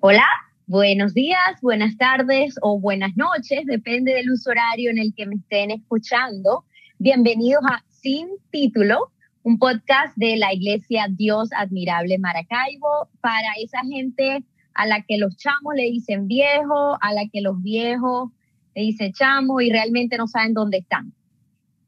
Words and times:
Hola, 0.00 0.26
buenos 0.68 1.12
días, 1.12 1.60
buenas 1.60 1.96
tardes 1.96 2.54
o 2.62 2.78
buenas 2.78 3.16
noches, 3.16 3.66
depende 3.66 4.14
del 4.14 4.30
uso 4.30 4.50
horario 4.50 4.90
en 4.90 4.98
el 4.98 5.12
que 5.12 5.26
me 5.26 5.34
estén 5.34 5.72
escuchando. 5.72 6.64
Bienvenidos 7.00 7.64
a 7.68 7.82
Sin 7.88 8.28
Título, 8.52 9.10
un 9.42 9.58
podcast 9.58 10.16
de 10.16 10.36
la 10.36 10.54
Iglesia 10.54 11.08
Dios 11.10 11.48
Admirable 11.52 12.16
Maracaibo 12.18 13.08
para 13.20 13.48
esa 13.60 13.80
gente 13.90 14.44
a 14.72 14.86
la 14.86 15.02
que 15.02 15.18
los 15.18 15.36
chamos 15.36 15.74
le 15.74 15.90
dicen 15.90 16.28
viejo, 16.28 16.96
a 17.00 17.12
la 17.12 17.22
que 17.32 17.40
los 17.40 17.60
viejos 17.60 18.30
le 18.76 18.82
dicen 18.82 19.12
chamo 19.12 19.60
y 19.60 19.72
realmente 19.72 20.16
no 20.16 20.28
saben 20.28 20.54
dónde 20.54 20.78
están. 20.78 21.12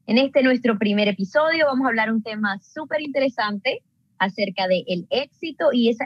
En 0.05 0.17
este 0.17 0.43
nuestro 0.43 0.77
primer 0.77 1.07
episodio 1.07 1.65
vamos 1.65 1.85
a 1.85 1.87
hablar 1.87 2.11
un 2.11 2.23
tema 2.23 2.59
súper 2.59 2.99
interesante 2.99 3.83
acerca 4.17 4.67
del 4.67 4.83
el 4.87 5.07
éxito 5.11 5.69
y 5.71 5.87
esa 5.87 6.03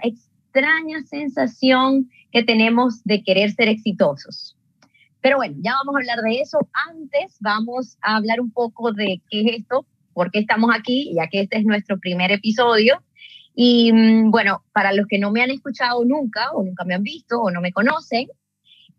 extraña 0.56 1.04
sensación 1.04 2.10
que 2.32 2.44
tenemos 2.44 3.04
de 3.04 3.24
querer 3.24 3.52
ser 3.52 3.68
exitosos. 3.68 4.56
Pero 5.20 5.38
bueno, 5.38 5.58
ya 5.60 5.74
vamos 5.74 5.96
a 5.96 6.00
hablar 6.00 6.24
de 6.24 6.40
eso. 6.40 6.60
Antes 6.90 7.36
vamos 7.42 7.98
a 8.02 8.16
hablar 8.16 8.40
un 8.40 8.52
poco 8.52 8.94
de 8.94 9.22
qué 9.30 9.42
es 9.42 9.60
esto, 9.60 9.86
por 10.14 10.32
qué 10.32 10.40
estamos 10.40 10.72
aquí, 10.74 11.12
ya 11.14 11.28
que 11.28 11.42
este 11.42 11.58
es 11.58 11.66
nuestro 11.66 12.00
primer 12.00 12.32
episodio. 12.32 13.04
Y 13.54 13.92
mm, 13.92 14.32
bueno, 14.32 14.64
para 14.72 14.94
los 14.94 15.08
que 15.08 15.20
no 15.20 15.32
me 15.32 15.42
han 15.42 15.52
escuchado 15.52 16.06
nunca 16.06 16.52
o 16.52 16.64
nunca 16.64 16.86
me 16.86 16.94
han 16.94 17.04
visto 17.04 17.42
o 17.42 17.52
no 17.52 17.60
me 17.60 17.74
conocen, 17.74 18.30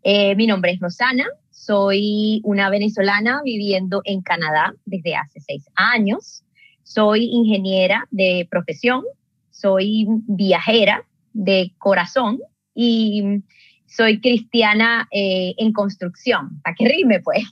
eh, 0.03 0.35
mi 0.35 0.45
nombre 0.45 0.71
es 0.71 0.79
Rosana, 0.79 1.25
soy 1.49 2.39
una 2.43 2.69
venezolana 2.69 3.41
viviendo 3.43 4.01
en 4.05 4.21
Canadá 4.21 4.75
desde 4.85 5.15
hace 5.15 5.39
seis 5.39 5.65
años. 5.75 6.43
Soy 6.83 7.25
ingeniera 7.25 8.07
de 8.11 8.47
profesión, 8.49 9.03
soy 9.49 10.05
viajera, 10.27 11.03
de 11.37 11.71
corazón 11.77 12.39
y 12.73 13.43
soy 13.85 14.19
cristiana 14.19 15.07
eh, 15.11 15.53
en 15.57 15.71
construcción, 15.71 16.61
para 16.63 16.75
que 16.75 16.87
rime 16.87 17.19
pues. 17.21 17.43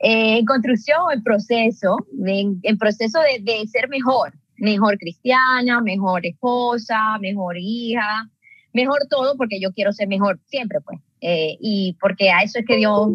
Eh, 0.00 0.38
en 0.38 0.44
construcción 0.44 0.98
en 1.12 1.22
proceso, 1.22 1.96
en, 2.26 2.78
proceso 2.78 3.18
de, 3.20 3.40
de, 3.40 3.66
ser 3.66 3.88
mejor, 3.88 4.34
mejor 4.58 4.98
cristiana, 4.98 5.80
mejor 5.80 6.26
esposa, 6.26 7.18
mejor 7.18 7.56
hija, 7.58 8.28
mejor 8.74 9.06
todo, 9.08 9.36
porque 9.36 9.58
yo 9.58 9.72
quiero 9.72 9.92
ser 9.92 10.06
mejor 10.08 10.38
siempre, 10.44 10.80
pues. 10.82 11.00
Eh, 11.22 11.56
y 11.60 11.96
porque 11.98 12.30
a 12.30 12.42
eso 12.42 12.58
es 12.58 12.66
que 12.66 12.76
Dios 12.76 13.08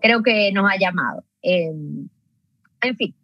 creo 0.00 0.22
que 0.22 0.52
nos 0.52 0.70
ha 0.70 0.78
llamado. 0.78 1.24
en 1.42 2.08
fin, 2.96 3.14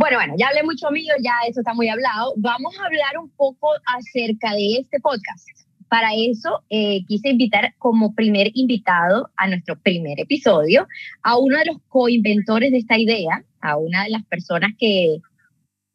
bueno, 0.00 0.16
bueno, 0.16 0.34
ya 0.38 0.48
hablé 0.48 0.62
mucho 0.62 0.90
mío, 0.90 1.12
ya 1.22 1.34
eso 1.46 1.60
está 1.60 1.74
muy 1.74 1.90
hablado. 1.90 2.32
Vamos 2.38 2.74
a 2.80 2.86
hablar 2.86 3.18
un 3.18 3.28
poco 3.36 3.68
acerca 3.84 4.54
de 4.54 4.78
este 4.80 4.98
podcast. 4.98 5.46
Para 5.90 6.14
eso 6.14 6.64
eh, 6.70 7.04
quise 7.06 7.28
invitar 7.28 7.74
como 7.76 8.14
primer 8.14 8.50
invitado 8.54 9.28
a 9.36 9.46
nuestro 9.46 9.78
primer 9.78 10.18
episodio 10.18 10.88
a 11.22 11.36
uno 11.36 11.58
de 11.58 11.66
los 11.66 11.76
coinventores 11.88 12.70
de 12.72 12.78
esta 12.78 12.96
idea, 12.96 13.44
a 13.60 13.76
una 13.76 14.04
de 14.04 14.10
las 14.10 14.24
personas 14.24 14.70
que, 14.78 15.18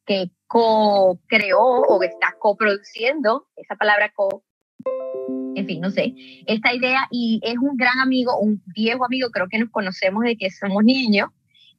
que 0.05 0.29
co-creó 0.45 1.63
o 1.63 1.99
que 1.99 2.05
está 2.05 2.35
coproduciendo, 2.37 3.47
esa 3.55 3.75
palabra 3.75 4.11
co, 4.13 4.43
en 5.55 5.65
fin, 5.65 5.81
no 5.81 5.89
sé, 5.89 6.13
esta 6.45 6.75
idea 6.75 7.07
y 7.09 7.39
es 7.41 7.55
un 7.57 7.75
gran 7.75 7.97
amigo, 7.97 8.37
un 8.37 8.61
viejo 8.67 9.03
amigo, 9.03 9.31
creo 9.31 9.47
que 9.49 9.57
nos 9.57 9.71
conocemos 9.71 10.23
de 10.25 10.37
que 10.37 10.51
somos 10.51 10.83
niños, 10.83 11.29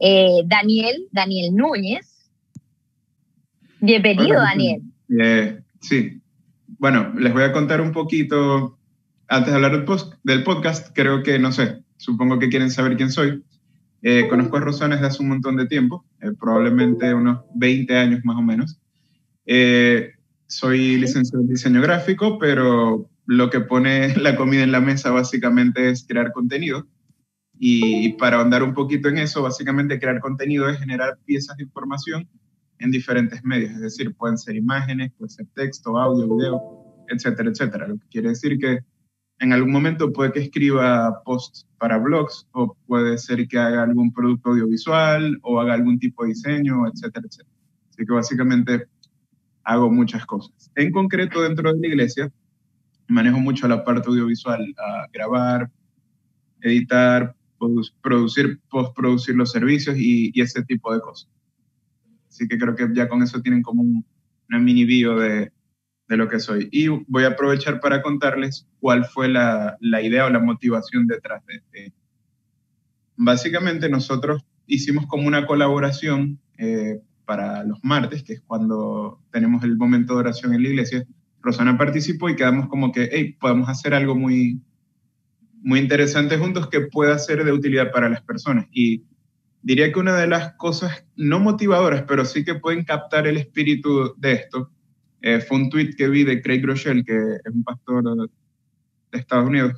eh, 0.01 0.43
Daniel, 0.45 1.07
Daniel 1.13 1.55
Núñez. 1.55 2.16
Bienvenido, 3.81 4.41
Daniel. 4.41 4.83
Eh, 5.21 5.61
sí. 5.81 6.21
Bueno, 6.79 7.13
les 7.19 7.33
voy 7.33 7.43
a 7.43 7.53
contar 7.53 7.81
un 7.81 7.93
poquito, 7.93 8.79
antes 9.29 9.51
de 9.51 9.57
hablar 9.57 9.73
del, 10.23 10.45
podcast, 10.45 10.95
creo 10.95 11.23
que, 11.23 11.39
no 11.39 11.53
sé, 11.53 11.83
supongo 11.97 12.39
que 12.39 12.49
quieren 12.49 12.71
saber 12.71 12.97
quién 12.97 13.11
soy. 13.11 13.43
Eh, 14.03 14.27
conozco 14.29 14.57
a 14.57 14.61
Rosana 14.61 14.97
desde 14.97 15.09
hace 15.09 15.23
un 15.23 15.31
montón 15.31 15.57
de 15.57 15.67
tiempo, 15.67 16.05
probablemente 16.39 17.13
unos 17.13 17.41
20 17.55 17.97
años 17.97 18.21
más 18.25 18.37
o 18.37 18.43
menos. 18.43 18.79
soy 20.47 20.97
licenciado 20.97 21.43
en 21.43 21.49
diseño 21.49 21.81
gráfico, 21.81 22.39
pero 22.39 23.09
lo 23.27 23.51
que 23.51 23.61
pone 23.61 24.15
la 24.17 24.37
comida 24.37 24.63
en 24.63 24.73
la 24.73 24.81
mesa 24.81 25.11
básicamente 25.11 25.91
es 25.91 26.07
crear 26.07 26.33
contenido. 26.33 26.87
Y 27.59 28.13
para 28.15 28.37
ahondar 28.37 28.63
un 28.63 28.75
poquito 28.75 29.09
en 29.09 29.19
eso, 29.19 29.43
básicamente 29.43 29.99
crear 29.99 30.21
contenido 30.21 30.69
es 30.69 30.79
generar 30.79 31.19
piezas 31.25 31.57
de 31.57 31.65
información 31.65 32.29
en 32.79 32.91
diferentes 32.91 33.43
medios, 33.45 33.73
es 33.73 33.81
decir, 33.81 34.15
pueden 34.15 34.39
ser 34.39 34.57
imágenes, 34.57 35.13
puede 35.19 35.31
ser 35.31 35.47
texto, 35.55 35.99
audio, 35.99 36.37
video, 36.37 36.61
etcétera, 37.09 37.51
etcétera. 37.51 37.89
Lo 37.89 37.99
que 37.99 38.07
quiere 38.09 38.29
decir 38.31 38.59
que 38.59 38.81
en 39.39 39.53
algún 39.53 39.73
momento 39.73 40.13
puede 40.13 40.33
que 40.33 40.41
escriba 40.41 41.23
posts 41.25 41.67
para 41.79 41.99
blogs 41.99 42.47
o 42.53 42.77
puede 42.87 43.19
ser 43.19 43.47
que 43.49 43.59
haga 43.59 43.83
algún 43.83 44.13
producto 44.13 44.51
audiovisual 44.51 45.39
o 45.43 45.61
haga 45.61 45.75
algún 45.75 45.99
tipo 45.99 46.23
de 46.23 46.31
diseño, 46.31 46.87
etcétera, 46.87 47.27
etcétera. 47.29 47.57
Así 47.91 48.07
que 48.07 48.13
básicamente 48.13 48.87
hago 49.65 49.91
muchas 49.91 50.25
cosas. 50.27 50.71
En 50.75 50.93
concreto, 50.93 51.43
dentro 51.43 51.73
de 51.73 51.81
la 51.81 51.87
iglesia, 51.87 52.33
manejo 53.09 53.39
mucho 53.39 53.69
la 53.69 53.85
parte 53.85 54.09
audiovisual, 54.09 54.65
grabar, 55.13 55.71
editar, 56.61 57.35
producir, 58.03 58.61
postproducir 58.69 59.35
los 59.35 59.53
servicios 59.53 59.97
y, 59.99 60.33
ese 60.41 60.63
tipo 60.65 60.93
de 60.95 61.01
cosas. 61.01 61.29
Así 62.37 62.47
que 62.49 62.59
creo 62.59 62.77
que 62.77 62.87
ya 62.93 63.09
con 63.09 63.23
eso 63.23 63.41
tienen 63.41 63.63
como 63.63 63.81
un, 63.81 64.05
una 64.51 64.59
mini 64.59 64.85
bio 64.85 65.17
de, 65.17 65.53
de, 66.07 66.17
lo 66.19 66.29
que 66.29 66.39
soy. 66.39 66.69
Y 66.71 66.89
voy 66.89 67.25
a 67.25 67.29
aprovechar 67.29 67.81
para 67.81 68.03
contarles 68.03 68.69
cuál 68.79 69.07
fue 69.07 69.29
la, 69.29 69.79
la 69.81 70.03
idea 70.03 70.27
o 70.27 70.31
la 70.31 70.39
motivación 70.39 71.07
detrás 71.07 71.43
de 71.47 71.55
este. 71.55 71.93
Básicamente 73.17 73.89
nosotros 73.89 74.45
hicimos 74.67 75.07
como 75.07 75.27
una 75.27 75.47
colaboración 75.47 76.39
eh, 76.59 77.01
para 77.25 77.65
los 77.65 77.79
martes, 77.83 78.23
que 78.23 78.35
es 78.35 78.43
cuando 78.43 79.19
tenemos 79.33 79.65
el 79.65 79.79
momento 79.79 80.13
de 80.13 80.21
oración 80.21 80.53
en 80.53 80.63
la 80.63 80.69
iglesia. 80.69 81.07
Rosana 81.41 81.79
participó 81.79 82.29
y 82.29 82.37
quedamos 82.37 82.69
como 82.69 82.93
que, 82.93 83.09
hey, 83.11 83.35
podemos 83.41 83.71
hacer 83.71 83.95
algo 83.95 84.15
muy, 84.15 84.61
muy 85.63 85.81
interesante 85.81 86.37
juntos 86.37 86.69
que 86.69 86.83
pueda 86.83 87.19
ser 87.19 87.45
de 87.45 87.53
utilidad 87.53 87.91
para 87.93 88.11
las 88.11 88.21
personas. 88.21 88.67
Y 88.73 89.05
diría 89.67 89.93
que 89.93 89.99
una 89.99 90.17
de 90.17 90.29
las 90.29 90.55
cosas 90.55 91.05
no 91.17 91.41
motivadoras, 91.41 92.05
pero 92.07 92.25
sí 92.25 92.45
que 92.45 92.55
pueden 92.55 92.85
captar 92.85 93.27
el 93.27 93.37
espíritu 93.37 94.15
de 94.17 94.35
esto, 94.35 94.71
eh, 95.23 95.41
fue 95.41 95.57
un 95.57 95.71
tweet 95.71 95.97
que 95.97 96.07
vi 96.07 96.23
de 96.23 96.41
Craig 96.41 96.65
Rochelle, 96.65 97.03
que 97.03 97.17
es 97.17 97.53
un 97.53 97.65
pastor 97.65 98.05
de 99.11 99.19
Estados 99.19 99.49
Unidos. 99.49 99.73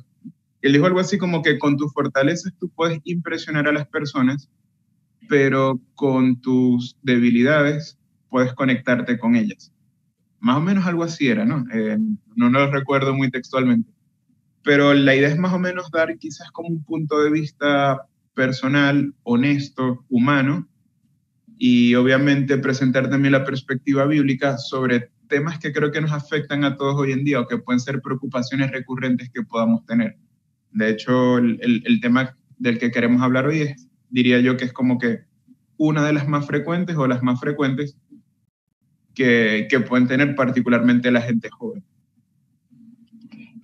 Él 0.61 0.73
dijo 0.73 0.85
algo 0.85 0.99
así 0.99 1.17
como 1.17 1.41
que 1.41 1.57
con 1.57 1.75
tus 1.75 1.91
fortalezas 1.91 2.53
tú 2.59 2.69
puedes 2.69 2.99
impresionar 3.03 3.67
a 3.67 3.71
las 3.71 3.87
personas, 3.87 4.47
pero 5.27 5.81
con 5.95 6.39
tus 6.39 6.95
debilidades 7.01 7.97
puedes 8.29 8.53
conectarte 8.53 9.17
con 9.17 9.35
ellas. 9.35 9.73
Más 10.39 10.57
o 10.57 10.61
menos 10.61 10.85
algo 10.85 11.03
así 11.03 11.29
era, 11.29 11.45
¿no? 11.45 11.65
Eh, 11.73 11.97
no, 12.35 12.51
no 12.51 12.59
lo 12.59 12.71
recuerdo 12.71 13.15
muy 13.15 13.31
textualmente 13.31 13.91
pero 14.63 14.93
la 14.93 15.15
idea 15.15 15.29
es 15.29 15.37
más 15.37 15.53
o 15.53 15.57
menos 15.57 15.89
dar 15.89 16.15
quizás 16.17 16.51
como 16.51 16.69
un 16.69 16.83
punto 16.83 17.23
de 17.23 17.31
vista 17.31 18.05
personal, 18.39 19.13
honesto, 19.23 20.05
humano, 20.07 20.65
y 21.57 21.93
obviamente 21.95 22.57
presentar 22.57 23.09
también 23.09 23.33
la 23.33 23.43
perspectiva 23.43 24.05
bíblica 24.05 24.57
sobre 24.57 25.09
temas 25.27 25.59
que 25.59 25.73
creo 25.73 25.91
que 25.91 25.99
nos 25.99 26.13
afectan 26.13 26.63
a 26.63 26.77
todos 26.77 26.95
hoy 26.95 27.11
en 27.11 27.25
día 27.25 27.41
o 27.41 27.47
que 27.47 27.57
pueden 27.57 27.81
ser 27.81 28.01
preocupaciones 28.01 28.71
recurrentes 28.71 29.29
que 29.29 29.43
podamos 29.43 29.85
tener. 29.85 30.15
De 30.71 30.89
hecho, 30.89 31.37
el, 31.37 31.99
tema 32.01 32.37
del 32.57 32.79
que 32.79 32.91
queremos 32.91 33.21
hablar 33.21 33.45
hoy 33.45 33.59
es, 33.63 33.89
diría 34.09 34.39
yo, 34.39 34.55
que 34.55 34.63
es 34.63 34.71
como 34.71 34.97
que 34.99 35.19
una 35.75 36.05
de 36.05 36.13
las 36.13 36.25
más 36.25 36.47
frecuentes 36.47 36.95
o 36.95 37.07
las 37.07 37.21
más 37.21 37.41
frecuentes 37.41 37.97
que 39.15 39.85
pueden 39.85 40.07
tener 40.07 40.33
particularmente 40.33 41.11
la 41.11 41.21
gente 41.21 41.49
joven. 41.49 41.83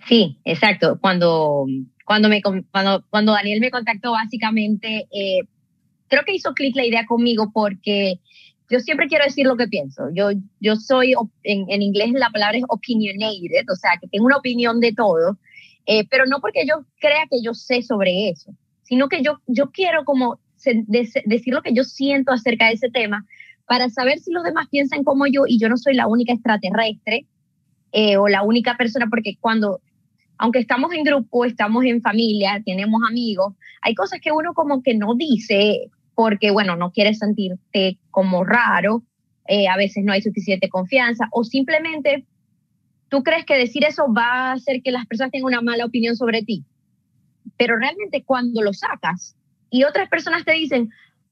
Sí, 0.06 0.38
exacto. 0.44 0.98
Cuando, 1.00 1.64
cuando, 2.06 2.28
me, 2.28 2.40
cuando, 2.40 3.04
cuando 3.10 3.32
Daniel 3.32 3.60
me 3.60 3.72
contactó, 3.72 4.12
básicamente, 4.12 5.08
eh, 5.10 5.40
creo 6.06 6.22
que 6.24 6.34
hizo 6.34 6.54
clic 6.54 6.76
la 6.76 6.86
idea 6.86 7.04
conmigo 7.04 7.50
porque 7.52 8.20
yo 8.70 8.78
siempre 8.78 9.08
quiero 9.08 9.24
decir 9.24 9.44
lo 9.44 9.56
que 9.56 9.66
pienso. 9.66 10.04
Yo, 10.14 10.30
yo 10.60 10.76
soy, 10.76 11.14
en, 11.42 11.66
en 11.68 11.82
inglés 11.82 12.12
la 12.12 12.30
palabra 12.30 12.58
es 12.58 12.64
opinionated, 12.68 13.68
o 13.70 13.74
sea, 13.74 13.98
que 14.00 14.06
tengo 14.06 14.26
una 14.26 14.36
opinión 14.36 14.78
de 14.78 14.92
todo, 14.92 15.36
eh, 15.86 16.06
pero 16.08 16.26
no 16.26 16.40
porque 16.40 16.64
yo 16.64 16.84
crea 17.00 17.26
que 17.28 17.42
yo 17.42 17.54
sé 17.54 17.82
sobre 17.82 18.30
eso, 18.30 18.52
sino 18.84 19.08
que 19.08 19.22
yo, 19.22 19.40
yo 19.48 19.72
quiero 19.72 20.04
como 20.04 20.38
decir 20.86 21.54
lo 21.54 21.62
que 21.62 21.74
yo 21.74 21.82
siento 21.82 22.32
acerca 22.32 22.66
de 22.66 22.74
ese 22.74 22.88
tema 22.88 23.26
para 23.66 23.88
saber 23.90 24.20
si 24.20 24.32
los 24.32 24.44
demás 24.44 24.68
piensan 24.70 25.02
como 25.02 25.26
yo 25.26 25.42
y 25.46 25.58
yo 25.58 25.68
no 25.68 25.76
soy 25.76 25.94
la 25.94 26.06
única 26.06 26.32
extraterrestre 26.32 27.26
eh, 27.90 28.16
o 28.16 28.28
la 28.28 28.42
única 28.42 28.76
persona, 28.76 29.06
porque 29.10 29.36
cuando 29.40 29.80
aunque 30.38 30.58
estamos 30.58 30.92
en 30.92 31.04
grupo, 31.04 31.44
estamos 31.44 31.84
en 31.84 32.02
familia, 32.02 32.62
tenemos 32.64 33.00
amigos, 33.08 33.54
hay 33.82 33.94
cosas 33.94 34.20
que 34.20 34.32
uno 34.32 34.54
como 34.54 34.82
que 34.82 34.94
no 34.94 35.14
dice 35.14 35.90
porque, 36.14 36.50
bueno, 36.50 36.76
no 36.76 36.92
quiere 36.92 37.14
sentirte 37.14 37.98
como 38.10 38.44
raro, 38.44 39.02
eh, 39.48 39.68
a 39.68 39.76
veces 39.76 40.04
no 40.04 40.12
hay 40.12 40.22
suficiente 40.22 40.68
confianza 40.68 41.28
o 41.30 41.44
simplemente 41.44 42.26
tú 43.08 43.22
crees 43.22 43.44
que 43.44 43.56
decir 43.56 43.84
eso 43.84 44.12
va 44.12 44.50
a 44.50 44.52
hacer 44.52 44.82
que 44.82 44.90
las 44.90 45.06
personas 45.06 45.30
tengan 45.30 45.46
una 45.46 45.60
mala 45.60 45.84
opinión 45.84 46.16
sobre 46.16 46.42
ti. 46.42 46.64
Pero 47.56 47.76
realmente 47.76 48.24
cuando 48.24 48.62
lo 48.62 48.72
sacas 48.72 49.36
y 49.70 49.84
otras 49.84 50.08
personas 50.08 50.44
te 50.44 50.52
dicen, 50.52 50.90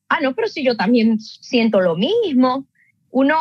ah, 0.08 0.20
no, 0.20 0.34
pero 0.34 0.48
si 0.48 0.64
yo 0.64 0.76
también 0.76 1.18
siento 1.20 1.80
lo 1.80 1.96
mismo, 1.96 2.66
uno, 3.10 3.36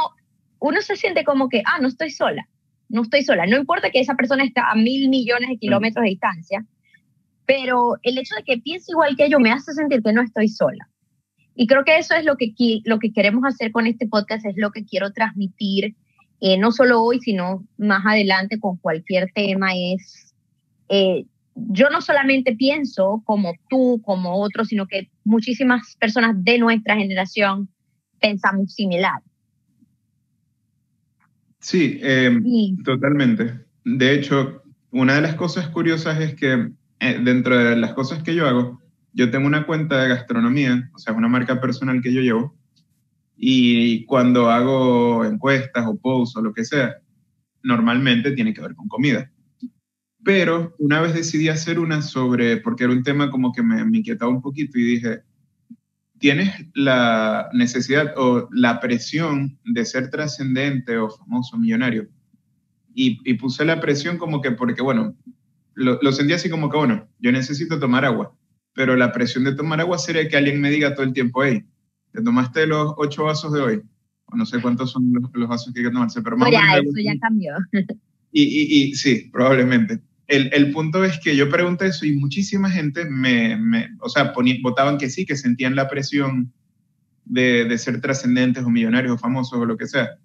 uno 0.59 0.81
se 0.81 0.95
siente 0.95 1.23
como 1.23 1.49
que, 1.49 1.61
ah, 1.65 1.79
no 1.79 1.87
estoy 1.87 2.09
sola, 2.09 2.47
no 2.89 3.03
estoy 3.03 3.23
sola. 3.23 3.45
No 3.45 3.57
importa 3.57 3.89
que 3.89 3.99
esa 3.99 4.15
persona 4.15 4.43
está 4.43 4.71
a 4.71 4.75
mil 4.75 5.09
millones 5.09 5.49
de 5.49 5.57
kilómetros 5.57 6.03
de 6.03 6.09
distancia, 6.09 6.65
pero 7.45 7.95
el 8.03 8.17
hecho 8.17 8.35
de 8.35 8.43
que 8.43 8.57
piense 8.59 8.91
igual 8.91 9.15
que 9.15 9.29
yo 9.29 9.39
me 9.39 9.51
hace 9.51 9.73
sentir 9.73 10.01
que 10.01 10.13
no 10.13 10.21
estoy 10.21 10.47
sola. 10.47 10.89
Y 11.55 11.67
creo 11.67 11.83
que 11.83 11.97
eso 11.97 12.15
es 12.15 12.25
lo 12.25 12.35
que, 12.35 12.53
lo 12.85 12.99
que 12.99 13.11
queremos 13.11 13.43
hacer 13.45 13.71
con 13.71 13.85
este 13.85 14.07
podcast, 14.07 14.45
es 14.45 14.55
lo 14.57 14.71
que 14.71 14.85
quiero 14.85 15.11
transmitir, 15.11 15.95
eh, 16.39 16.57
no 16.57 16.71
solo 16.71 17.01
hoy, 17.01 17.19
sino 17.19 17.65
más 17.77 18.03
adelante 18.05 18.59
con 18.59 18.77
cualquier 18.77 19.31
tema, 19.33 19.71
es, 19.75 20.33
eh, 20.89 21.25
yo 21.55 21.89
no 21.89 22.01
solamente 22.01 22.55
pienso 22.55 23.21
como 23.25 23.53
tú, 23.69 24.01
como 24.03 24.41
otros, 24.41 24.69
sino 24.69 24.87
que 24.87 25.09
muchísimas 25.23 25.95
personas 25.99 26.35
de 26.43 26.57
nuestra 26.57 26.95
generación 26.95 27.69
pensamos 28.19 28.73
similar. 28.73 29.21
Sí, 31.63 31.97
em, 32.01 32.43
totalmente. 32.83 33.61
De 33.85 34.13
hecho, 34.13 34.63
una 34.91 35.15
de 35.15 35.21
las 35.21 35.35
cosas 35.35 35.69
curiosas 35.69 36.19
es 36.19 36.35
que 36.35 36.71
eh, 36.99 37.19
dentro 37.23 37.57
de 37.57 37.77
las 37.77 37.93
cosas 37.93 38.21
que 38.21 38.35
yo 38.35 38.45
hago, 38.45 38.81
yo 39.13 39.31
tengo 39.31 39.47
una 39.47 39.65
cuenta 39.65 40.01
de 40.01 40.09
gastronomía, 40.09 40.89
o 40.93 40.99
sea, 40.99 41.13
una 41.13 41.29
marca 41.29 41.61
personal 41.61 42.01
que 42.01 42.13
yo 42.13 42.19
llevo, 42.19 42.53
y 43.37 44.03
cuando 44.05 44.51
hago 44.51 45.23
encuestas 45.23 45.85
o 45.87 45.95
posts 45.95 46.35
o 46.35 46.41
lo 46.41 46.53
que 46.53 46.65
sea, 46.65 46.97
normalmente 47.63 48.31
tiene 48.31 48.53
que 48.53 48.61
ver 48.61 48.75
con 48.75 48.89
comida. 48.89 49.31
Pero 50.21 50.75
una 50.79 50.99
vez 50.99 51.13
decidí 51.13 51.47
hacer 51.47 51.79
una 51.79 52.01
sobre, 52.01 52.57
porque 52.57 52.83
era 52.83 52.93
un 52.93 53.03
tema 53.03 53.31
como 53.31 53.53
que 53.53 53.63
me, 53.63 53.85
me 53.85 53.99
inquietaba 53.99 54.29
un 54.29 54.41
poquito 54.41 54.77
y 54.77 54.83
dije, 54.83 55.21
tienes 56.23 56.53
la 56.73 57.49
necesidad 57.51 58.13
o 58.15 58.47
la 58.53 58.79
presión 58.79 59.59
de 59.65 59.83
ser 59.83 60.09
trascendente 60.09 60.97
o 60.97 61.09
famoso, 61.09 61.57
millonario. 61.57 62.07
Y, 62.95 63.19
y, 63.29 63.33
puse 63.33 63.65
la 63.65 63.81
presión 63.81 64.17
como 64.17 64.39
que 64.39 64.51
porque, 64.51 64.81
bueno, 64.81 65.17
lo, 65.73 65.99
lo, 66.01 66.11
sentí 66.13 66.31
así 66.31 66.49
como 66.49 66.69
que, 66.69 66.77
bueno, 66.77 67.09
yo 67.19 67.33
necesito 67.33 67.77
tomar 67.77 68.05
agua, 68.05 68.33
pero 68.73 68.95
la 68.95 69.11
presión 69.11 69.43
de 69.43 69.53
tomar 69.53 69.81
agua 69.81 69.97
sería 69.97 70.29
que 70.29 70.37
alguien 70.37 70.61
me 70.61 70.71
diga 70.71 70.95
todo 70.95 71.05
el 71.05 71.11
tiempo, 71.11 71.43
hey, 71.43 71.65
¿te 72.13 72.21
tomaste 72.21 72.67
los 72.67 72.93
ocho 72.95 73.25
vasos 73.25 73.51
de 73.51 73.59
hoy? 73.59 73.81
O 74.27 74.37
no 74.37 74.45
sé 74.45 74.61
cuántos 74.61 74.91
son 74.91 75.11
los, 75.11 75.49
vasos 75.49 75.73
que 75.73 75.81
hay 75.81 75.87
que 75.87 75.91
tomarse, 75.91 76.21
pero 76.21 76.37
más 76.37 76.49
ya, 76.49 76.77
eso 76.77 77.01
ya 77.03 77.19
cambió. 77.19 77.51
Y, 78.31 78.43
y, 78.43 78.83
y, 78.91 78.95
sí, 78.95 79.29
probablemente. 79.29 79.99
El, 80.35 80.71
punto 80.71 81.03
es 81.03 81.19
que 81.19 81.35
yo 81.35 81.49
pregunté 81.49 81.87
eso 81.87 82.05
y 82.05 82.15
muchísima 82.15 82.69
gente 82.69 83.05
me, 83.05 83.57
o 83.99 84.09
sea, 84.09 84.33
votaban 84.61 84.97
que 84.97 85.09
sí, 85.09 85.25
que 85.25 85.35
sentían 85.35 85.75
la 85.75 85.87
presión 85.87 86.51
de, 87.25 87.65
de 87.65 87.77
ser 87.77 88.01
trascendentes 88.01 88.63
o 88.63 88.69
millonarios 88.69 89.13
o 89.13 89.17
famosos 89.17 89.59
o 89.59 89.65
lo 89.65 89.77
que 89.77 89.87
sea. 89.87 90.17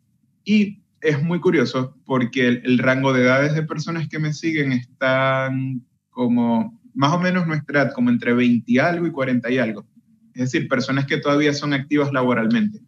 Y 0.44 0.82
es 1.00 1.22
muy 1.22 1.40
curioso 1.40 1.96
porque 2.04 2.48
el, 2.48 2.78
rango 2.78 3.12
de 3.12 3.22
edades 3.22 3.54
de 3.54 3.62
personas 3.62 4.08
que 4.08 4.18
me 4.18 4.32
siguen 4.32 4.72
están 4.72 5.86
como 6.10 6.80
más 6.94 7.12
o 7.12 7.20
menos 7.20 7.46
nuestra 7.46 7.82
edad, 7.82 7.92
como 7.92 8.10
entre 8.10 8.32
20 8.32 8.64
y 8.70 8.78
algo 8.78 9.06
y 9.06 9.12
40 9.12 9.50
y 9.50 9.58
algo. 9.58 9.86
Es 10.34 10.50
decir, 10.52 10.68
personas 10.68 11.06
que 11.06 11.18
todavía 11.18 11.52
son 11.52 11.72
activas 11.72 12.12
laboralmente. 12.12 12.80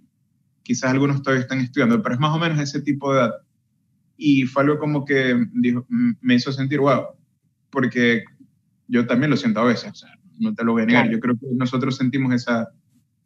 Quizás 0.63 0.91
algunos 0.91 1.23
todavía 1.23 1.43
están 1.43 1.61
estudiando, 1.61 2.03
pero 2.03 2.15
es 2.15 2.21
más 2.21 2.35
o 2.35 2.39
menos 2.39 2.59
ese 2.59 2.81
tipo 2.81 3.13
de 3.13 3.21
edad. 3.21 3.35
Y 4.23 4.45
fue 4.45 4.65
algo 4.65 4.79
como 4.79 5.07
que 5.07 5.47
dijo, 5.55 5.87
me 5.89 6.35
hizo 6.35 6.53
sentir, 6.53 6.79
wow, 6.79 7.07
porque 7.71 8.23
yo 8.87 9.07
también 9.07 9.31
lo 9.31 9.37
siento 9.39 9.61
a 9.61 9.65
veces, 9.65 10.05
no 10.39 10.55
te 10.55 10.63
lo 10.63 10.73
voy 10.73 10.83
a 10.83 10.87
negar. 10.87 11.11
Yo 11.11 11.19
creo 11.21 11.37
que 11.37 11.47
nosotros 11.55 11.97
sentimos 11.97 12.35
esa, 12.35 12.69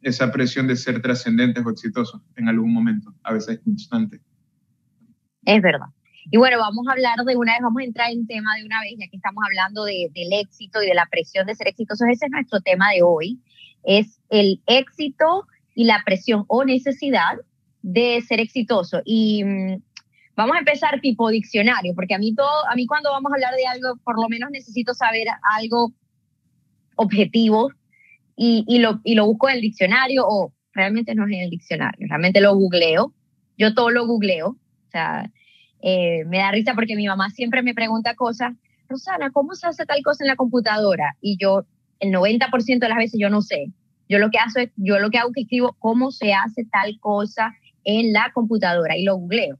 esa 0.01 0.31
presión 0.31 0.67
de 0.67 0.77
ser 0.77 1.01
trascendentes 1.01 1.65
o 1.65 1.69
exitosos 1.69 2.21
en 2.37 2.47
algún 2.47 2.73
momento, 2.73 3.13
a 3.23 3.33
veces 3.33 3.59
constante. 3.65 4.21
Es 5.43 5.61
verdad. 5.61 5.87
Y 6.31 6.37
bueno, 6.37 6.59
vamos 6.59 6.87
a 6.87 6.93
hablar 6.93 7.17
de 7.25 7.35
una 7.35 7.51
vez, 7.51 7.61
vamos 7.61 7.81
a 7.81 7.83
entrar 7.83 8.09
en 8.09 8.25
tema 8.25 8.55
de 8.55 8.63
una 8.63 8.79
vez, 8.79 8.93
ya 8.97 9.09
que 9.09 9.17
estamos 9.17 9.43
hablando 9.45 9.83
de, 9.83 10.09
del 10.15 10.31
éxito 10.31 10.81
y 10.81 10.87
de 10.87 10.95
la 10.95 11.07
presión 11.11 11.45
de 11.45 11.55
ser 11.55 11.67
exitosos. 11.67 12.07
Ese 12.09 12.27
es 12.27 12.31
nuestro 12.31 12.61
tema 12.61 12.91
de 12.91 13.03
hoy, 13.03 13.41
es 13.83 14.21
el 14.29 14.61
éxito 14.65 15.45
y 15.75 15.83
la 15.83 16.01
presión 16.05 16.45
o 16.47 16.63
necesidad 16.63 17.35
de 17.81 18.21
ser 18.21 18.39
exitoso. 18.39 19.01
Y 19.03 19.43
mm, 19.43 19.81
vamos 20.35 20.55
a 20.55 20.59
empezar 20.59 20.99
tipo 21.01 21.29
diccionario, 21.29 21.93
porque 21.95 22.15
a 22.15 22.19
mí 22.19 22.33
todo, 22.33 22.67
a 22.69 22.75
mí 22.75 22.85
cuando 22.85 23.11
vamos 23.11 23.31
a 23.31 23.35
hablar 23.35 23.55
de 23.55 23.65
algo, 23.67 23.97
por 24.03 24.21
lo 24.21 24.27
menos 24.29 24.49
necesito 24.51 24.93
saber 24.93 25.27
algo 25.57 25.93
objetivo 26.95 27.71
y, 28.35 28.65
y, 28.67 28.79
lo, 28.79 29.01
y 29.03 29.15
lo 29.15 29.25
busco 29.25 29.49
en 29.49 29.55
el 29.55 29.61
diccionario 29.61 30.25
o 30.27 30.53
realmente 30.73 31.15
no 31.15 31.25
es 31.25 31.33
en 31.33 31.41
el 31.41 31.49
diccionario, 31.49 32.07
realmente 32.09 32.41
lo 32.41 32.55
googleo. 32.55 33.13
Yo 33.57 33.73
todo 33.73 33.89
lo 33.89 34.05
googleo 34.05 34.57
sea, 34.95 35.31
eh, 35.81 36.23
me 36.25 36.37
da 36.37 36.51
risa 36.51 36.73
porque 36.73 36.95
mi 36.95 37.07
mamá 37.07 37.29
siempre 37.29 37.61
me 37.61 37.73
pregunta 37.73 38.15
cosas, 38.15 38.53
Rosana, 38.87 39.31
¿cómo 39.31 39.55
se 39.55 39.67
hace 39.67 39.85
tal 39.85 40.01
cosa 40.03 40.23
en 40.23 40.29
la 40.29 40.35
computadora? 40.35 41.17
Y 41.21 41.37
yo, 41.37 41.65
el 41.99 42.11
90% 42.11 42.79
de 42.79 42.89
las 42.89 42.97
veces 42.97 43.19
yo 43.19 43.29
no 43.29 43.41
sé. 43.41 43.71
Yo 44.07 44.19
lo 44.19 44.29
que 44.29 44.37
hago 44.37 44.59
es, 44.59 44.69
yo 44.75 44.99
lo 44.99 45.09
que 45.09 45.17
hago 45.17 45.29
es 45.29 45.35
que 45.35 45.41
escribo 45.41 45.75
cómo 45.79 46.11
se 46.11 46.33
hace 46.33 46.65
tal 46.71 46.99
cosa 46.99 47.55
en 47.83 48.13
la 48.13 48.31
computadora 48.33 48.95
y 48.95 49.03
lo 49.03 49.17
googleo. 49.17 49.57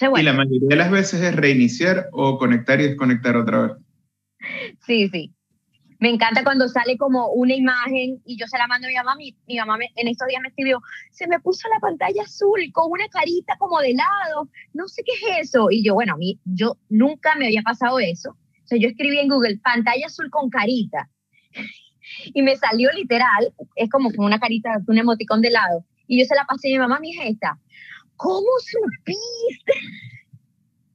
Y 0.00 0.22
la 0.22 0.32
mayoría 0.32 0.68
de 0.68 0.76
las 0.76 0.90
veces 0.90 1.20
es 1.20 1.36
reiniciar 1.36 2.08
o 2.12 2.38
conectar 2.38 2.80
y 2.80 2.84
desconectar 2.84 3.36
otra 3.36 3.62
vez. 3.62 3.72
Sí, 4.86 5.08
sí. 5.08 5.34
Me 5.98 6.08
encanta 6.08 6.42
cuando 6.42 6.66
sale 6.66 6.96
como 6.96 7.28
una 7.28 7.54
imagen 7.54 8.20
y 8.24 8.36
yo 8.36 8.48
se 8.48 8.58
la 8.58 8.66
mando 8.66 8.88
a 8.88 8.90
mi 8.90 8.96
mamá. 8.96 9.14
Mi, 9.14 9.36
mi 9.46 9.56
mamá 9.56 9.78
en 9.94 10.08
estos 10.08 10.26
días 10.26 10.42
me 10.42 10.48
escribió, 10.48 10.80
se 11.12 11.28
me 11.28 11.38
puso 11.38 11.68
la 11.68 11.78
pantalla 11.78 12.22
azul 12.22 12.60
con 12.72 12.90
una 12.90 13.06
carita 13.08 13.56
como 13.58 13.78
de 13.80 13.94
lado, 13.94 14.48
no 14.72 14.88
sé 14.88 15.02
qué 15.04 15.12
es 15.12 15.48
eso. 15.48 15.68
Y 15.70 15.84
yo, 15.84 15.94
bueno, 15.94 16.14
a 16.14 16.16
mí, 16.16 16.40
yo 16.44 16.76
nunca 16.88 17.36
me 17.36 17.46
había 17.46 17.62
pasado 17.62 18.00
eso. 18.00 18.30
O 18.30 18.66
sea, 18.66 18.78
yo 18.78 18.88
escribí 18.88 19.18
en 19.18 19.28
Google, 19.28 19.60
pantalla 19.62 20.06
azul 20.06 20.28
con 20.30 20.50
carita. 20.50 21.08
y 22.34 22.42
me 22.42 22.56
salió 22.56 22.90
literal, 22.92 23.52
es 23.76 23.88
como 23.90 24.10
con 24.12 24.24
una 24.24 24.40
carita, 24.40 24.80
un 24.86 24.98
emoticón 24.98 25.40
de 25.40 25.50
lado. 25.50 25.84
Y 26.08 26.18
yo 26.18 26.24
se 26.24 26.34
la 26.34 26.44
pasé 26.46 26.68
a 26.68 26.72
mi 26.72 26.78
mamá, 26.78 26.98
mi 26.98 27.10
hija 27.10 27.24
esta, 27.24 27.58
¿cómo 28.22 28.48
supiste? 28.60 29.72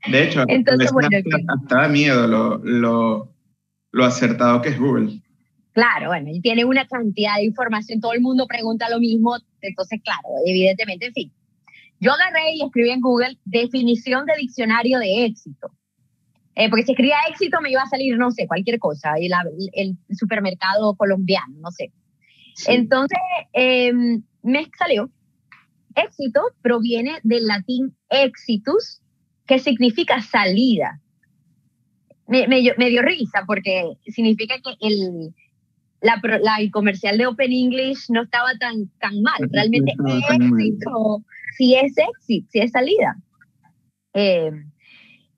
De 0.10 0.24
hecho, 0.24 0.44
Entonces, 0.48 0.92
bueno, 0.94 1.10
hasta 1.10 1.76
da 1.76 1.88
miedo 1.90 2.28
lo, 2.28 2.58
lo 2.60 3.38
lo 3.92 4.06
acertado 4.06 4.62
que 4.62 4.70
es 4.70 4.80
Google. 4.80 5.22
Claro, 5.74 6.08
bueno, 6.08 6.30
y 6.32 6.42
tiene 6.42 6.66
una 6.66 6.88
cantidad 6.88 7.36
de 7.36 7.46
información, 7.46 8.00
todo 8.00 8.14
el 8.14 8.22
mundo 8.22 8.48
pregunta 8.48 8.90
lo 8.90 9.00
mismo, 9.00 9.38
entonces, 9.62 10.02
claro, 10.04 10.30
evidentemente, 10.46 11.08
en 11.08 11.14
fin. 11.14 11.34
Yo 12.00 12.14
agarré 12.14 12.56
y 12.56 12.64
escribí 12.64 12.90
en 12.92 13.02
Google 13.02 13.38
definición 13.46 14.26
de 14.26 14.36
diccionario 14.38 15.00
de 15.00 15.26
éxito. 15.26 15.72
Eh, 16.56 16.70
porque 16.70 16.84
si 16.84 16.92
escribía 16.92 17.18
éxito 17.30 17.60
me 17.62 17.72
iba 17.72 17.84
a 17.84 17.88
salir, 17.88 18.18
no 18.18 18.32
sé, 18.32 18.48
cualquier 18.48 18.80
cosa, 18.80 19.14
el, 19.18 19.32
el 19.74 19.98
supermercado 20.16 20.96
colombiano, 20.96 21.56
no 21.60 21.72
sé. 21.72 21.92
Entonces, 22.68 23.20
em, 23.54 24.24
me 24.42 24.68
salió, 24.78 25.12
éxito 25.98 26.42
proviene 26.62 27.20
del 27.24 27.48
latín 27.48 27.96
exitus, 28.10 29.02
que 29.46 29.60
significa 29.60 30.22
salida 30.22 31.02
me, 32.28 32.48
me, 32.48 32.90
dio 32.90 33.02
risa 33.02 33.44
porque 33.46 33.94
significa 34.06 34.56
que 34.62 34.76
el, 34.82 35.34
la, 36.02 36.22
la, 36.42 36.58
el 36.60 36.72
comercial 36.72 37.18
de 37.18 37.26
Open 37.26 37.52
English 37.52 38.10
no 38.10 38.24
estaba 38.24 38.50
tan, 38.60 38.90
tan 39.00 39.22
mal. 39.22 39.50
Realmente 39.52 39.94
éxito, 39.94 41.24
si 41.58 41.76
es 41.76 41.94
éxito, 41.98 42.48
si 42.52 42.60
es 42.60 42.72
salida. 42.72 43.16
Eh, 44.14 44.52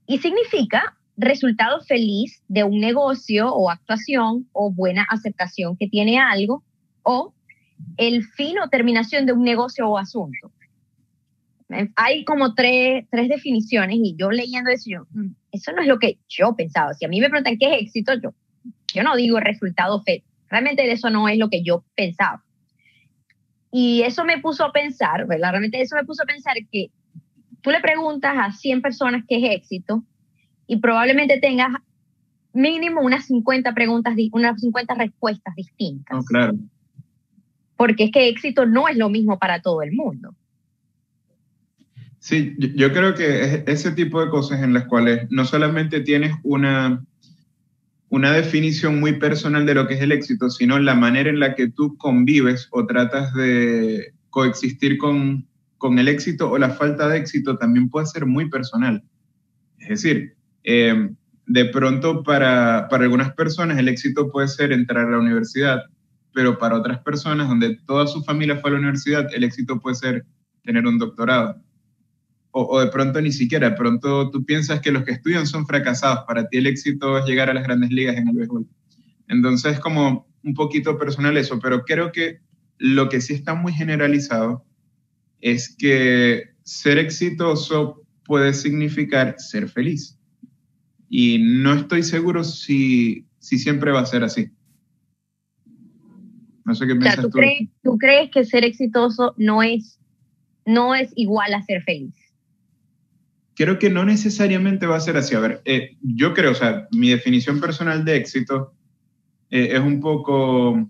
y 0.08 0.18
significa 0.18 0.98
resultado 1.16 1.82
feliz 1.82 2.42
de 2.48 2.63
un 2.63 2.80
negocio 2.80 3.54
o 3.54 3.70
actuación 3.70 4.48
o 4.51 4.72
buena 4.72 5.06
aceptación 5.10 5.75
que 5.78 5.88
tiene 5.88 6.18
algo 6.18 6.63
o 7.04 7.34
el 7.98 8.24
fin 8.24 8.60
o 8.60 8.70
terminación 8.70 9.26
de 9.26 9.34
un 9.34 9.44
negocio 9.44 9.88
o 9.88 9.98
asunto. 9.98 10.52
Hay 11.96 12.26
como 12.26 12.56
tres, 12.56 13.06
tres 13.12 13.30
definiciones 13.30 13.98
y 14.02 14.16
yo 14.16 14.32
leyendo 14.32 14.72
eso, 14.72 14.90
yo, 14.90 15.08
mm, 15.12 15.36
eso 15.52 15.72
no 15.72 15.82
es 15.82 15.88
lo 15.88 16.00
que 16.00 16.18
yo 16.28 16.56
pensaba. 16.56 16.94
Si 16.94 17.06
a 17.06 17.08
mí 17.08 17.20
me 17.20 17.30
preguntan 17.30 17.58
qué 17.60 17.76
es 17.76 17.82
éxito, 17.84 18.14
yo, 18.16 18.34
yo 18.94 19.04
no 19.04 19.16
digo 19.16 19.40
resultado 19.40 20.02
fe. 20.02 20.24
Realmente 20.50 20.92
eso 20.92 21.12
no 21.12 21.30
es 21.30 21.38
lo 21.38 21.50
que 21.50 21.62
yo 21.62 21.84
pensaba. 21.96 22.44
Y 23.72 24.02
eso 24.02 24.26
me 24.26 24.40
puso 24.40 24.66
a 24.66 24.72
pensar, 24.72 25.28
¿verdad? 25.28 25.52
Realmente 25.52 25.80
eso 25.80 25.96
me 25.96 26.06
puso 26.06 26.24
a 26.24 26.26
pensar 26.26 26.56
que 26.72 26.90
tú 27.62 27.70
le 27.70 27.82
preguntas 27.82 28.34
a 28.36 28.52
100 28.52 28.82
personas 28.82 29.24
qué 29.28 29.38
es 29.38 29.58
éxito 29.58 30.04
y 30.66 30.78
probablemente 30.78 31.40
tengas 31.40 31.70
mínimo 32.52 33.02
unas 33.02 33.26
50 33.26 33.74
preguntas, 33.74 34.16
unas 34.32 34.60
50 34.60 34.96
respuestas 34.96 35.56
distintas. 35.56 36.18
Oh, 36.18 36.24
claro. 36.24 36.54
Porque 37.80 38.04
es 38.04 38.12
que 38.12 38.28
éxito 38.28 38.66
no 38.66 38.90
es 38.90 38.98
lo 38.98 39.10
mismo 39.10 39.40
para 39.40 39.62
todo 39.62 39.82
el 39.84 39.94
mundo. 39.94 40.36
Sí, 42.20 42.54
yo 42.76 42.92
creo 42.92 43.16
que 43.16 43.42
es 43.42 43.64
ese 43.68 43.92
tipo 43.94 44.20
de 44.20 44.30
cosas 44.30 44.62
en 44.62 44.74
las 44.74 44.84
cuales 44.84 45.28
no 45.30 45.46
solamente 45.46 46.02
tienes 46.02 46.36
una, 46.44 47.02
una 48.10 48.34
definición 48.34 49.00
muy 49.00 49.14
personal 49.14 49.66
de 49.66 49.76
lo 49.76 49.88
que 49.88 49.94
es 49.94 50.02
el 50.02 50.12
éxito, 50.12 50.50
sino 50.50 50.78
la 50.78 50.94
manera 50.94 51.30
en 51.30 51.40
la 51.40 51.56
que 51.56 51.70
tú 51.70 51.96
convives 51.96 52.68
o 52.72 52.86
tratas 52.86 53.34
de 53.34 54.12
coexistir 54.30 54.98
con, 54.98 55.48
con 55.78 56.00
el 56.00 56.10
éxito 56.10 56.52
o 56.52 56.58
la 56.58 56.72
falta 56.72 57.08
de 57.08 57.20
éxito 57.20 57.58
también 57.58 57.90
puede 57.90 58.08
ser 58.08 58.26
muy 58.26 58.50
personal. 58.50 59.02
Es 59.78 59.88
decir, 59.88 60.36
eh, 60.66 61.12
de 61.46 61.66
pronto 61.68 62.24
para, 62.24 62.90
para 62.90 63.06
algunas 63.06 63.34
personas 63.36 63.78
el 63.78 63.88
éxito 63.88 64.30
puede 64.30 64.50
ser 64.50 64.74
entrar 64.74 65.08
a 65.08 65.12
la 65.12 65.20
universidad, 65.20 65.84
pero 66.34 66.58
para 66.58 66.78
otras 66.78 67.00
personas 67.00 67.48
donde 67.48 67.78
toda 67.86 68.08
su 68.08 68.24
familia 68.24 68.58
fue 68.58 68.70
a 68.70 68.74
la 68.74 68.80
universidad, 68.80 69.28
el 69.34 69.44
éxito 69.44 69.80
puede 69.80 69.96
ser 69.96 70.26
tener 70.64 70.86
un 70.86 70.98
doctorado 70.98 71.62
o, 72.52 72.80
de 72.80 72.88
pronto 72.88 73.22
ni 73.22 73.32
siquiera, 73.32 73.70
de 73.70 73.76
pronto 73.76 74.32
tú 74.32 74.44
piensas 74.44 74.82
que 74.82 74.92
los 74.92 75.04
que 75.04 75.12
estudian 75.12 75.46
son 75.46 75.68
fracasados, 75.68 76.26
para 76.28 76.48
ti 76.48 76.58
el 76.58 76.68
éxito 76.68 77.18
es 77.18 77.26
llegar 77.26 77.50
a 77.50 77.54
las 77.54 77.64
grandes 77.64 77.92
ligas 77.92 78.18
en 78.18 78.28
el 78.28 78.36
béisbol. 78.36 78.68
Entonces, 79.28 79.80
como 79.80 80.28
un 80.44 80.54
poquito 80.54 80.98
personal 80.98 81.38
eso, 81.38 81.60
pero 81.60 81.84
creo 81.84 82.12
que 82.12 82.40
lo 82.78 83.10
que 83.10 83.22
sí 83.22 83.34
está 83.34 83.54
muy 83.54 83.74
generalizado 83.74 84.66
es 85.42 85.76
que 85.78 86.50
ser 86.64 86.98
exitoso 86.98 88.04
puede 88.26 88.54
significar 88.54 89.36
ser 89.38 89.70
feliz. 89.70 90.18
Y 91.10 91.40
no 91.40 91.74
estoy 91.74 92.04
seguro 92.04 92.44
si, 92.44 93.28
si 93.40 93.60
siempre 93.60 93.92
va 93.92 94.02
a 94.02 94.06
ser 94.06 94.24
así. 94.24 94.50
No 96.70 96.76
sé 96.76 96.86
qué 96.86 96.96
piensas 96.96 97.22
¿tú, 97.22 97.32
Crees, 97.32 97.70
¿tú 97.84 97.98
crees 97.98 98.30
que 98.32 98.46
ser 98.46 98.64
exitoso 98.64 99.34
no 99.38 99.64
es, 99.64 100.00
no 100.66 100.94
es 100.94 101.12
igual 101.16 101.54
a 101.54 101.64
ser 101.64 101.82
feliz? 101.82 102.14
creo 103.60 103.78
que 103.78 103.90
no 103.90 104.06
necesariamente 104.06 104.88
va 104.88 104.96
a 104.96 105.02
ser 105.02 105.18
así. 105.18 105.36
A 105.36 105.42
ver, 105.42 105.62
eh, 105.66 105.98
yo 106.02 106.34
creo, 106.34 106.52
o 106.52 106.56
sea, 106.56 106.88
mi 106.92 107.10
definición 107.10 107.60
personal 107.60 108.06
de 108.06 108.16
éxito 108.16 108.74
eh, 109.50 109.72
es 109.74 109.82
un 109.82 110.00
poco, 110.00 110.90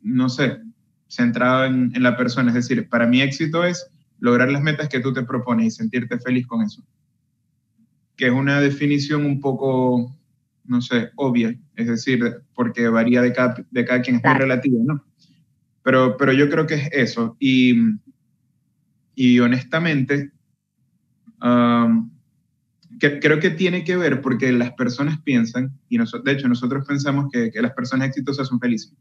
no 0.00 0.28
sé, 0.30 0.60
centrado 1.08 1.66
en, 1.66 1.92
en, 1.94 2.02
la 2.02 2.16
persona. 2.16 2.48
Es 2.48 2.54
decir, 2.54 2.88
para 2.88 3.06
mí 3.06 3.20
éxito 3.20 3.64
es 3.64 3.86
lograr 4.18 4.50
las 4.50 4.62
metas 4.62 4.88
que 4.88 5.00
tú 5.00 5.12
te 5.12 5.24
propones 5.24 5.66
y 5.66 5.70
sentirte 5.72 6.18
feliz 6.18 6.46
con 6.46 6.62
eso. 6.62 6.82
Que 8.16 8.28
es 8.28 8.32
una 8.32 8.62
definición 8.62 9.26
un 9.26 9.38
poco, 9.38 10.16
no 10.70 10.80
sé, 10.80 11.10
obvia. 11.16 11.54
Es 11.76 11.88
decir, 11.88 12.42
porque 12.54 12.88
varía 12.88 13.20
de 13.22 13.32
cada, 13.32 13.54
de 13.70 13.84
cada 13.84 14.00
quien, 14.00 14.16
es 14.16 14.22
muy 14.24 14.34
relativo, 14.34 14.82
¿no? 14.84 15.04
Pero, 15.82 16.16
pero 16.16 16.32
yo 16.32 16.48
creo 16.48 16.66
que 16.66 16.74
es 16.74 16.88
eso. 16.92 17.36
Y, 17.38 17.74
y 19.14 19.40
honestamente, 19.40 20.32
que, 23.00 23.18
creo 23.20 23.40
que 23.40 23.50
tiene 23.50 23.84
que 23.84 23.96
ver 23.96 24.20
porque 24.20 24.52
las 24.52 24.72
personas 24.72 25.20
piensan, 25.22 25.78
y 25.88 25.98
nosotros, 25.98 26.24
de 26.24 26.32
hecho 26.32 26.48
nosotros 26.48 26.86
pensamos 26.86 27.26
que, 27.32 27.50
que, 27.50 27.62
las 27.62 27.72
personas 27.72 28.08
exitosas 28.08 28.48
son 28.48 28.60
felices. 28.60 28.94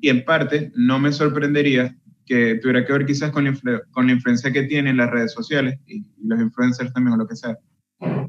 Y 0.00 0.08
en 0.08 0.24
parte 0.24 0.72
no 0.74 0.98
me 0.98 1.12
sorprendería 1.12 1.96
que 2.26 2.56
tuviera 2.56 2.84
que 2.84 2.92
ver 2.92 3.06
quizás 3.06 3.30
con 3.30 3.44
la, 3.44 3.82
con 3.92 4.06
la 4.06 4.12
influencia 4.12 4.52
que 4.52 4.64
tienen 4.64 4.96
las 4.96 5.10
redes 5.10 5.32
sociales 5.32 5.78
y, 5.86 6.04
los 6.24 6.40
influencers 6.40 6.92
también 6.92 7.14
o 7.14 7.16
lo 7.18 7.28
que 7.28 7.36
sea 7.36 7.56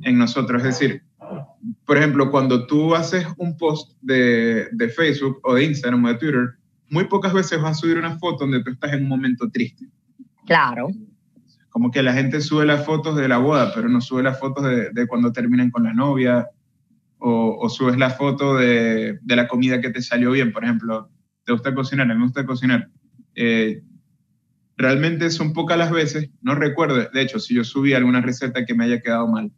en 0.03 0.17
nosotros. 0.17 0.63
Es 0.63 0.79
decir, 0.79 1.01
por 1.85 1.97
ejemplo, 1.97 2.31
cuando 2.31 2.67
tú 2.67 2.95
haces 2.95 3.25
un 3.37 3.57
post 3.57 3.97
de, 4.01 4.67
de 4.71 4.89
Facebook 4.89 5.39
o 5.43 5.55
de 5.55 5.65
Instagram 5.65 6.05
o 6.05 6.07
de 6.09 6.15
Twitter, 6.15 6.49
muy 6.89 7.05
pocas 7.05 7.33
veces 7.33 7.61
vas 7.61 7.71
a 7.71 7.81
subir 7.81 7.97
una 7.97 8.17
foto 8.17 8.45
donde 8.45 8.63
tú 8.63 8.71
estás 8.71 8.93
en 8.93 9.03
un 9.03 9.09
momento 9.09 9.49
triste. 9.49 9.85
Claro 10.45 10.87
como 11.77 11.91
que 11.91 12.01
la 12.01 12.13
gente 12.13 12.41
sube 12.41 12.65
las 12.65 12.83
fotos 12.83 13.15
de 13.15 13.27
la 13.27 13.37
boda, 13.37 13.71
pero 13.75 13.87
no 13.87 14.01
sube 14.01 14.23
las 14.23 14.39
fotos 14.39 14.65
de, 14.65 15.07
cuando 15.07 15.31
terminan 15.31 15.69
con 15.69 15.83
la 15.83 15.93
novia, 15.93 16.47
o, 17.19 17.69
subes 17.69 17.99
la 17.99 18.09
foto 18.09 18.55
de, 18.55 19.19
la 19.27 19.47
comida 19.47 19.79
que 19.79 19.91
te 19.91 20.01
salió 20.01 20.31
bien, 20.31 20.51
por 20.51 20.63
ejemplo, 20.63 21.11
¿te 21.45 21.51
gusta 21.51 21.75
cocinar? 21.75 22.09
A 22.09 22.15
mí 22.15 22.19
me 22.19 22.25
gusta 22.25 22.47
cocinar. 22.47 22.89
Eh, 23.35 23.83
realmente 24.75 25.29
son 25.29 25.53
pocas 25.53 25.77
las 25.77 25.91
veces, 25.91 26.31
no 26.41 26.55
recuerdo, 26.55 26.95
de 26.95 27.21
hecho, 27.21 27.37
si 27.37 27.53
yo 27.53 27.63
subí 27.63 27.93
alguna 27.93 28.21
receta 28.21 28.65
que 28.65 28.73
me 28.73 28.85
haya 28.85 28.99
quedado 28.99 29.27
mal, 29.27 29.51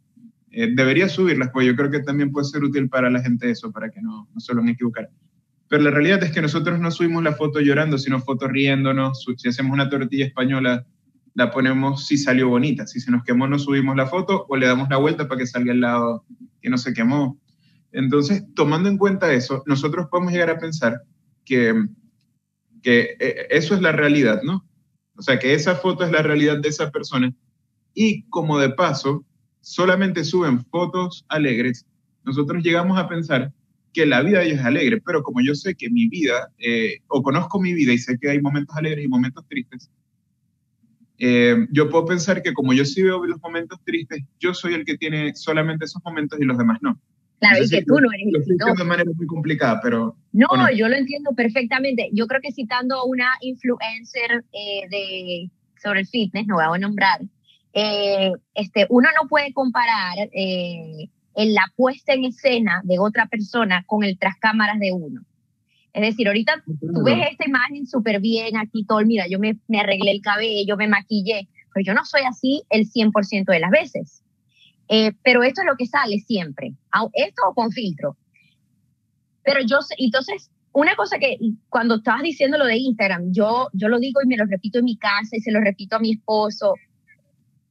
eh, 0.50 0.72
debería 0.74 1.08
subirlas, 1.08 1.50
pues 1.52 1.66
yo 1.66 1.76
creo 1.76 1.90
que 1.90 2.00
también 2.00 2.32
puede 2.32 2.46
ser 2.46 2.64
útil 2.64 2.88
para 2.88 3.08
la 3.10 3.22
gente 3.22 3.50
eso, 3.50 3.70
para 3.70 3.90
que 3.90 4.02
no, 4.02 4.28
no 4.32 4.40
se 4.40 4.54
lo 4.54 4.64
equivocar. 4.66 5.08
Pero 5.68 5.84
la 5.84 5.90
realidad 5.90 6.22
es 6.24 6.32
que 6.32 6.42
nosotros 6.42 6.80
no 6.80 6.90
subimos 6.90 7.22
la 7.22 7.34
foto 7.34 7.60
llorando, 7.60 7.96
sino 7.96 8.20
fotos 8.20 8.50
riéndonos. 8.50 9.24
Si 9.36 9.48
hacemos 9.48 9.72
una 9.72 9.88
tortilla 9.88 10.26
española, 10.26 10.84
la 11.34 11.52
ponemos 11.52 12.08
si 12.08 12.18
salió 12.18 12.48
bonita. 12.48 12.88
Si 12.88 12.98
se 12.98 13.12
nos 13.12 13.22
quemó, 13.22 13.46
no 13.46 13.56
subimos 13.56 13.94
la 13.96 14.06
foto 14.06 14.46
o 14.48 14.56
le 14.56 14.66
damos 14.66 14.88
la 14.90 14.96
vuelta 14.96 15.28
para 15.28 15.38
que 15.38 15.46
salga 15.46 15.70
al 15.70 15.80
lado 15.80 16.24
que 16.60 16.70
no 16.70 16.76
se 16.76 16.92
quemó. 16.92 17.38
Entonces, 17.92 18.44
tomando 18.54 18.88
en 18.88 18.98
cuenta 18.98 19.32
eso, 19.32 19.62
nosotros 19.66 20.08
podemos 20.10 20.32
llegar 20.32 20.50
a 20.50 20.58
pensar 20.58 21.02
que, 21.44 21.72
que 22.82 23.16
eh, 23.20 23.46
eso 23.50 23.76
es 23.76 23.80
la 23.80 23.92
realidad, 23.92 24.40
¿no? 24.42 24.66
O 25.16 25.22
sea, 25.22 25.38
que 25.38 25.54
esa 25.54 25.76
foto 25.76 26.04
es 26.04 26.10
la 26.10 26.22
realidad 26.22 26.58
de 26.58 26.68
esa 26.68 26.90
persona. 26.90 27.32
Y 27.94 28.24
como 28.28 28.58
de 28.58 28.70
paso, 28.70 29.24
solamente 29.60 30.24
suben 30.24 30.64
fotos 30.66 31.24
alegres, 31.28 31.86
nosotros 32.24 32.62
llegamos 32.62 32.98
a 32.98 33.08
pensar 33.08 33.52
que 33.92 34.06
la 34.06 34.22
vida 34.22 34.38
de 34.38 34.46
ellos 34.46 34.60
es 34.60 34.64
alegre, 34.64 35.00
pero 35.04 35.22
como 35.22 35.40
yo 35.40 35.54
sé 35.54 35.74
que 35.74 35.90
mi 35.90 36.08
vida, 36.08 36.50
eh, 36.58 36.98
o 37.08 37.22
conozco 37.22 37.60
mi 37.60 37.72
vida 37.74 37.92
y 37.92 37.98
sé 37.98 38.18
que 38.18 38.30
hay 38.30 38.40
momentos 38.40 38.76
alegres 38.76 39.04
y 39.04 39.08
momentos 39.08 39.44
tristes, 39.48 39.90
eh, 41.18 41.66
yo 41.70 41.90
puedo 41.90 42.06
pensar 42.06 42.42
que 42.42 42.54
como 42.54 42.72
yo 42.72 42.84
sí 42.84 43.02
veo 43.02 43.24
los 43.26 43.40
momentos 43.40 43.78
tristes, 43.84 44.24
yo 44.38 44.54
soy 44.54 44.74
el 44.74 44.84
que 44.84 44.96
tiene 44.96 45.34
solamente 45.34 45.84
esos 45.84 46.02
momentos 46.04 46.38
y 46.40 46.44
los 46.44 46.56
demás 46.56 46.78
no. 46.80 46.98
Claro, 47.40 47.64
y 47.64 47.68
que 47.68 47.82
tú 47.84 47.98
no 47.98 48.08
eres 48.12 48.46
lo 48.58 48.74
de 48.74 48.84
manera 48.84 49.10
muy 49.16 49.26
complicada, 49.26 49.80
pero... 49.82 50.14
No, 50.32 50.46
yo 50.74 50.88
lo 50.88 50.94
entiendo 50.94 51.30
perfectamente. 51.34 52.10
Yo 52.12 52.26
creo 52.26 52.40
que 52.42 52.52
citando 52.52 53.04
una 53.04 53.32
influencer 53.40 54.44
eh, 54.52 54.88
de, 54.90 55.50
sobre 55.82 56.00
el 56.00 56.06
fitness, 56.06 56.46
no 56.46 56.56
voy 56.56 56.64
a 56.64 56.78
nombrar, 56.78 57.20
eh, 57.72 58.32
este, 58.54 58.86
uno 58.88 59.08
no 59.20 59.28
puede 59.28 59.52
comparar 59.52 60.16
en 60.32 61.54
la 61.54 61.64
puesta 61.76 62.12
en 62.12 62.24
escena 62.24 62.80
de 62.84 62.98
otra 62.98 63.26
persona 63.26 63.84
con 63.86 64.04
el 64.04 64.18
tras 64.18 64.36
cámaras 64.38 64.78
de 64.78 64.92
uno. 64.92 65.22
Es 65.92 66.02
decir, 66.02 66.28
ahorita 66.28 66.62
tú 66.64 67.02
ves 67.04 67.18
esta 67.30 67.48
imagen 67.48 67.86
súper 67.86 68.20
bien 68.20 68.56
aquí, 68.56 68.84
todo, 68.84 69.00
mira, 69.04 69.26
yo 69.28 69.38
me, 69.38 69.56
me, 69.66 69.80
arreglé 69.80 70.12
el 70.12 70.20
cabello, 70.20 70.76
me 70.76 70.86
maquillé, 70.86 71.48
pero 71.74 71.84
yo 71.84 71.94
no 71.94 72.04
soy 72.04 72.22
así 72.22 72.62
el 72.70 72.88
100% 72.88 73.44
de 73.46 73.60
las 73.60 73.70
veces. 73.70 74.22
Eh, 74.88 75.12
pero 75.22 75.42
esto 75.42 75.62
es 75.62 75.66
lo 75.68 75.76
que 75.76 75.86
sale 75.86 76.18
siempre, 76.18 76.74
esto 77.12 77.42
o 77.48 77.54
con 77.54 77.70
filtro. 77.70 78.16
Pero 79.44 79.60
yo 79.60 79.78
entonces, 79.98 80.50
una 80.72 80.96
cosa 80.96 81.18
que 81.18 81.38
cuando 81.68 81.96
estabas 81.96 82.22
diciendo 82.22 82.58
lo 82.58 82.66
de 82.66 82.76
Instagram, 82.76 83.32
yo, 83.32 83.68
yo 83.72 83.88
lo 83.88 83.98
digo 83.98 84.20
y 84.22 84.26
me 84.26 84.36
lo 84.36 84.46
repito 84.46 84.80
en 84.80 84.86
mi 84.86 84.96
casa 84.96 85.36
y 85.36 85.40
se 85.40 85.52
lo 85.52 85.60
repito 85.60 85.96
a 85.96 86.00
mi 86.00 86.12
esposo. 86.12 86.74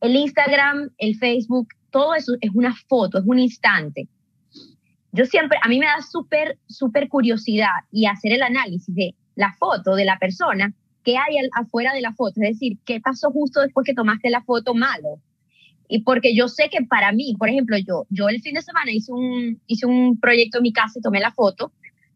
El 0.02 0.16
Instagram, 0.16 0.90
el 0.98 1.16
Facebook, 1.16 1.68
todo 1.92 2.16
eso 2.16 2.34
es 2.42 2.52
una 2.54 2.76
foto, 2.88 3.18
es 3.18 3.26
un 3.26 3.40
instante 3.40 4.08
yo 5.12 5.26
siempre, 5.26 5.58
a 5.62 5.68
mí 5.68 5.80
me 5.80 5.86
da 5.86 6.02
súper, 6.02 6.58
súper 6.68 7.10
curiosidad 7.10 7.68
y 7.92 8.06
hacer 8.06 8.34
el 8.34 8.44
análisis 8.44 8.94
de 8.94 9.16
la 9.36 9.54
foto 9.54 9.96
de 9.96 10.06
la 10.06 10.18
persona, 10.18 10.74
qué 11.04 11.18
hay 11.18 11.38
afuera 11.54 11.94
de 11.94 12.02
la 12.02 12.14
foto, 12.14 12.42
es 12.42 12.54
decir, 12.54 12.78
qué 12.86 13.00
pasó 13.00 13.32
justo 13.32 13.62
después 13.62 13.86
que 13.86 13.94
tomaste 13.94 14.30
la 14.30 14.44
foto 14.44 14.74
malo. 14.74 15.20
Y 15.88 16.04
porque 16.04 16.36
yo 16.36 16.48
sé 16.48 16.70
que 16.70 16.86
para 16.86 17.12
mí, 17.12 17.36
por 17.40 17.50
ejemplo, 17.50 17.76
yo, 17.78 18.06
yo 18.10 18.30
el 18.30 18.42
fin 18.42 18.54
de 18.54 18.62
semana 18.62 18.92
hice 18.92 19.12
un, 19.12 19.60
hice 19.66 19.88
un 19.88 20.20
proyecto 20.20 20.60
en 20.60 20.64
mi 20.64 20.74
casa 20.74 21.00
y 21.00 21.02
tomé 21.02 21.20
la 21.20 21.32
foto 21.32 21.72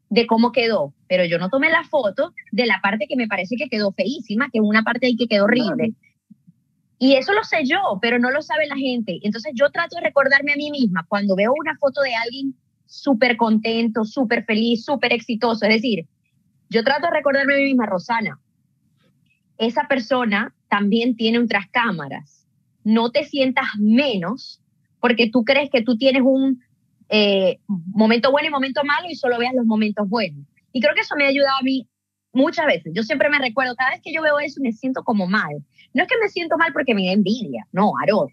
de 0.10 0.28
cómo 0.28 0.52
quedó, 0.52 0.94
pero 1.08 1.26
yo 1.26 1.40
no 1.40 1.50
tomé 1.50 1.72
la 1.72 1.84
foto 1.86 2.34
de 2.52 2.68
la 2.68 2.80
parte 2.84 3.08
que 3.10 3.16
me 3.16 3.28
parece 3.28 3.56
que 3.56 3.70
quedó 3.70 3.92
feísima, 3.92 4.50
que 4.52 4.60
es 4.60 4.64
una 4.64 4.84
parte 4.84 5.08
ahí 5.08 5.16
que 5.16 5.28
quedó 5.28 5.46
horrible. 5.46 5.94
Y 7.00 7.16
eso 7.16 7.34
lo 7.34 7.44
sé 7.44 7.66
yo, 7.66 8.00
pero 8.02 8.20
no 8.20 8.32
lo 8.32 8.42
sabe 8.42 8.68
la 8.68 8.78
gente. 8.78 9.20
Entonces 9.24 9.52
yo 9.56 9.70
trato 9.72 9.98
de 9.98 10.04
recordarme 10.04 10.54
a 10.54 10.58
mí 10.58 10.72
misma 10.72 11.06
cuando 11.08 11.36
veo 11.36 11.54
una 11.58 11.76
foto 11.78 12.02
de 12.02 12.16
alguien 12.16 12.56
súper 12.86 13.38
contento, 13.38 14.06
súper 14.06 14.46
feliz, 14.46 14.86
súper 14.86 15.14
exitoso. 15.14 15.66
Es 15.66 15.74
decir, 15.74 16.08
yo 16.70 16.84
trato 16.84 17.08
de 17.08 17.14
recordarme 17.14 17.56
a 17.56 17.58
mí 17.58 17.64
misma, 17.66 17.86
Rosana, 17.86 18.40
esa 19.58 19.88
persona 19.88 20.54
también 20.70 21.16
tiene 21.16 21.40
un 21.40 21.48
tras 21.48 21.68
cámaras. 21.70 22.48
No 22.84 23.12
te 23.12 23.24
sientas 23.24 23.66
menos 23.80 24.62
porque 25.00 25.30
tú 25.30 25.44
crees 25.44 25.70
que 25.70 25.82
tú 25.82 25.98
tienes 25.98 26.22
un 26.24 26.64
eh, 27.10 27.60
momento 27.68 28.32
bueno 28.32 28.48
y 28.48 28.52
momento 28.52 28.84
malo 28.84 29.10
y 29.10 29.16
solo 29.16 29.38
veas 29.38 29.54
los 29.54 29.66
momentos 29.66 30.08
buenos. 30.08 30.46
Y 30.72 30.82
creo 30.82 30.96
que 30.96 31.02
eso 31.02 31.16
me 31.16 31.26
ha 31.26 31.30
ayudado 31.30 31.58
a 31.60 31.64
mí 31.64 31.88
muchas 32.32 32.66
veces. 32.66 32.92
Yo 32.96 33.04
siempre 33.04 33.30
me 33.30 33.40
recuerdo, 33.40 33.76
cada 33.76 33.92
vez 33.92 34.02
que 34.02 34.14
yo 34.14 34.22
veo 34.22 34.40
eso 34.40 34.60
me 34.62 34.72
siento 34.72 35.04
como 35.04 35.28
mal. 35.28 35.64
No 35.94 36.04
es 36.04 36.10
que 36.10 36.18
me 36.22 36.30
siento 36.30 36.58
mal 36.58 36.74
porque 36.74 36.96
me 36.96 37.06
da 37.06 37.14
envidia, 37.14 37.68
no, 37.72 37.94
Aro, 38.04 38.28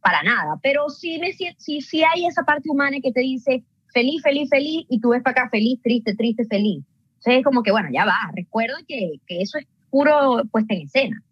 para 0.00 0.22
nada, 0.22 0.58
pero 0.62 0.88
sí, 0.88 1.18
me, 1.18 1.32
sí, 1.32 1.80
sí 1.80 2.02
hay 2.02 2.26
esa 2.26 2.44
parte 2.44 2.68
humana 2.70 2.98
que 3.02 3.12
te 3.12 3.20
dice, 3.20 3.64
feliz, 3.92 4.22
feliz, 4.22 4.48
feliz, 4.48 4.86
y 4.88 5.00
tú 5.00 5.10
ves 5.10 5.22
para 5.22 5.42
acá 5.42 5.50
feliz, 5.50 5.80
triste, 5.82 6.14
triste, 6.14 6.44
feliz. 6.46 6.84
Entonces 7.18 7.38
es 7.38 7.44
como 7.44 7.62
que, 7.62 7.72
bueno, 7.72 7.88
ya 7.92 8.04
va, 8.04 8.16
recuerdo 8.34 8.76
que, 8.86 9.20
que 9.26 9.40
eso 9.40 9.58
es 9.58 9.66
puro 9.90 10.42
puesta 10.50 10.74
en 10.74 10.82
escena. 10.82 11.22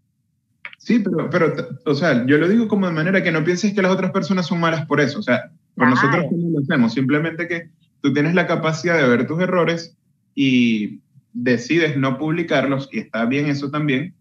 Sí, 0.79 0.99
pero, 0.99 1.31
pero, 1.31 1.55
o 1.87 1.95
sea, 1.95 2.27
yo 2.27 2.37
lo 2.37 2.49
digo 2.49 2.69
como 2.69 2.87
de 2.87 2.93
manera 2.93 3.23
que 3.23 3.33
no 3.33 3.43
pienses 3.43 3.73
que 3.73 3.81
las 3.81 3.93
otras 3.93 4.11
personas 4.11 4.47
son 4.47 4.61
malas 4.61 4.85
por 4.87 5.01
eso. 5.01 5.19
O 5.19 5.23
sea, 5.23 5.51
con 5.77 5.91
nosotros 5.91 6.27
no 6.31 6.51
lo 6.51 6.59
hacemos. 6.61 6.93
Simplemente 6.93 7.49
que 7.49 7.71
tú 8.03 8.13
tienes 8.13 8.35
la 8.35 8.47
capacidad 8.47 8.97
de 8.97 9.09
ver 9.09 9.27
tus 9.27 9.41
errores 9.41 9.97
y 10.35 11.01
decides 11.33 11.97
no 11.97 12.19
publicarlos, 12.19 12.89
y 12.93 12.99
está 12.99 13.25
bien 13.25 13.47
eso 13.47 13.71
también. 13.71 14.15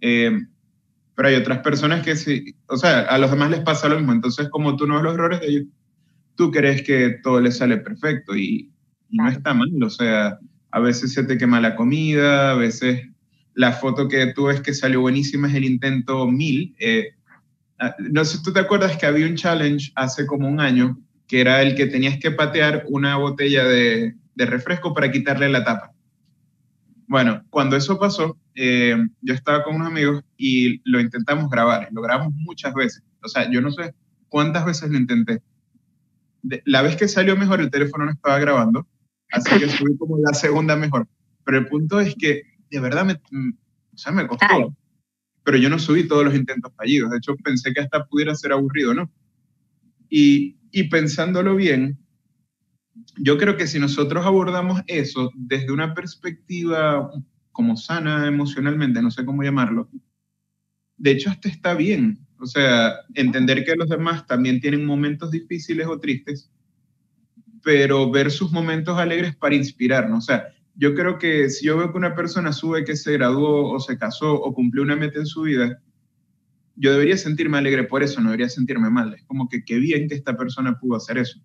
Eh, 0.00 0.38
pero 1.16 1.28
hay 1.28 1.34
otras 1.34 1.60
personas 1.60 2.04
que 2.04 2.14
sí, 2.14 2.54
o 2.66 2.76
sea, 2.76 3.00
a 3.00 3.18
los 3.18 3.30
demás 3.30 3.50
les 3.50 3.60
pasa 3.60 3.88
lo 3.88 3.96
mismo. 3.96 4.12
Entonces, 4.12 4.48
como 4.50 4.76
tú 4.76 4.86
no 4.86 4.94
ves 4.94 5.04
los 5.04 5.14
errores 5.14 5.40
de 5.40 5.46
ellos, 5.48 5.64
tú 6.36 6.50
crees 6.50 6.82
que 6.82 7.18
todo 7.22 7.40
les 7.40 7.56
sale 7.56 7.78
perfecto 7.78 8.36
y, 8.36 8.70
no 9.08 9.28
está 9.28 9.54
mal. 9.54 9.70
O 9.82 9.88
sea, 9.88 10.38
a 10.70 10.80
veces 10.80 11.14
se 11.14 11.24
te 11.24 11.38
quema 11.38 11.60
la 11.60 11.74
comida, 11.74 12.50
a 12.50 12.54
veces 12.54 13.08
la 13.54 13.72
foto 13.72 14.08
que 14.08 14.26
tú 14.34 14.46
ves 14.46 14.60
que 14.60 14.74
salió 14.74 15.00
buenísima 15.00 15.48
es 15.48 15.54
el 15.54 15.64
intento 15.64 16.26
1000. 16.26 16.76
Eh, 16.78 17.14
no 18.10 18.24
sé 18.24 18.36
si 18.36 18.42
tú 18.42 18.52
te 18.52 18.60
acuerdas 18.60 18.96
que 18.96 19.06
había 19.06 19.26
un 19.26 19.36
challenge 19.36 19.92
hace 19.94 20.26
como 20.26 20.48
un 20.48 20.60
año 20.60 20.98
que 21.28 21.40
era 21.40 21.62
el 21.62 21.76
que 21.76 21.86
tenías 21.86 22.18
que 22.18 22.32
patear 22.32 22.84
una 22.88 23.16
botella 23.16 23.64
de, 23.64 24.16
de 24.34 24.46
refresco 24.46 24.92
para 24.92 25.10
quitarle 25.10 25.48
la 25.48 25.64
tapa. 25.64 25.92
Bueno, 27.06 27.44
cuando 27.48 27.76
eso 27.76 27.98
pasó, 27.98 28.36
eh, 28.58 28.96
yo 29.20 29.34
estaba 29.34 29.62
con 29.62 29.76
unos 29.76 29.88
amigos 29.88 30.24
y 30.38 30.80
lo 30.90 30.98
intentamos 30.98 31.50
grabar, 31.50 31.88
lo 31.92 32.00
grabamos 32.00 32.34
muchas 32.34 32.72
veces. 32.72 33.02
O 33.22 33.28
sea, 33.28 33.50
yo 33.50 33.60
no 33.60 33.70
sé 33.70 33.94
cuántas 34.28 34.64
veces 34.64 34.90
lo 34.90 34.96
intenté. 34.96 35.42
la 36.64 36.80
vez 36.80 36.96
que 36.96 37.06
salió 37.06 37.36
mejor, 37.36 37.60
el 37.60 37.70
teléfono 37.70 38.06
no 38.06 38.12
estaba 38.12 38.38
grabando, 38.38 38.86
así 39.30 39.50
que 39.58 39.68
subí 39.68 39.96
como 39.98 40.18
la 40.18 40.32
segunda 40.32 40.74
mejor. 40.74 41.06
Pero 41.44 41.58
el 41.58 41.68
punto 41.68 42.00
es 42.00 42.14
que 42.14 42.42
de 42.70 42.80
verdad 42.80 43.04
me, 43.04 43.20
mm, 43.30 43.52
o 43.94 43.98
sea, 43.98 44.12
me 44.12 44.26
costó. 44.26 44.74
Pero 45.44 45.58
yo 45.58 45.68
no 45.68 45.78
subí 45.78 46.08
todos 46.08 46.24
los 46.24 46.34
intentos 46.34 46.72
fallidos. 46.74 47.10
De 47.10 47.18
hecho, 47.18 47.36
pensé 47.36 47.74
que 47.74 47.80
hasta 47.80 48.06
pudiera 48.06 48.34
ser 48.34 48.52
aburrido, 48.52 48.94
¿no? 48.94 49.10
Y, 50.08 50.56
y 50.72 50.84
pensándolo 50.84 51.54
bien, 51.56 51.98
yo 53.18 53.36
creo 53.36 53.56
que 53.56 53.66
si 53.66 53.78
nosotros 53.78 54.24
abordamos 54.24 54.80
eso 54.86 55.30
desde 55.34 55.72
una 55.72 55.94
perspectiva 55.94 57.10
como 57.56 57.74
sana 57.74 58.28
emocionalmente, 58.28 59.00
no 59.00 59.10
sé 59.10 59.24
cómo 59.24 59.42
llamarlo, 59.42 59.88
de 60.98 61.12
hecho 61.12 61.30
hasta 61.30 61.48
está 61.48 61.72
bien. 61.72 62.18
O 62.38 62.44
sea, 62.44 62.96
entender 63.14 63.64
que 63.64 63.74
los 63.74 63.88
demás 63.88 64.26
también 64.26 64.60
tienen 64.60 64.84
momentos 64.84 65.30
difíciles 65.30 65.86
o 65.86 65.98
tristes, 65.98 66.52
pero 67.62 68.10
ver 68.10 68.30
sus 68.30 68.52
momentos 68.52 68.98
alegres 68.98 69.34
para 69.34 69.54
inspirarnos. 69.54 70.24
O 70.24 70.26
sea, 70.26 70.48
yo 70.74 70.94
creo 70.94 71.18
que 71.18 71.48
si 71.48 71.64
yo 71.64 71.78
veo 71.78 71.90
que 71.90 71.96
una 71.96 72.14
persona 72.14 72.52
sube 72.52 72.84
que 72.84 72.94
se 72.94 73.14
graduó 73.14 73.72
o 73.72 73.80
se 73.80 73.96
casó 73.96 74.34
o 74.34 74.52
cumplió 74.52 74.82
una 74.82 74.96
meta 74.96 75.18
en 75.18 75.24
su 75.24 75.42
vida, 75.42 75.80
yo 76.74 76.92
debería 76.92 77.16
sentirme 77.16 77.56
alegre 77.56 77.84
por 77.84 78.02
eso, 78.02 78.20
no 78.20 78.28
debería 78.28 78.50
sentirme 78.50 78.90
mal. 78.90 79.14
Es 79.14 79.22
como 79.22 79.48
que 79.48 79.64
qué 79.64 79.78
bien 79.78 80.06
que 80.06 80.14
esta 80.14 80.36
persona 80.36 80.78
pudo 80.78 80.96
hacer 80.96 81.16
eso. 81.16 81.40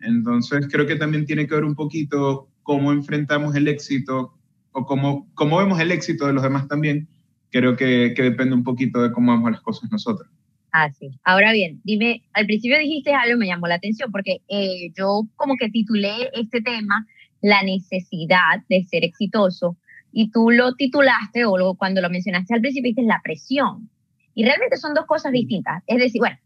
Entonces, 0.00 0.66
creo 0.72 0.86
que 0.86 0.96
también 0.96 1.26
tiene 1.26 1.46
que 1.46 1.54
ver 1.54 1.64
un 1.64 1.74
poquito 1.74 2.48
cómo 2.62 2.90
enfrentamos 2.90 3.54
el 3.54 3.68
éxito 3.68 4.38
o 4.74 4.84
cómo, 4.84 5.26
cómo 5.34 5.58
vemos 5.58 5.80
el 5.80 5.90
éxito 5.90 6.26
de 6.26 6.34
los 6.34 6.42
demás 6.42 6.68
también. 6.68 7.08
Creo 7.50 7.76
que, 7.76 8.12
que 8.14 8.22
depende 8.22 8.54
un 8.54 8.64
poquito 8.64 9.00
de 9.00 9.12
cómo 9.12 9.32
vemos 9.32 9.52
las 9.52 9.60
cosas 9.60 9.90
nosotros. 9.90 10.28
Ah, 10.72 10.90
sí. 10.90 11.08
Ahora 11.22 11.52
bien, 11.52 11.80
dime, 11.84 12.24
al 12.32 12.46
principio 12.46 12.76
dijiste 12.78 13.14
algo 13.14 13.38
me 13.38 13.46
llamó 13.46 13.68
la 13.68 13.76
atención 13.76 14.10
porque 14.10 14.42
eh, 14.48 14.90
yo 14.98 15.22
como 15.36 15.54
que 15.56 15.70
titulé 15.70 16.30
este 16.32 16.60
tema 16.60 17.06
la 17.40 17.62
necesidad 17.62 18.64
de 18.68 18.82
ser 18.82 19.04
exitoso 19.04 19.76
y 20.10 20.32
tú 20.32 20.50
lo 20.50 20.74
titulaste 20.74 21.44
o 21.44 21.56
lo, 21.56 21.74
cuando 21.74 22.00
lo 22.00 22.10
mencionaste 22.10 22.54
al 22.54 22.60
principio 22.60 22.88
dijiste 22.88 23.06
la 23.06 23.20
presión. 23.22 23.88
Y 24.34 24.44
realmente 24.44 24.76
son 24.76 24.94
dos 24.94 25.06
cosas 25.06 25.30
distintas. 25.30 25.84
Es 25.86 25.98
decir, 25.98 26.20
bueno, 26.20 26.36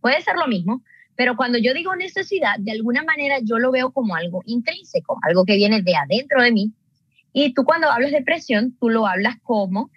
puede 0.00 0.20
ser 0.20 0.36
lo 0.36 0.46
mismo, 0.46 0.82
pero 1.16 1.34
cuando 1.34 1.58
yo 1.58 1.74
digo 1.74 1.96
necesidad, 1.96 2.56
de 2.60 2.70
alguna 2.70 3.02
manera 3.02 3.38
yo 3.42 3.58
lo 3.58 3.72
veo 3.72 3.90
como 3.90 4.14
algo 4.14 4.42
intrínseco, 4.46 5.18
algo 5.22 5.44
que 5.44 5.56
viene 5.56 5.82
de 5.82 5.96
adentro 5.96 6.40
de 6.40 6.52
mí. 6.52 6.72
Y 7.38 7.52
tú 7.52 7.64
cuando 7.64 7.90
hablas 7.90 8.12
de 8.12 8.22
presión, 8.22 8.74
tú 8.80 8.88
lo 8.88 9.06
hablas 9.06 9.36
como 9.42 9.90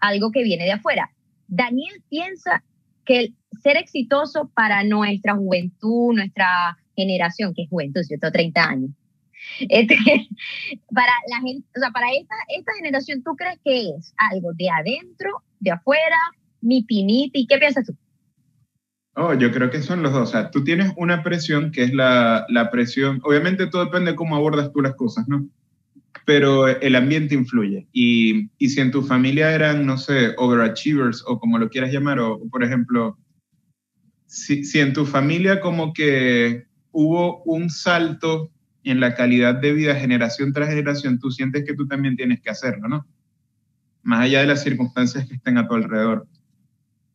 algo 0.00 0.30
que 0.30 0.42
viene 0.42 0.64
de 0.64 0.72
afuera. 0.72 1.10
Daniel 1.46 2.02
piensa 2.08 2.64
que 3.04 3.20
el 3.20 3.34
ser 3.62 3.76
exitoso 3.76 4.50
para 4.54 4.82
nuestra 4.82 5.34
juventud, 5.34 6.14
nuestra 6.14 6.78
generación, 6.96 7.52
que 7.54 7.64
es 7.64 7.68
juventud, 7.68 8.00
yo 8.08 8.18
tengo 8.18 8.32
30 8.32 8.64
años, 8.64 8.90
este, 9.68 9.94
para 10.94 11.12
la 11.28 11.40
gente, 11.42 11.68
o 11.76 11.80
sea, 11.80 11.90
para 11.90 12.06
esta, 12.14 12.34
esta 12.56 12.72
generación, 12.78 13.22
¿tú 13.22 13.36
crees 13.36 13.58
que 13.62 13.90
es 13.90 14.14
algo 14.32 14.54
de 14.54 14.70
adentro, 14.70 15.42
de 15.60 15.72
afuera, 15.72 16.16
mi 16.62 16.82
piniti? 16.82 17.46
¿Qué 17.46 17.58
piensas 17.58 17.84
tú? 17.84 17.94
Oh, 19.16 19.34
yo 19.34 19.52
creo 19.52 19.68
que 19.68 19.82
son 19.82 20.02
los 20.02 20.14
dos. 20.14 20.30
O 20.30 20.32
sea, 20.32 20.50
tú 20.50 20.64
tienes 20.64 20.94
una 20.96 21.22
presión 21.22 21.72
que 21.72 21.82
es 21.82 21.92
la, 21.92 22.46
la 22.48 22.70
presión. 22.70 23.20
Obviamente 23.22 23.66
todo 23.66 23.84
depende 23.84 24.12
de 24.12 24.16
cómo 24.16 24.34
abordas 24.34 24.72
tú 24.72 24.80
las 24.80 24.94
cosas, 24.94 25.28
¿no? 25.28 25.46
Pero 26.24 26.66
el 26.66 26.96
ambiente 26.96 27.34
influye. 27.34 27.86
Y, 27.92 28.50
y, 28.58 28.68
si 28.70 28.80
en 28.80 28.90
tu 28.90 29.02
familia 29.02 29.54
eran, 29.54 29.86
no 29.86 29.98
sé, 29.98 30.34
overachievers 30.36 31.22
o 31.26 31.38
como 31.38 31.58
lo 31.58 31.68
quieras 31.68 31.92
llamar, 31.92 32.18
o, 32.18 32.40
por 32.48 32.64
ejemplo, 32.64 33.18
si, 34.26 34.64
si 34.64 34.80
en 34.80 34.92
tu 34.92 35.06
familia 35.06 35.60
como 35.60 35.92
que 35.92 36.66
hubo 36.90 37.42
un 37.44 37.70
salto 37.70 38.50
en 38.82 39.00
la 39.00 39.14
calidad 39.14 39.56
de 39.56 39.72
vida 39.72 39.94
generación 39.96 40.52
tras 40.52 40.68
generación, 40.68 41.18
tú 41.18 41.30
sientes 41.30 41.64
que 41.64 41.74
tú 41.74 41.86
también 41.86 42.16
tienes 42.16 42.40
que 42.40 42.50
hacerlo, 42.50 42.88
¿no? 42.88 43.06
Más 44.02 44.20
allá 44.20 44.40
de 44.40 44.46
las 44.46 44.62
circunstancias 44.62 45.26
que 45.26 45.34
estén 45.34 45.58
a 45.58 45.66
tu 45.66 45.74
alrededor. 45.74 46.26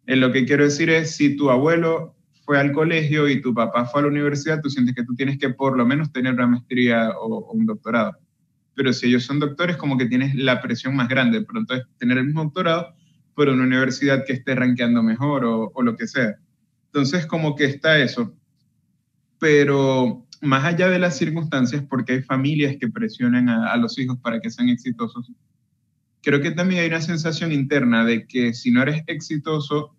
En 0.06 0.20
lo 0.20 0.32
que 0.32 0.46
quiero 0.46 0.66
decir 0.66 0.90
es, 0.90 1.16
si 1.16 1.36
tu 1.38 1.50
abuelo 1.50 2.16
fue 2.44 2.60
al 2.60 2.74
colegio 2.74 3.30
y 3.30 3.42
tu 3.42 3.54
papá 3.54 3.86
fue 3.86 4.02
a 4.02 4.04
la 4.04 4.10
universidad, 4.10 4.62
tú 4.62 4.70
sientes 4.70 4.94
que 4.94 5.06
tú 5.06 5.16
tienes 5.16 5.38
que 5.38 5.52
por 5.52 5.78
lo 5.78 5.86
menos 5.86 6.12
tener 6.12 6.34
una 6.34 6.48
maestría 6.48 7.12
o, 7.18 7.52
un 7.54 7.66
doctorado. 7.66 8.18
Pero 8.82 8.94
si 8.94 9.06
ellos 9.06 9.26
son 9.26 9.38
doctores, 9.38 9.78
como 9.78 9.96
que 9.96 10.08
tienes 10.08 10.34
la 10.34 10.60
presión 10.60 10.96
más 10.96 11.08
grande. 11.08 11.44
Pronto 11.44 11.76
es 11.76 11.84
tener 12.00 12.18
el 12.18 12.26
mismo 12.26 12.46
doctorado, 12.46 12.96
pero 13.36 13.54
una 13.54 13.62
universidad 13.62 14.26
que 14.26 14.34
esté 14.34 14.56
rankeando 14.56 15.04
mejor 15.04 15.46
o, 15.46 15.72
lo 15.84 15.96
que 15.96 16.08
sea. 16.08 16.40
Entonces, 16.88 17.28
como 17.28 17.56
que 17.56 17.66
está 17.66 18.00
eso. 18.00 18.36
Pero 19.38 20.26
más 20.42 20.66
allá 20.66 20.90
de 20.90 20.98
las 20.98 21.16
circunstancias, 21.16 21.86
porque 21.88 22.14
hay 22.14 22.22
familias 22.24 22.78
que 22.80 22.88
presionan 22.88 23.50
a, 23.50 23.72
a 23.72 23.78
los 23.78 24.00
hijos 24.00 24.18
para 24.18 24.42
que 24.42 24.50
sean 24.50 24.70
exitosos, 24.70 25.32
creo 26.24 26.42
que 26.42 26.50
también 26.50 26.82
hay 26.82 26.88
una 26.88 27.02
sensación 27.02 27.52
interna 27.52 28.04
de 28.04 28.26
que 28.26 28.56
si 28.56 28.72
no 28.72 28.82
eres 28.82 29.04
exitoso, 29.06 29.96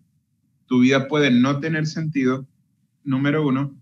tu 0.65 0.81
vida 0.81 1.07
puede 1.07 1.31
no 1.31 1.61
tener 1.61 1.87
sentido, 1.87 2.45
número 3.05 3.47
uno, 3.47 3.79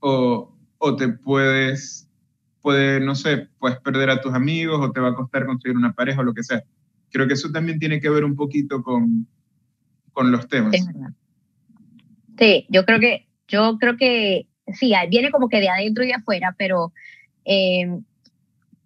o, 0.00 0.56
o 0.78 0.96
te 0.96 1.10
puedes, 1.10 2.07
puede, 2.62 3.00
no 3.00 3.14
sé, 3.14 3.48
puedes 3.58 3.78
perder 3.80 4.10
a 4.10 4.20
tus 4.20 4.34
amigos 4.34 4.80
o 4.80 4.92
te 4.92 5.00
va 5.00 5.08
a 5.08 5.14
costar 5.14 5.46
conseguir 5.46 5.76
una 5.76 5.92
pareja 5.92 6.20
o 6.20 6.24
lo 6.24 6.34
que 6.34 6.42
sea. 6.42 6.62
Creo 7.10 7.26
que 7.26 7.34
eso 7.34 7.50
también 7.50 7.78
tiene 7.78 8.00
que 8.00 8.10
ver 8.10 8.24
un 8.24 8.36
poquito 8.36 8.82
con, 8.82 9.26
con 10.12 10.30
los 10.30 10.48
temas. 10.48 10.76
Sí, 12.38 12.66
yo 12.68 12.84
creo 12.84 13.00
que, 13.00 13.26
yo 13.48 13.78
creo 13.78 13.96
que 13.96 14.46
sí, 14.74 14.92
viene 15.10 15.30
como 15.30 15.48
que 15.48 15.60
de 15.60 15.68
adentro 15.68 16.04
y 16.04 16.08
de 16.08 16.14
afuera, 16.14 16.54
pero 16.58 16.92
eh, 17.44 17.86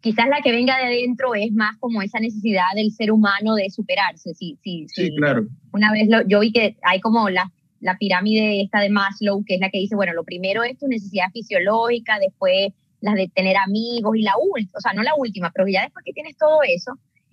quizás 0.01 0.29
la 0.29 0.41
que 0.43 0.53
venga 0.53 0.77
de 0.79 0.85
adentro 0.85 1.35
es 1.35 1.53
más 1.53 1.77
como 1.79 2.03
esa 2.03 2.21
necesidad 2.21 2.67
del 2.75 2.93
ser 2.93 3.11
humano 3.11 3.55
de 3.55 3.71
superarse. 3.71 4.35
Sí, 4.35 4.59
sí, 4.63 4.87
sí. 4.89 5.15
claro. 5.17 5.47
Una 5.73 5.93
vez 5.93 6.09
yo 6.27 6.41
vi 6.41 6.53
que 6.53 6.77
hay 6.83 7.01
como 7.01 7.29
la, 7.31 7.51
la 7.81 7.99
pirámide 7.99 8.63
esta 8.63 8.81
de 8.81 8.91
Maslow, 8.91 9.45
que 9.45 9.55
es 9.55 9.61
la 9.61 9.71
que 9.71 9.79
dice, 9.79 9.97
bueno, 9.97 10.13
lo 10.13 10.25
primero 10.25 10.63
es 10.63 10.79
tu 10.79 10.87
necesidad 10.87 11.31
fisiológica, 11.33 12.19
después 12.19 12.73
las 13.03 13.15
de 13.17 13.29
tener 13.29 13.57
amigos 13.57 14.17
y 14.17 14.23
la 14.23 14.35
última, 14.39 14.79
o 14.79 14.81
sea, 14.81 14.95
no 14.95 15.03
la 15.03 15.15
última, 15.17 15.51
pero 15.51 15.69
ya 15.69 15.83
después 15.83 16.05
que 16.05 16.13
tienes 16.13 16.37
todo 16.39 16.61
eso, 16.63 16.93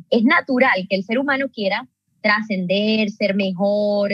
es 0.10 0.24
natural 0.24 0.86
que 0.90 0.96
el 0.96 1.04
ser 1.04 1.20
humano 1.20 1.46
quiera 1.54 1.88
trascender, 2.22 3.10
ser 3.12 3.36
mejor, 3.36 4.12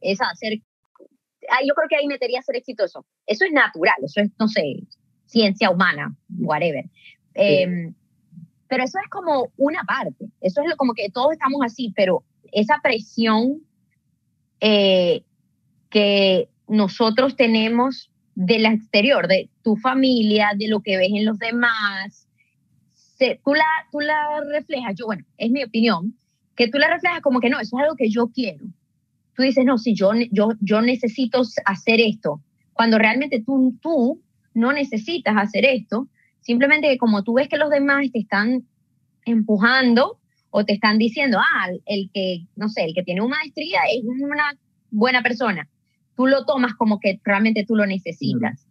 esa, 0.00 0.26
ser... 0.34 0.54
yo 0.54 1.74
creo 1.74 1.88
que 1.88 1.96
ahí 1.96 2.06
metería 2.06 2.42
ser 2.42 2.56
exitoso. 2.56 3.06
Eso 3.26 3.44
es 3.44 3.52
natural, 3.52 3.96
eso 4.02 4.20
es, 4.20 4.30
no 4.38 4.48
sé, 4.48 4.82
ciencia 5.26 5.70
humana, 5.70 6.14
whatever. 6.38 6.84
Em, 7.34 7.94
pero 8.68 8.82
eso 8.82 8.98
es 9.02 9.08
como 9.08 9.52
una 9.56 9.84
parte, 9.84 10.26
eso 10.40 10.60
es 10.62 10.74
como 10.76 10.92
que 10.92 11.08
todos 11.10 11.32
estamos 11.32 11.60
así, 11.64 11.92
pero 11.94 12.24
esa 12.50 12.80
presión 12.82 13.62
eh, 14.60 15.22
que 15.88 16.48
nosotros 16.66 17.36
tenemos 17.36 18.10
del 18.36 18.66
exterior, 18.66 19.26
de 19.26 19.50
tu 19.62 19.74
familia, 19.74 20.50
de 20.56 20.68
lo 20.68 20.80
que 20.80 20.96
ves 20.96 21.10
en 21.12 21.24
los 21.24 21.38
demás, 21.38 22.28
tú, 23.18 23.54
la, 23.54 23.64
tú 23.90 23.98
la 23.98 24.40
reflejas, 24.52 24.94
yo, 24.96 25.06
bueno, 25.06 25.24
es 25.36 25.50
mi 25.50 25.64
opinión, 25.64 26.14
que 26.54 26.68
tú 26.68 26.78
la 26.78 26.88
reflejas 26.88 27.20
como 27.20 27.40
que 27.40 27.50
no, 27.50 27.58
eso 27.58 27.76
es 27.76 27.82
algo 27.82 27.96
que 27.96 28.08
yo 28.08 28.28
quiero. 28.28 28.64
Tú 29.34 29.42
dices, 29.42 29.64
no, 29.64 29.76
si 29.76 29.94
yo, 29.94 30.12
yo, 30.30 30.50
yo 30.60 30.80
necesito 30.80 31.42
hacer 31.64 32.00
esto, 32.00 32.40
cuando 32.72 32.98
realmente 32.98 33.42
tú, 33.44 33.76
tú 33.82 34.22
no 34.54 34.72
necesitas 34.72 35.34
hacer 35.36 35.64
esto, 35.64 36.08
Simplemente 36.46 36.88
que 36.88 36.96
como 36.96 37.24
tú 37.24 37.34
ves 37.34 37.48
que 37.48 37.56
los 37.56 37.70
demás 37.70 38.06
te 38.12 38.20
están 38.20 38.62
empujando 39.24 40.20
o 40.50 40.64
te 40.64 40.74
están 40.74 40.96
diciendo, 40.96 41.40
ah, 41.40 41.70
el 41.86 42.08
que, 42.14 42.46
no 42.54 42.68
sé, 42.68 42.84
el 42.84 42.94
que 42.94 43.02
tiene 43.02 43.20
una 43.20 43.38
maestría 43.38 43.80
es 43.92 44.04
una 44.04 44.56
buena 44.92 45.22
persona. 45.24 45.68
Tú 46.16 46.26
lo 46.26 46.44
tomas 46.44 46.74
como 46.74 46.98
que 46.98 47.20
realmente 47.24 47.64
tú 47.64 47.76
lo 47.76 47.86
necesitas. 47.86 48.66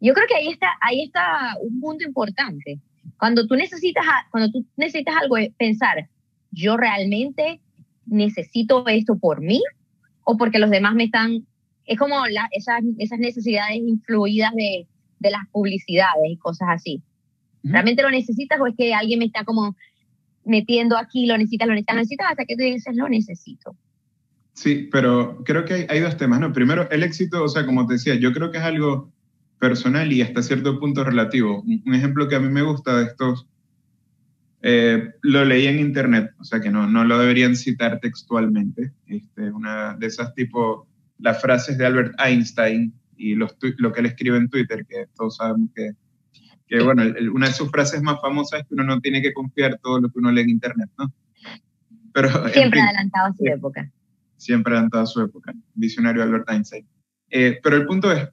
Yo 0.00 0.14
creo 0.14 0.26
que 0.26 0.36
ahí 0.36 0.48
está, 0.48 0.68
ahí 0.80 1.02
está 1.04 1.56
un 1.60 1.80
punto 1.80 2.04
importante. 2.04 2.80
Cuando 3.18 3.46
tú 3.46 3.54
necesitas, 3.54 4.04
cuando 4.30 4.50
tú 4.50 4.64
necesitas 4.76 5.14
algo, 5.20 5.36
es 5.36 5.52
pensar, 5.56 6.08
yo 6.50 6.76
realmente 6.76 7.60
necesito 8.06 8.86
esto 8.86 9.18
por 9.18 9.40
mí 9.40 9.62
o 10.24 10.36
porque 10.36 10.58
los 10.58 10.70
demás 10.70 10.94
me 10.94 11.04
están, 11.04 11.46
es 11.84 11.98
como 11.98 12.16
esas, 12.52 12.82
esas 12.98 13.18
necesidades 13.18 13.76
influidas 13.76 14.52
de, 14.54 14.86
de 15.18 15.30
las 15.30 15.46
publicidades 15.50 16.30
y 16.30 16.36
cosas 16.36 16.68
así. 16.70 17.02
¿Realmente 17.62 18.02
lo 18.02 18.10
necesitas 18.10 18.60
o 18.60 18.66
es 18.66 18.74
que 18.76 18.94
alguien 18.94 19.18
me 19.18 19.24
está 19.26 19.44
como 19.44 19.76
metiendo 20.44 20.96
aquí, 20.96 21.26
lo 21.26 21.36
necesitas, 21.36 21.66
lo 21.66 21.74
necesitas, 21.74 21.96
lo 21.96 22.00
necesitas, 22.00 22.30
hasta 22.30 22.44
que 22.44 22.56
tú 22.56 22.62
dices, 22.62 22.94
lo 22.94 23.08
necesito? 23.08 23.76
Sí, 24.56 24.88
pero 24.90 25.44
creo 25.44 25.66
que 25.66 25.74
hay, 25.74 25.86
hay, 25.90 26.00
dos 26.00 26.16
temas, 26.16 26.40
¿no? 26.40 26.50
Primero, 26.50 26.88
el 26.90 27.02
éxito, 27.02 27.44
o 27.44 27.48
sea, 27.48 27.66
como 27.66 27.86
te 27.86 27.92
decía, 27.94 28.14
yo 28.14 28.32
creo 28.32 28.50
que 28.50 28.56
es 28.56 28.64
algo 28.64 29.12
personal 29.58 30.10
y 30.10 30.22
hasta 30.22 30.42
cierto 30.42 30.80
punto 30.80 31.04
relativo. 31.04 31.60
Un, 31.60 31.94
ejemplo 31.94 32.26
que 32.26 32.36
a 32.36 32.40
mí 32.40 32.48
me 32.48 32.62
gusta 32.62 32.96
de 32.96 33.04
estos, 33.04 33.46
eh, 34.62 35.10
lo 35.20 35.44
leí 35.44 35.66
en 35.66 35.78
internet, 35.78 36.30
o 36.38 36.44
sea 36.44 36.60
que 36.60 36.70
no, 36.70 36.86
no 36.86 37.04
lo 37.04 37.18
deberían 37.18 37.54
citar 37.54 38.00
textualmente, 38.00 38.92
este, 39.06 39.50
una 39.52 39.94
de 39.94 40.06
esas 40.06 40.34
tipo, 40.34 40.88
las 41.18 41.38
frases 41.42 41.76
de 41.76 41.84
Albert 41.84 42.14
Einstein 42.18 42.94
y 43.18 43.34
los, 43.34 43.54
lo 43.76 43.92
que 43.92 44.00
él 44.00 44.06
escribe 44.06 44.38
en 44.38 44.48
Twitter, 44.48 44.86
que 44.86 45.04
todos 45.14 45.36
sabemos 45.36 45.68
que, 45.74 45.90
que 46.66 46.82
bueno, 46.82 47.02
una 47.30 47.48
de 47.48 47.52
sus 47.52 47.70
frases 47.70 48.00
más 48.00 48.22
famosas 48.22 48.60
es 48.60 48.66
que 48.68 48.74
uno 48.74 48.84
no 48.84 49.00
tiene 49.02 49.20
que 49.20 49.34
confiar 49.34 49.78
todo 49.82 50.00
lo 50.00 50.08
que 50.08 50.18
uno 50.18 50.32
lee 50.32 50.42
en 50.42 50.50
internet, 50.50 50.88
¿no? 50.98 51.12
Pero, 52.14 52.48
siempre 52.48 52.80
adelantado 52.80 53.28
a 53.28 53.34
su 53.34 53.44
época. 53.44 53.92
Siempre 54.36 54.74
adelantado 54.74 55.04
a 55.04 55.06
su 55.06 55.20
época, 55.22 55.54
visionario 55.74 56.22
Albert 56.22 56.50
Einstein. 56.50 56.86
Eh, 57.30 57.58
pero 57.62 57.76
el 57.76 57.86
punto 57.86 58.12
es, 58.12 58.28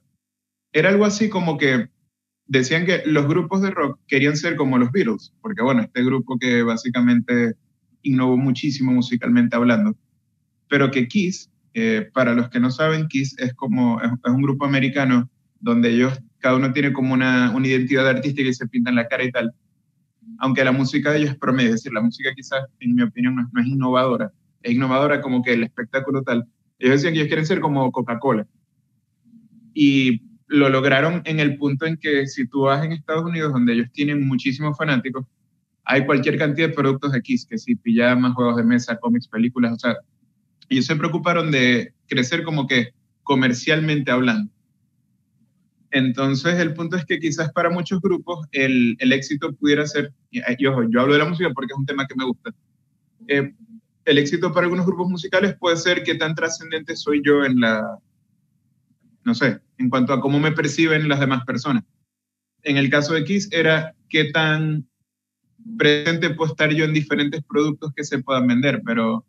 era 0.72 0.90
algo 0.90 1.04
así 1.04 1.28
como 1.28 1.56
que 1.56 1.88
decían 2.46 2.84
que 2.84 3.02
los 3.06 3.26
grupos 3.26 3.62
de 3.62 3.70
rock 3.70 4.00
querían 4.06 4.36
ser 4.36 4.56
como 4.56 4.78
los 4.78 4.92
Beatles, 4.92 5.32
porque 5.40 5.62
bueno, 5.62 5.82
este 5.82 6.04
grupo 6.04 6.38
que 6.38 6.62
básicamente 6.62 7.54
innovó 8.02 8.36
muchísimo 8.36 8.92
musicalmente 8.92 9.56
hablando, 9.56 9.96
pero 10.68 10.90
que 10.90 11.08
Kiss, 11.08 11.50
eh, 11.72 12.10
para 12.12 12.34
los 12.34 12.50
que 12.50 12.60
no 12.60 12.70
saben, 12.70 13.08
Kiss 13.08 13.36
es 13.38 13.54
como, 13.54 14.00
es, 14.00 14.10
un 14.26 14.42
grupo 14.42 14.64
americano 14.64 15.30
donde 15.60 15.90
ellos, 15.90 16.20
cada 16.38 16.56
uno 16.56 16.72
tiene 16.72 16.92
como 16.92 17.14
una, 17.14 17.50
una 17.54 17.66
identidad 17.66 18.06
artística 18.06 18.48
y 18.48 18.54
se 18.54 18.68
pintan 18.68 18.94
la 18.94 19.08
cara 19.08 19.24
y 19.24 19.32
tal, 19.32 19.52
aunque 20.38 20.64
la 20.64 20.72
música 20.72 21.10
de 21.10 21.18
ellos 21.18 21.30
es 21.30 21.38
promedio, 21.38 21.70
es 21.70 21.76
decir, 21.76 21.92
la 21.92 22.02
música 22.02 22.34
quizás, 22.34 22.64
en 22.80 22.94
mi 22.94 23.02
opinión, 23.02 23.48
no 23.50 23.60
es 23.60 23.66
innovadora, 23.66 24.32
innovadora 24.72 25.20
como 25.20 25.42
que 25.42 25.52
el 25.52 25.64
espectáculo 25.64 26.22
tal. 26.22 26.46
Ellos 26.78 26.96
decían 26.96 27.14
que 27.14 27.20
ellos 27.20 27.28
quieren 27.28 27.46
ser 27.46 27.60
como 27.60 27.90
Coca-Cola. 27.92 28.46
Y 29.72 30.22
lo 30.46 30.68
lograron 30.68 31.22
en 31.24 31.40
el 31.40 31.56
punto 31.56 31.86
en 31.86 31.96
que 31.96 32.26
si 32.26 32.46
tú 32.46 32.62
vas 32.62 32.84
en 32.84 32.92
Estados 32.92 33.24
Unidos, 33.24 33.52
donde 33.52 33.74
ellos 33.74 33.88
tienen 33.92 34.26
muchísimos 34.26 34.76
fanáticos, 34.76 35.26
hay 35.84 36.06
cualquier 36.06 36.38
cantidad 36.38 36.68
de 36.68 36.74
productos 36.74 37.14
X, 37.14 37.46
que 37.48 37.58
si 37.58 37.74
pijamas, 37.74 38.34
juegos 38.34 38.56
de 38.56 38.64
mesa, 38.64 38.96
cómics, 38.96 39.28
películas, 39.28 39.72
o 39.72 39.78
sea, 39.78 39.96
ellos 40.68 40.86
se 40.86 40.96
preocuparon 40.96 41.50
de 41.50 41.92
crecer 42.06 42.42
como 42.42 42.66
que 42.66 42.90
comercialmente 43.22 44.10
hablando. 44.10 44.50
Entonces, 45.90 46.58
el 46.58 46.74
punto 46.74 46.96
es 46.96 47.04
que 47.04 47.20
quizás 47.20 47.52
para 47.52 47.70
muchos 47.70 48.00
grupos 48.00 48.46
el, 48.52 48.96
el 48.98 49.12
éxito 49.12 49.52
pudiera 49.52 49.86
ser, 49.86 50.12
y, 50.30 50.40
yo 50.58 50.72
hablo 50.72 51.12
de 51.12 51.18
la 51.18 51.28
música 51.28 51.50
porque 51.54 51.72
es 51.72 51.78
un 51.78 51.86
tema 51.86 52.06
que 52.06 52.16
me 52.16 52.24
gusta, 52.24 52.50
eh, 53.28 53.54
el 54.04 54.18
éxito 54.18 54.52
para 54.52 54.64
algunos 54.64 54.86
grupos 54.86 55.08
musicales 55.08 55.56
puede 55.58 55.76
ser 55.76 56.02
que 56.02 56.14
tan 56.14 56.34
trascendente 56.34 56.96
soy 56.96 57.22
yo 57.24 57.44
en 57.44 57.60
la, 57.60 57.98
no 59.24 59.34
sé, 59.34 59.60
en 59.78 59.90
cuanto 59.90 60.12
a 60.12 60.20
cómo 60.20 60.38
me 60.38 60.52
perciben 60.52 61.08
las 61.08 61.20
demás 61.20 61.44
personas. 61.44 61.84
En 62.62 62.76
el 62.76 62.90
caso 62.90 63.14
de 63.14 63.20
X 63.20 63.48
era 63.52 63.94
qué 64.08 64.30
tan 64.30 64.86
presente 65.78 66.30
puedo 66.30 66.52
estar 66.52 66.70
yo 66.72 66.84
en 66.84 66.92
diferentes 66.92 67.42
productos 67.44 67.92
que 67.94 68.04
se 68.04 68.18
puedan 68.18 68.46
vender, 68.46 68.82
pero 68.84 69.24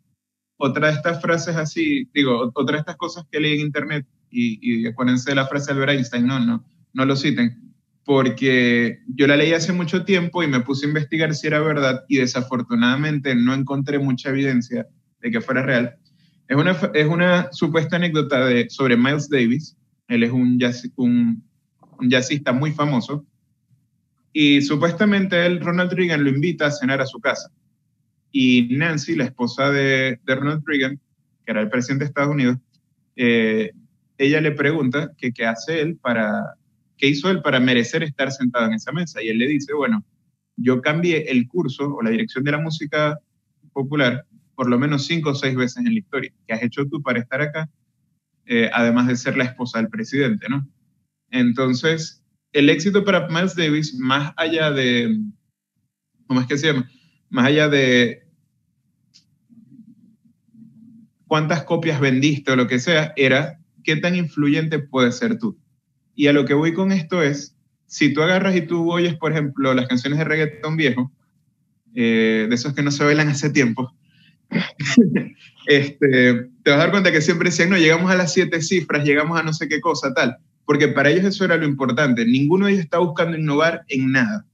otra 0.58 0.88
de 0.88 0.94
estas 0.94 1.20
frases 1.20 1.56
así, 1.56 2.08
digo, 2.14 2.50
otra 2.54 2.76
de 2.76 2.80
estas 2.80 2.96
cosas 2.96 3.24
que 3.30 3.40
leí 3.40 3.54
en 3.54 3.66
internet, 3.66 4.06
y, 4.30 4.58
y 4.60 4.86
acuérdense 4.86 5.30
de 5.30 5.36
la 5.36 5.46
frase 5.46 5.66
de 5.66 5.72
Albert 5.72 5.92
Einstein, 5.92 6.26
no, 6.26 6.40
no, 6.40 6.64
no 6.92 7.04
lo 7.04 7.16
citen, 7.16 7.65
porque 8.06 9.00
yo 9.08 9.26
la 9.26 9.36
leí 9.36 9.52
hace 9.52 9.72
mucho 9.72 10.04
tiempo 10.04 10.40
y 10.40 10.46
me 10.46 10.60
puse 10.60 10.86
a 10.86 10.88
investigar 10.88 11.34
si 11.34 11.48
era 11.48 11.58
verdad 11.58 12.04
y 12.08 12.18
desafortunadamente 12.18 13.34
no 13.34 13.52
encontré 13.52 13.98
mucha 13.98 14.30
evidencia 14.30 14.86
de 15.20 15.30
que 15.32 15.40
fuera 15.40 15.62
real. 15.62 15.96
Es 16.46 16.56
una, 16.56 16.70
es 16.94 17.06
una 17.08 17.48
supuesta 17.50 17.96
anécdota 17.96 18.46
de, 18.46 18.70
sobre 18.70 18.96
Miles 18.96 19.28
Davis, 19.28 19.76
él 20.06 20.22
es 20.22 20.30
un, 20.30 20.56
un, 20.94 21.42
jazzista 22.08 22.52
muy 22.52 22.70
famoso. 22.70 23.26
Y 24.32 24.62
supuestamente 24.62 25.44
él, 25.44 25.60
Ronald 25.60 25.92
Reagan, 25.92 26.22
lo 26.22 26.30
invita 26.30 26.66
a 26.66 26.70
cenar 26.70 27.00
a 27.00 27.06
su 27.06 27.18
casa. 27.18 27.50
Y 28.30 28.68
Nancy, 28.76 29.16
la 29.16 29.24
esposa 29.24 29.72
de, 29.72 30.20
Ronald 30.24 30.62
Reagan, 30.64 31.00
que 31.44 31.50
era 31.50 31.60
el 31.60 31.70
presidente 31.70 32.04
de 32.04 32.08
Estados 32.10 32.32
Unidos, 32.32 32.58
eh, 33.16 33.72
ella 34.16 34.40
le 34.40 34.52
pregunta 34.52 35.10
que 35.18 35.32
qué 35.32 35.44
hace 35.44 35.80
él 35.80 35.96
para, 35.96 36.54
qué 36.96 37.08
hizo 37.08 37.30
él 37.30 37.42
para 37.42 37.60
merecer 37.60 38.02
estar 38.02 38.30
sentado 38.32 38.66
en 38.66 38.74
esa 38.74 38.92
mesa. 38.92 39.22
Y 39.22 39.28
él 39.28 39.38
le 39.38 39.46
dice, 39.48 39.74
bueno, 39.74 40.04
yo 40.56 40.80
cambié 40.80 41.30
el 41.30 41.46
curso 41.46 41.94
o 41.94 42.02
la 42.02 42.10
dirección 42.10 42.44
de 42.44 42.52
la 42.52 42.58
música 42.58 43.18
popular 43.72 44.24
por 44.56 44.68
lo 44.68 44.78
menos 44.78 45.06
cinco 45.06 45.30
o 45.30 45.34
seis 45.34 45.54
veces 45.54 45.76
en 45.76 45.92
la 45.92 45.98
historia. 45.98 46.32
¿Qué 46.46 46.54
has 46.54 46.62
hecho 46.62 46.86
tú 46.86 47.02
para 47.02 47.20
estar 47.20 47.40
acá? 47.42 47.70
Eh, 48.46 48.70
además 48.72 49.06
de 49.06 49.16
ser 49.16 49.36
la 49.36 49.44
esposa 49.44 49.78
del 49.78 49.88
presidente, 49.88 50.48
¿no? 50.48 50.66
Entonces, 51.30 52.24
el 52.52 52.70
éxito 52.70 53.04
para 53.04 53.28
Miles 53.28 53.54
Davis, 53.54 53.94
más 53.98 54.32
allá 54.36 54.70
de, 54.70 55.20
¿cómo 56.26 56.40
es 56.40 56.46
que 56.46 56.56
se 56.56 56.68
llama? 56.68 56.90
Más 57.28 57.46
allá 57.46 57.68
de 57.68 58.26
cuántas 61.26 61.64
copias 61.64 62.00
vendiste 62.00 62.52
o 62.52 62.56
lo 62.56 62.66
que 62.66 62.78
sea, 62.78 63.12
era 63.16 63.60
qué 63.84 63.96
tan 63.96 64.16
influyente 64.16 64.78
puedes 64.78 65.18
ser 65.18 65.38
tú. 65.38 65.58
Y 66.16 66.26
a 66.26 66.32
lo 66.32 66.46
que 66.46 66.54
voy 66.54 66.72
con 66.72 66.90
esto 66.90 67.22
es, 67.22 67.54
si 67.86 68.12
tú 68.12 68.22
agarras 68.22 68.56
y 68.56 68.62
tú 68.62 68.90
oyes, 68.90 69.14
por 69.14 69.32
ejemplo, 69.32 69.74
las 69.74 69.86
canciones 69.86 70.18
de 70.18 70.24
reggaetón 70.24 70.76
viejo, 70.76 71.12
eh, 71.94 72.46
de 72.48 72.54
esos 72.54 72.74
que 72.74 72.82
no 72.82 72.90
se 72.90 73.04
bailan 73.04 73.28
hace 73.28 73.50
tiempo, 73.50 73.92
este, 75.66 76.48
te 76.62 76.70
vas 76.70 76.78
a 76.78 76.82
dar 76.82 76.90
cuenta 76.90 77.12
que 77.12 77.20
siempre 77.20 77.50
decían, 77.50 77.70
no, 77.70 77.76
llegamos 77.76 78.10
a 78.10 78.16
las 78.16 78.32
siete 78.32 78.62
cifras, 78.62 79.04
llegamos 79.04 79.38
a 79.38 79.42
no 79.42 79.52
sé 79.52 79.68
qué 79.68 79.80
cosa, 79.80 80.12
tal, 80.14 80.38
porque 80.64 80.88
para 80.88 81.10
ellos 81.10 81.26
eso 81.26 81.44
era 81.44 81.56
lo 81.56 81.66
importante. 81.66 82.24
Ninguno 82.24 82.66
de 82.66 82.72
ellos 82.72 82.84
está 82.84 82.98
buscando 82.98 83.36
innovar 83.36 83.84
en 83.88 84.12
nada. 84.12 84.46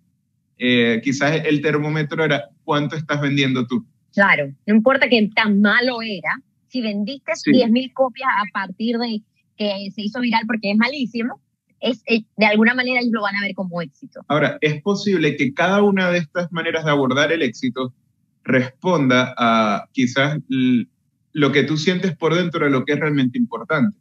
Eh, 0.58 1.00
quizás 1.02 1.42
el 1.44 1.62
termómetro 1.62 2.24
era 2.24 2.48
cuánto 2.64 2.96
estás 2.96 3.20
vendiendo 3.20 3.66
tú. 3.66 3.86
Claro, 4.12 4.52
no 4.66 4.74
importa 4.74 5.08
que 5.08 5.30
tan 5.34 5.60
malo 5.60 6.02
era, 6.02 6.40
si 6.68 6.82
vendiste 6.82 7.32
10.000 7.32 7.92
copias 7.92 8.28
a 8.28 8.44
partir 8.52 8.98
de 8.98 9.22
que 9.56 9.90
se 9.94 10.02
hizo 10.02 10.20
viral 10.20 10.42
porque 10.46 10.72
es 10.72 10.76
malísimo, 10.76 11.40
es, 11.82 12.02
eh, 12.06 12.22
de 12.36 12.46
alguna 12.46 12.74
manera 12.74 13.00
ellos 13.00 13.12
lo 13.12 13.22
van 13.22 13.36
a 13.36 13.42
ver 13.42 13.54
como 13.54 13.82
éxito. 13.82 14.24
Ahora, 14.28 14.56
es 14.60 14.80
posible 14.82 15.36
que 15.36 15.52
cada 15.52 15.82
una 15.82 16.10
de 16.10 16.18
estas 16.18 16.50
maneras 16.52 16.84
de 16.84 16.90
abordar 16.90 17.32
el 17.32 17.42
éxito 17.42 17.92
responda 18.44 19.34
a 19.36 19.88
quizás 19.92 20.38
lo 21.32 21.52
que 21.52 21.64
tú 21.64 21.76
sientes 21.76 22.16
por 22.16 22.34
dentro 22.34 22.64
de 22.64 22.70
lo 22.70 22.84
que 22.84 22.92
es 22.92 23.00
realmente 23.00 23.38
importante. 23.38 23.96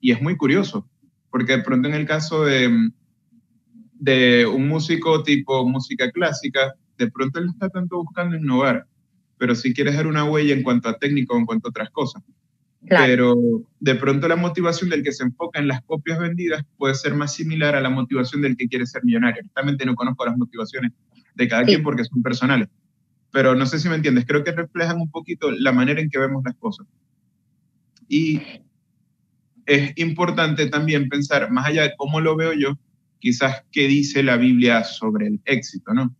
Y 0.00 0.12
es 0.12 0.22
muy 0.22 0.36
curioso, 0.36 0.88
porque 1.30 1.58
de 1.58 1.62
pronto 1.62 1.88
en 1.88 1.94
el 1.94 2.06
caso 2.06 2.44
de, 2.44 2.90
de 3.94 4.46
un 4.46 4.66
músico 4.66 5.22
tipo 5.22 5.68
música 5.68 6.10
clásica, 6.10 6.74
de 6.96 7.10
pronto 7.10 7.38
él 7.38 7.46
no 7.46 7.52
está 7.52 7.68
tanto 7.68 7.98
buscando 7.98 8.36
innovar, 8.36 8.86
pero 9.36 9.54
sí 9.54 9.74
quiere 9.74 9.90
dejar 9.90 10.06
una 10.06 10.24
huella 10.24 10.54
en 10.54 10.62
cuanto 10.62 10.88
a 10.88 10.98
técnico 10.98 11.36
en 11.36 11.46
cuanto 11.46 11.68
a 11.68 11.70
otras 11.70 11.90
cosas. 11.90 12.22
Pero 12.88 13.36
de 13.78 13.94
pronto 13.94 14.26
la 14.26 14.36
motivación 14.36 14.90
del 14.90 15.02
que 15.02 15.12
se 15.12 15.22
enfoca 15.22 15.60
en 15.60 15.68
las 15.68 15.82
copias 15.82 16.18
vendidas 16.18 16.64
puede 16.78 16.94
ser 16.94 17.14
más 17.14 17.34
similar 17.34 17.74
a 17.74 17.80
la 17.80 17.90
motivación 17.90 18.40
del 18.40 18.56
que 18.56 18.68
quiere 18.68 18.86
ser 18.86 19.04
millonario. 19.04 19.42
Honestamente 19.42 19.84
no 19.84 19.94
conozco 19.94 20.24
las 20.24 20.36
motivaciones 20.36 20.92
de 21.34 21.48
cada 21.48 21.64
quien 21.64 21.82
porque 21.82 22.04
son 22.04 22.22
personales 22.22 22.68
pero 23.32 23.54
no 23.54 23.66
sé 23.66 23.78
si 23.78 23.88
me 23.88 23.94
entiendes, 23.94 24.24
creo 24.26 24.44
que 24.44 24.52
reflejan 24.52 25.00
un 25.00 25.10
poquito 25.10 25.50
la 25.50 25.72
manera 25.72 26.00
en 26.00 26.10
que 26.10 26.18
vemos 26.18 26.42
las 26.44 26.56
cosas. 26.56 26.86
Y 28.08 28.40
es 29.66 29.92
importante 29.96 30.66
también 30.66 31.08
pensar, 31.08 31.50
más 31.50 31.66
allá 31.66 31.82
de 31.82 31.94
cómo 31.96 32.20
lo 32.20 32.34
veo 32.34 32.52
yo, 32.52 32.78
quizás 33.20 33.64
qué 33.70 33.86
dice 33.86 34.22
la 34.22 34.36
Biblia 34.36 34.82
sobre 34.84 35.28
el 35.28 35.40
éxito, 35.44 35.94
¿no? 35.94 36.14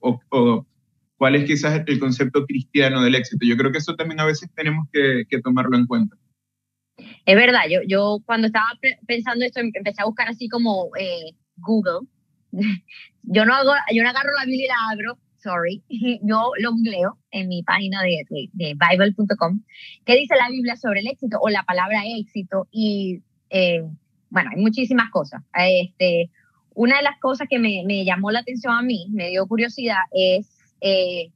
O, 0.00 0.66
cuál 1.16 1.34
es 1.34 1.44
quizás 1.44 1.82
el 1.86 1.98
concepto 1.98 2.44
cristiano 2.46 3.02
del 3.02 3.14
éxito. 3.14 3.46
Yo 3.46 3.56
creo 3.56 3.72
que 3.72 3.78
eso 3.78 3.96
también 3.96 4.20
a 4.20 4.26
veces 4.26 4.50
tenemos 4.54 4.86
que, 4.92 5.24
tomarlo 5.42 5.76
en 5.76 5.86
cuenta. 5.86 6.16
Es 7.24 7.36
verdad, 7.36 7.62
yo, 7.70 7.80
yo 7.86 8.18
cuando 8.24 8.46
estaba 8.46 8.66
pensando 9.06 9.44
esto 9.44 9.60
empecé 9.60 10.02
a 10.02 10.06
buscar 10.06 10.28
así 10.28 10.48
como 10.48 10.90
eh, 10.98 11.32
Google. 11.56 12.06
Yo 13.28 13.44
no, 13.44 13.54
hago, 13.54 13.72
yo 13.92 14.04
no 14.04 14.08
agarro 14.08 14.30
la 14.38 14.44
Biblia 14.44 14.66
y 14.66 14.68
la 14.68 14.92
abro, 14.92 15.18
sorry, 15.36 15.82
yo 16.22 16.52
lo 16.60 16.70
googleo 16.70 17.18
en 17.32 17.48
mi 17.48 17.64
página 17.64 18.00
de, 18.02 18.24
de, 18.52 18.74
bible.com, 18.74 19.62
¿qué 20.04 20.14
dice 20.14 20.36
la 20.36 20.48
Biblia 20.48 20.76
sobre 20.76 21.00
el 21.00 21.08
éxito 21.08 21.38
o 21.40 21.48
la 21.48 21.64
palabra 21.64 22.02
éxito? 22.06 22.68
Y 22.70 23.20
eh, 23.50 23.82
bueno, 24.30 24.50
hay 24.54 24.62
muchísimas 24.62 25.10
cosas. 25.10 25.42
Este, 25.54 26.30
una 26.74 26.98
de 26.98 27.02
las 27.02 27.18
cosas 27.18 27.48
que 27.50 27.58
me, 27.58 27.82
me 27.84 28.04
llamó 28.04 28.30
la 28.30 28.38
atención 28.38 28.74
a 28.74 28.82
mí, 28.82 29.08
me 29.10 29.30
dio 29.30 29.44
curiosidad, 29.48 29.98
es 30.12 30.55
eh, 30.80 31.30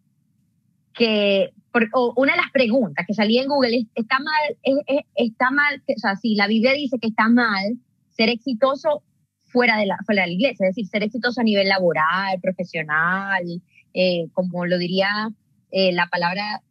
que 0.95 1.53
o 1.93 2.13
una 2.17 2.33
de 2.33 2.39
las 2.39 2.51
preguntas 2.51 3.07
que 3.07 3.15
salía 3.15 3.43
en 3.43 3.49
Google 3.49 3.77
es, 3.77 3.87
está 3.95 4.19
mal, 4.19 4.83
está 5.15 5.51
mal, 5.51 5.83
o 5.87 5.99
sea, 5.99 6.17
si 6.17 6.35
la 6.35 6.49
Biblia 6.49 6.73
dice 6.73 6.99
que 6.99 7.09
está 7.09 7.29
mal 7.29 7.79
ser 8.11 8.29
exitoso 8.29 9.05
fuera 9.51 9.79
de 9.79 9.87
la, 9.87 9.99
fuera 10.05 10.23
de 10.23 10.29
la 10.29 10.35
iglesia, 10.35 10.67
es 10.67 10.75
decir, 10.75 10.87
ser 10.87 11.03
exitoso 11.03 11.41
a 11.41 11.45
nivel 11.45 11.69
laboral, 11.69 12.41
profesional, 12.41 13.45
eh, 13.95 14.29
como 14.33 14.67
lo 14.67 14.79
diría 14.79 15.29
eh, 15.71 15.93
la 15.93 16.07
palabra 16.09 16.63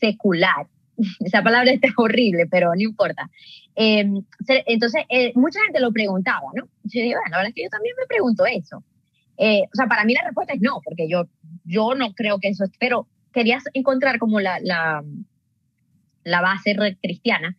secular. 0.00 0.68
Esa 1.20 1.42
palabra 1.42 1.70
está 1.72 1.88
horrible, 1.96 2.46
pero 2.46 2.74
no 2.74 2.80
importa. 2.80 3.30
Em, 3.74 4.22
entonces, 4.66 5.04
eh, 5.08 5.32
mucha 5.34 5.60
gente 5.64 5.80
lo 5.80 5.92
preguntaba, 5.92 6.46
¿no? 6.54 6.64
Yo 6.84 7.02
digo, 7.02 7.18
bueno, 7.20 7.30
la 7.30 7.36
verdad 7.38 7.48
es 7.48 7.54
que 7.54 7.64
yo 7.64 7.70
también 7.70 7.94
me 7.98 8.06
pregunto 8.06 8.46
eso. 8.46 8.78
o 8.78 9.74
sea, 9.74 9.86
para 9.86 10.04
mí 10.04 10.14
la 10.14 10.24
respuesta 10.24 10.54
es 10.54 10.60
no, 10.60 10.80
porque 10.84 11.08
yo, 11.08 11.26
yo 11.66 11.94
no 11.94 12.12
creo 12.14 12.38
que 12.38 12.48
eso 12.48 12.64
es, 12.64 12.70
pero 12.78 13.06
querías 13.32 13.64
encontrar 13.74 14.18
como 14.18 14.40
la, 14.40 14.58
la, 14.62 15.04
la 16.24 16.40
base 16.40 16.74
cristiana. 17.02 17.56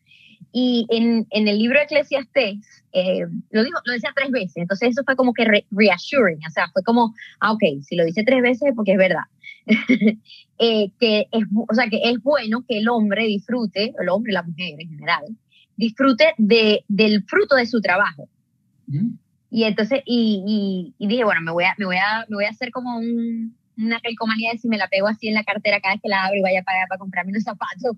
Y 0.51 0.87
en, 0.89 1.27
en, 1.29 1.47
el 1.47 1.59
libro 1.59 1.77
de 1.77 1.85
Eclesiastes, 1.85 2.83
eh, 2.93 3.25
lo, 3.51 3.63
dijo, 3.63 3.79
lo 3.85 3.93
decía 3.93 4.11
tres 4.15 4.31
veces, 4.31 4.57
entonces 4.57 4.89
eso 4.89 5.03
fue 5.03 5.15
como 5.15 5.33
que 5.33 5.45
reassuring, 5.69 6.39
o 6.47 6.49
sea, 6.49 6.69
fue 6.73 6.83
como, 6.83 7.13
ah, 7.41 7.51
ok, 7.51 7.83
si 7.83 7.95
lo 7.95 8.05
dice 8.05 8.23
tres 8.23 8.41
veces 8.41 8.69
es 8.69 8.75
porque 8.75 8.93
es 8.93 8.97
verdad. 8.97 9.25
eh, 10.59 10.91
que 10.99 11.27
es, 11.31 11.43
o 11.67 11.73
sea, 11.75 11.89
que 11.89 11.99
es 12.01 12.23
bueno 12.23 12.63
que 12.67 12.77
el 12.79 12.87
hombre 12.87 13.25
disfrute, 13.25 13.93
el 13.99 14.09
hombre 14.09 14.31
y 14.31 14.33
la 14.33 14.43
mujer 14.43 14.75
en 14.79 14.89
general, 14.89 15.25
disfrute 15.75 16.33
de, 16.37 16.83
del 16.87 17.23
fruto 17.25 17.55
de 17.55 17.67
su 17.67 17.81
trabajo. 17.81 18.29
Y 19.51 19.63
entonces, 19.63 20.01
y, 20.05 20.93
y, 20.97 21.07
dije, 21.07 21.23
bueno, 21.23 21.41
me 21.41 21.51
voy, 21.51 21.65
a, 21.65 21.75
me, 21.77 21.85
voy 21.85 21.97
a, 21.97 22.25
me 22.29 22.35
voy 22.35 22.45
a 22.45 22.49
hacer 22.49 22.71
como 22.71 22.97
un, 22.97 23.55
una 23.77 23.99
calcomanía 23.99 24.51
de 24.51 24.57
si 24.57 24.67
me 24.67 24.77
la 24.77 24.87
pego 24.87 25.07
así 25.07 25.27
en 25.27 25.35
la 25.35 25.43
cartera 25.43 25.79
cada 25.79 25.95
vez 25.95 26.01
que 26.01 26.09
la 26.09 26.25
abro 26.25 26.37
y 26.37 26.41
vaya 26.41 26.61
a 26.61 26.63
pagar 26.63 26.87
para 26.87 26.99
comprarme 26.99 27.31
unos 27.31 27.43
zapatos. 27.43 27.97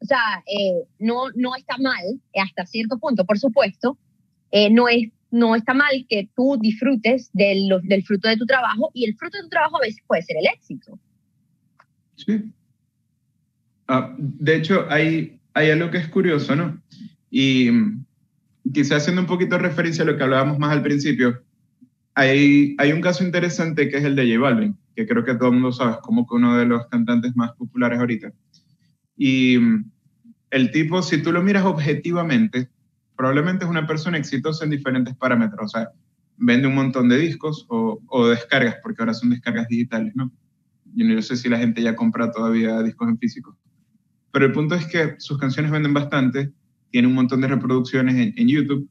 O 0.00 0.06
sea, 0.06 0.42
eh, 0.46 0.86
no, 0.98 1.30
no 1.34 1.56
está 1.56 1.76
mal 1.78 2.02
hasta 2.34 2.66
cierto 2.66 2.98
punto, 2.98 3.24
por 3.24 3.38
supuesto. 3.38 3.98
Eh, 4.50 4.70
no, 4.70 4.88
es, 4.88 5.08
no 5.30 5.56
está 5.56 5.74
mal 5.74 6.06
que 6.08 6.28
tú 6.36 6.58
disfrutes 6.60 7.30
del, 7.32 7.70
del 7.82 8.04
fruto 8.04 8.28
de 8.28 8.36
tu 8.36 8.46
trabajo 8.46 8.90
y 8.94 9.04
el 9.06 9.16
fruto 9.16 9.38
de 9.38 9.44
tu 9.44 9.48
trabajo 9.48 9.78
a 9.78 9.80
veces 9.80 10.02
puede 10.06 10.22
ser 10.22 10.36
el 10.38 10.46
éxito. 10.46 10.98
Sí. 12.16 12.44
Ah, 13.88 14.14
de 14.18 14.56
hecho, 14.56 14.86
hay, 14.90 15.40
hay 15.54 15.70
algo 15.70 15.90
que 15.90 15.98
es 15.98 16.08
curioso, 16.08 16.54
¿no? 16.54 16.80
Y 17.30 17.70
quizás 18.72 19.02
haciendo 19.02 19.22
un 19.22 19.26
poquito 19.26 19.58
referencia 19.58 20.04
a 20.04 20.06
lo 20.06 20.16
que 20.16 20.22
hablábamos 20.22 20.58
más 20.58 20.72
al 20.72 20.82
principio, 20.82 21.42
hay, 22.14 22.76
hay 22.78 22.92
un 22.92 23.00
caso 23.00 23.24
interesante 23.24 23.88
que 23.88 23.96
es 23.96 24.04
el 24.04 24.14
de 24.14 24.26
J 24.26 24.38
Balvin 24.38 24.78
que 24.94 25.06
creo 25.06 25.24
que 25.24 25.34
todo 25.34 25.48
el 25.48 25.54
mundo 25.54 25.72
sabe, 25.72 25.92
es 25.92 25.98
como 25.98 26.26
que 26.26 26.34
uno 26.36 26.56
de 26.56 26.66
los 26.66 26.86
cantantes 26.86 27.34
más 27.36 27.52
populares 27.52 27.98
ahorita. 27.98 28.32
Y 29.16 29.58
mm, 29.58 29.90
el 30.50 30.70
tipo, 30.70 31.02
si 31.02 31.22
tú 31.22 31.32
lo 31.32 31.42
miras 31.42 31.64
objetivamente, 31.64 32.68
probablemente 33.16 33.64
es 33.64 33.70
una 33.70 33.86
persona 33.86 34.18
exitosa 34.18 34.64
en 34.64 34.70
diferentes 34.70 35.16
parámetros. 35.16 35.64
O 35.64 35.68
sea, 35.68 35.90
vende 36.36 36.68
un 36.68 36.74
montón 36.74 37.08
de 37.08 37.18
discos 37.18 37.66
o, 37.68 38.00
o 38.06 38.28
descargas, 38.28 38.76
porque 38.82 39.02
ahora 39.02 39.14
son 39.14 39.30
descargas 39.30 39.68
digitales, 39.68 40.14
¿no? 40.14 40.32
Yo 40.94 41.04
no 41.04 41.22
sé 41.22 41.36
si 41.36 41.48
la 41.48 41.58
gente 41.58 41.82
ya 41.82 41.96
compra 41.96 42.30
todavía 42.30 42.82
discos 42.82 43.08
en 43.08 43.18
físico. 43.18 43.58
Pero 44.30 44.46
el 44.46 44.52
punto 44.52 44.76
es 44.76 44.86
que 44.86 45.16
sus 45.18 45.38
canciones 45.38 45.72
venden 45.72 45.94
bastante, 45.94 46.52
tiene 46.90 47.08
un 47.08 47.14
montón 47.14 47.40
de 47.40 47.48
reproducciones 47.48 48.14
en, 48.14 48.32
en 48.36 48.48
YouTube, 48.48 48.88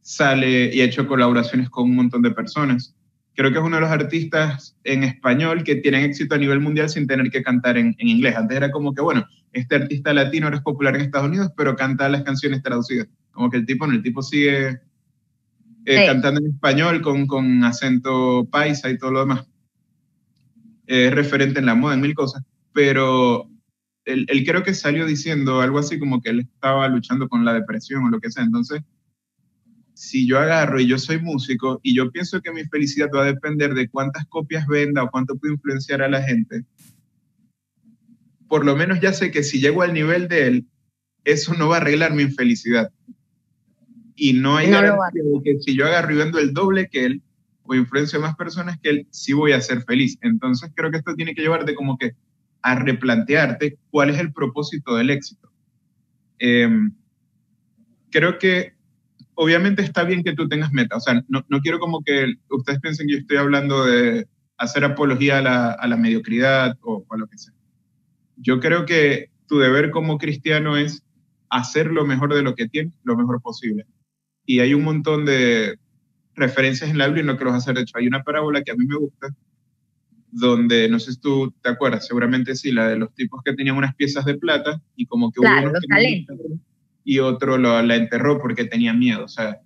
sale 0.00 0.74
y 0.74 0.80
ha 0.80 0.84
hecho 0.84 1.06
colaboraciones 1.06 1.68
con 1.68 1.84
un 1.84 1.96
montón 1.96 2.22
de 2.22 2.30
personas 2.30 2.95
creo 3.36 3.52
que 3.52 3.58
es 3.58 3.64
uno 3.64 3.76
de 3.76 3.82
los 3.82 3.90
artistas 3.90 4.76
en 4.82 5.04
español 5.04 5.62
que 5.62 5.76
tienen 5.76 6.04
éxito 6.04 6.34
a 6.34 6.38
nivel 6.38 6.58
mundial 6.58 6.88
sin 6.88 7.06
tener 7.06 7.30
que 7.30 7.42
cantar 7.42 7.76
en, 7.76 7.94
inglés. 7.98 8.34
Antes 8.34 8.56
era 8.56 8.70
como 8.70 8.94
que, 8.94 9.02
bueno, 9.02 9.26
este 9.52 9.76
artista 9.76 10.14
latino 10.14 10.46
ahora 10.46 10.56
es 10.56 10.62
popular 10.62 10.96
en 10.96 11.02
Estados 11.02 11.28
Unidos, 11.28 11.52
pero 11.56 11.76
canta 11.76 12.08
las 12.08 12.24
canciones 12.24 12.62
traducidas. 12.62 13.08
Como 13.32 13.50
que 13.50 13.58
el 13.58 13.66
tipo, 13.66 13.86
no, 13.86 13.92
el 13.92 14.02
tipo 14.02 14.22
sigue 14.22 14.80
eh, 15.84 16.06
cantando 16.06 16.40
en 16.40 16.46
español 16.46 17.02
con, 17.02 17.26
con 17.26 17.62
acento 17.62 18.48
paisa 18.50 18.88
y 18.88 18.98
todo 18.98 19.10
lo 19.10 19.20
demás. 19.20 19.46
Es 20.86 21.12
referente 21.12 21.60
en 21.60 21.66
la 21.66 21.74
moda, 21.74 21.94
en 21.94 22.00
mil 22.00 22.14
cosas. 22.14 22.42
Pero 22.72 23.50
él, 24.06 24.24
él 24.30 24.44
creo 24.46 24.62
que 24.62 24.72
salió 24.72 25.04
diciendo 25.04 25.60
algo 25.60 25.78
así 25.78 25.98
como 25.98 26.22
que 26.22 26.30
él 26.30 26.40
estaba 26.40 26.88
luchando 26.88 27.28
con 27.28 27.44
la 27.44 27.52
depresión 27.52 28.04
o 28.04 28.08
lo 28.08 28.18
que 28.18 28.30
sea. 28.30 28.44
Entonces, 28.44 28.80
si 29.96 30.26
yo 30.26 30.38
agarro 30.38 30.78
y 30.78 30.86
yo 30.86 30.98
soy 30.98 31.18
músico 31.18 31.80
y 31.82 31.96
yo 31.96 32.10
pienso 32.10 32.42
que 32.42 32.52
mi 32.52 32.64
felicidad 32.64 33.08
va 33.14 33.22
a 33.22 33.32
depender 33.32 33.72
de 33.72 33.88
cuántas 33.88 34.26
copias 34.26 34.66
venda 34.66 35.02
o 35.02 35.10
cuánto 35.10 35.36
puedo 35.36 35.54
influenciar 35.54 36.02
a 36.02 36.08
la 36.10 36.22
gente, 36.22 36.64
por 38.46 38.66
lo 38.66 38.76
menos 38.76 39.00
ya 39.00 39.14
sé 39.14 39.30
que 39.30 39.42
si 39.42 39.58
llego 39.58 39.80
al 39.80 39.94
nivel 39.94 40.28
de 40.28 40.48
él, 40.48 40.66
eso 41.24 41.54
no 41.54 41.68
va 41.68 41.76
a 41.76 41.80
arreglar 41.80 42.12
mi 42.12 42.24
infelicidad. 42.24 42.90
Y 44.14 44.34
no 44.34 44.58
hay 44.58 44.68
garantía 44.68 45.22
de 45.22 45.42
que 45.42 45.58
si 45.60 45.74
yo 45.74 45.86
agarro 45.86 46.12
y 46.12 46.16
vendo 46.16 46.38
el 46.40 46.52
doble 46.52 46.88
que 46.90 47.06
él 47.06 47.22
o 47.62 47.74
influencio 47.74 48.18
a 48.18 48.22
más 48.22 48.36
personas 48.36 48.78
que 48.78 48.90
él, 48.90 49.06
sí 49.10 49.32
voy 49.32 49.52
a 49.52 49.62
ser 49.62 49.82
feliz. 49.84 50.18
Entonces 50.20 50.70
creo 50.74 50.90
que 50.90 50.98
esto 50.98 51.14
tiene 51.14 51.34
que 51.34 51.40
llevarte 51.40 51.74
como 51.74 51.96
que 51.96 52.12
a 52.60 52.74
replantearte 52.74 53.78
cuál 53.90 54.10
es 54.10 54.18
el 54.18 54.30
propósito 54.34 54.94
del 54.94 55.08
éxito. 55.08 55.50
Em, 56.38 56.92
creo 58.10 58.38
que 58.38 58.75
obviamente 59.36 59.82
está 59.82 60.02
bien 60.02 60.24
que 60.24 60.34
tú 60.34 60.48
tengas 60.48 60.72
meta. 60.72 60.96
O 60.96 61.00
sea, 61.00 61.22
no, 61.28 61.44
no, 61.48 61.60
quiero 61.60 61.78
como 61.78 62.02
que 62.02 62.34
ustedes 62.50 62.80
piensen 62.80 63.06
que 63.06 63.14
yo 63.14 63.18
estoy 63.20 63.36
hablando 63.36 63.84
de 63.84 64.26
hacer 64.56 64.84
apología 64.84 65.38
a 65.38 65.42
la, 65.42 65.72
a 65.72 65.86
la 65.86 65.96
mediocridad 65.96 66.76
o, 66.82 67.06
a 67.10 67.16
lo 67.16 67.26
que 67.26 67.38
sea. 67.38 67.54
Yo 68.36 68.58
creo 68.60 68.84
que 68.86 69.30
tu 69.46 69.58
deber 69.58 69.90
como 69.90 70.18
cristiano 70.18 70.76
es 70.76 71.02
hacer 71.50 71.92
lo 71.92 72.04
mejor 72.04 72.34
de 72.34 72.42
lo 72.42 72.54
que 72.54 72.68
tienes, 72.68 72.94
lo 73.04 73.16
mejor 73.16 73.40
posible. 73.40 73.86
Y 74.44 74.60
hay 74.60 74.74
un 74.74 74.84
montón 74.84 75.24
de 75.24 75.78
referencias 76.34 76.90
en 76.90 76.98
la 76.98 77.06
Biblia 77.06 77.20
en 77.22 77.28
lo 77.28 77.38
que 77.38 77.44
los 77.44 77.54
hacer. 77.54 77.76
De 77.76 77.82
hecho, 77.82 77.98
hay 77.98 78.06
una 78.06 78.22
parábola 78.22 78.62
que 78.62 78.72
a 78.72 78.74
mí 78.74 78.86
me 78.86 78.96
gusta, 78.96 79.28
donde, 80.30 80.88
no 80.88 80.98
sé 80.98 81.12
si 81.12 81.20
tú 81.20 81.52
te 81.62 81.68
acuerdas, 81.68 82.06
seguramente 82.06 82.54
sí, 82.54 82.72
la 82.72 82.88
de 82.88 82.96
los 82.96 83.14
tipos 83.14 83.42
que 83.44 83.54
tenían 83.54 83.76
unas 83.76 83.94
piezas 83.94 84.24
de 84.24 84.36
plata 84.36 84.80
y 84.96 85.06
como 85.06 85.30
que 85.30 85.40
claro, 85.40 85.72
los 85.72 85.86
talentos 85.86 86.36
y 87.06 87.20
otro 87.20 87.56
lo, 87.56 87.80
la 87.82 87.94
enterró 87.94 88.40
porque 88.40 88.64
tenía 88.64 88.92
miedo. 88.92 89.24
O 89.24 89.28
sea, 89.28 89.60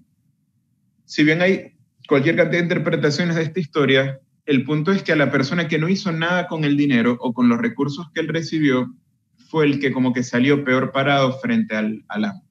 si 1.07 1.25
bien 1.25 1.41
hay 1.41 1.73
cualquier 2.07 2.37
cantidad 2.37 2.61
de 2.61 2.67
interpretaciones 2.67 3.35
de 3.35 3.43
esta 3.43 3.59
historia, 3.59 4.21
el 4.45 4.63
punto 4.63 4.93
es 4.93 5.03
que 5.03 5.13
a 5.13 5.17
la 5.17 5.33
persona 5.33 5.67
que 5.67 5.79
no 5.79 5.89
hizo 5.89 6.13
nada 6.13 6.47
con 6.47 6.65
el 6.65 6.77
dinero 6.77 7.17
o 7.19 7.33
con 7.33 7.49
los 7.49 7.59
recursos 7.59 8.09
que 8.13 8.21
él 8.21 8.29
recibió 8.29 8.95
fue 9.49 9.65
el 9.65 9.81
que 9.81 9.91
como 9.91 10.13
que 10.13 10.23
salió 10.23 10.65
peor 10.65 10.93
parado 10.93 11.33
frente 11.41 11.75
al, 11.75 12.05
al 12.09 12.27
amo. 12.27 12.47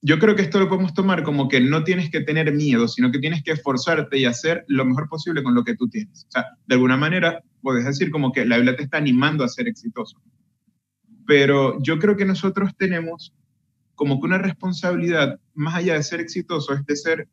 Yo 0.00 0.18
creo 0.18 0.34
que 0.34 0.40
esto 0.40 0.58
lo 0.58 0.70
podemos 0.70 0.94
tomar 0.94 1.22
como 1.22 1.48
que 1.48 1.60
no 1.60 1.84
tienes 1.84 2.10
que 2.10 2.22
tener 2.22 2.50
miedo, 2.54 2.88
sino 2.88 3.12
que 3.12 3.18
tienes 3.18 3.42
que 3.42 3.52
esforzarte 3.52 4.16
y 4.16 4.24
hacer 4.24 4.64
lo 4.66 4.86
mejor 4.86 5.10
posible 5.10 5.42
con 5.42 5.54
lo 5.54 5.62
que 5.62 5.76
tú 5.76 5.90
tienes. 5.90 6.24
O 6.26 6.30
sea, 6.30 6.46
de 6.66 6.74
alguna 6.74 6.96
manera 6.96 7.44
puedes 7.60 7.84
decir 7.84 8.10
como 8.10 8.32
que 8.32 8.46
la 8.46 8.56
Biblia 8.56 8.76
te 8.76 8.84
está 8.84 8.96
animando 8.96 9.44
a 9.44 9.48
ser 9.48 9.68
exitoso 9.68 10.22
pero 11.30 11.80
yo 11.80 12.00
creo 12.00 12.16
que 12.16 12.24
nosotros 12.24 12.76
tenemos 12.76 13.32
como 13.94 14.18
que 14.18 14.26
una 14.26 14.38
responsabilidad, 14.38 15.38
más 15.54 15.76
allá 15.76 15.94
de 15.94 16.02
ser 16.02 16.18
exitosos, 16.18 16.80
es 16.80 16.86
de 16.86 16.96
ser 16.96 17.28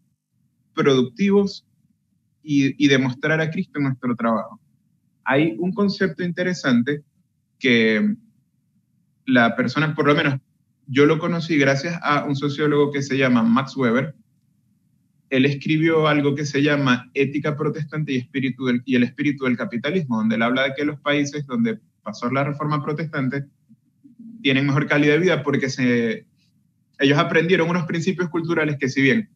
productivos 0.76 1.66
y, 2.44 2.88
demostrar 2.88 3.42
a 3.42 3.50
Cristo 3.50 3.80
en 3.80 3.86
nuestro 3.86 4.16
trabajo. 4.16 4.60
Hay 5.24 5.56
un 5.58 5.72
concepto 5.74 6.24
interesante 6.24 7.02
que 7.58 8.18
la 9.26 9.56
persona, 9.56 9.96
por 9.96 10.06
lo 10.06 10.14
menos 10.14 10.36
yo 10.86 11.08
lo 11.08 11.18
conocí 11.18 11.58
gracias 11.58 12.00
a 12.04 12.24
un 12.24 12.36
sociólogo 12.36 12.92
que 12.92 13.02
se 13.02 13.18
llama 13.18 13.42
Max 13.42 13.76
Weber. 13.76 14.14
Él 15.32 15.44
escribió 15.46 16.08
algo 16.08 16.36
que 16.36 16.46
se 16.46 16.62
llama 16.62 17.10
Ética 17.16 17.58
Protestante 17.58 18.12
y, 18.12 18.18
espíritu 18.18 18.66
y 18.86 18.96
el 18.96 19.02
Espíritu 19.02 19.46
del 19.46 19.58
Capitalismo, 19.58 20.18
donde 20.18 20.36
él 20.36 20.44
habla 20.44 20.66
de 20.66 20.74
que 20.76 20.86
los 20.86 21.00
países 21.00 21.48
donde 21.48 21.80
pasó 22.04 22.30
la 22.30 22.44
Reforma 22.44 22.86
Protestante 22.86 23.48
tienen 24.48 24.66
mejor 24.66 24.88
calidad 24.88 25.16
de 25.16 25.20
vida 25.20 25.44
porque 25.44 25.70
se, 25.70 26.26
ellos 27.00 27.18
aprendieron 27.18 27.70
unos 27.70 27.86
principios 27.86 28.30
culturales 28.30 28.78
que 28.80 28.88
si 28.88 29.02
bien 29.02 29.30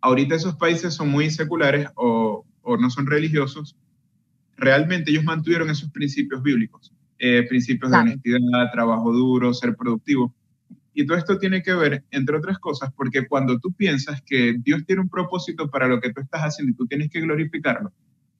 ahorita 0.00 0.34
esos 0.34 0.56
países 0.56 0.94
son 0.94 1.10
muy 1.10 1.28
seculares 1.28 1.88
o, 1.94 2.46
o 2.62 2.76
no 2.78 2.88
son 2.88 3.04
religiosos, 3.04 3.76
realmente 4.56 5.10
ellos 5.10 5.24
mantuvieron 5.24 5.68
esos 5.68 5.90
principios 5.90 6.42
bíblicos, 6.42 6.90
eh, 7.18 7.44
principios 7.50 7.90
de 7.90 7.98
honestidad, 7.98 8.72
trabajo 8.72 9.12
duro, 9.12 9.52
ser 9.52 9.76
productivo. 9.76 10.34
Y 10.94 11.04
todo 11.04 11.18
esto 11.18 11.38
tiene 11.38 11.62
que 11.62 11.74
ver, 11.74 12.02
entre 12.10 12.38
otras 12.38 12.58
cosas, 12.58 12.90
porque 12.96 13.28
cuando 13.28 13.58
tú 13.58 13.74
piensas 13.74 14.22
que 14.22 14.54
Dios 14.58 14.86
tiene 14.86 15.02
un 15.02 15.10
propósito 15.10 15.68
para 15.68 15.86
lo 15.86 16.00
que 16.00 16.14
tú 16.14 16.22
estás 16.22 16.40
haciendo 16.40 16.72
y 16.72 16.76
tú 16.76 16.86
tienes 16.86 17.10
que 17.10 17.20
glorificarlo, 17.20 17.92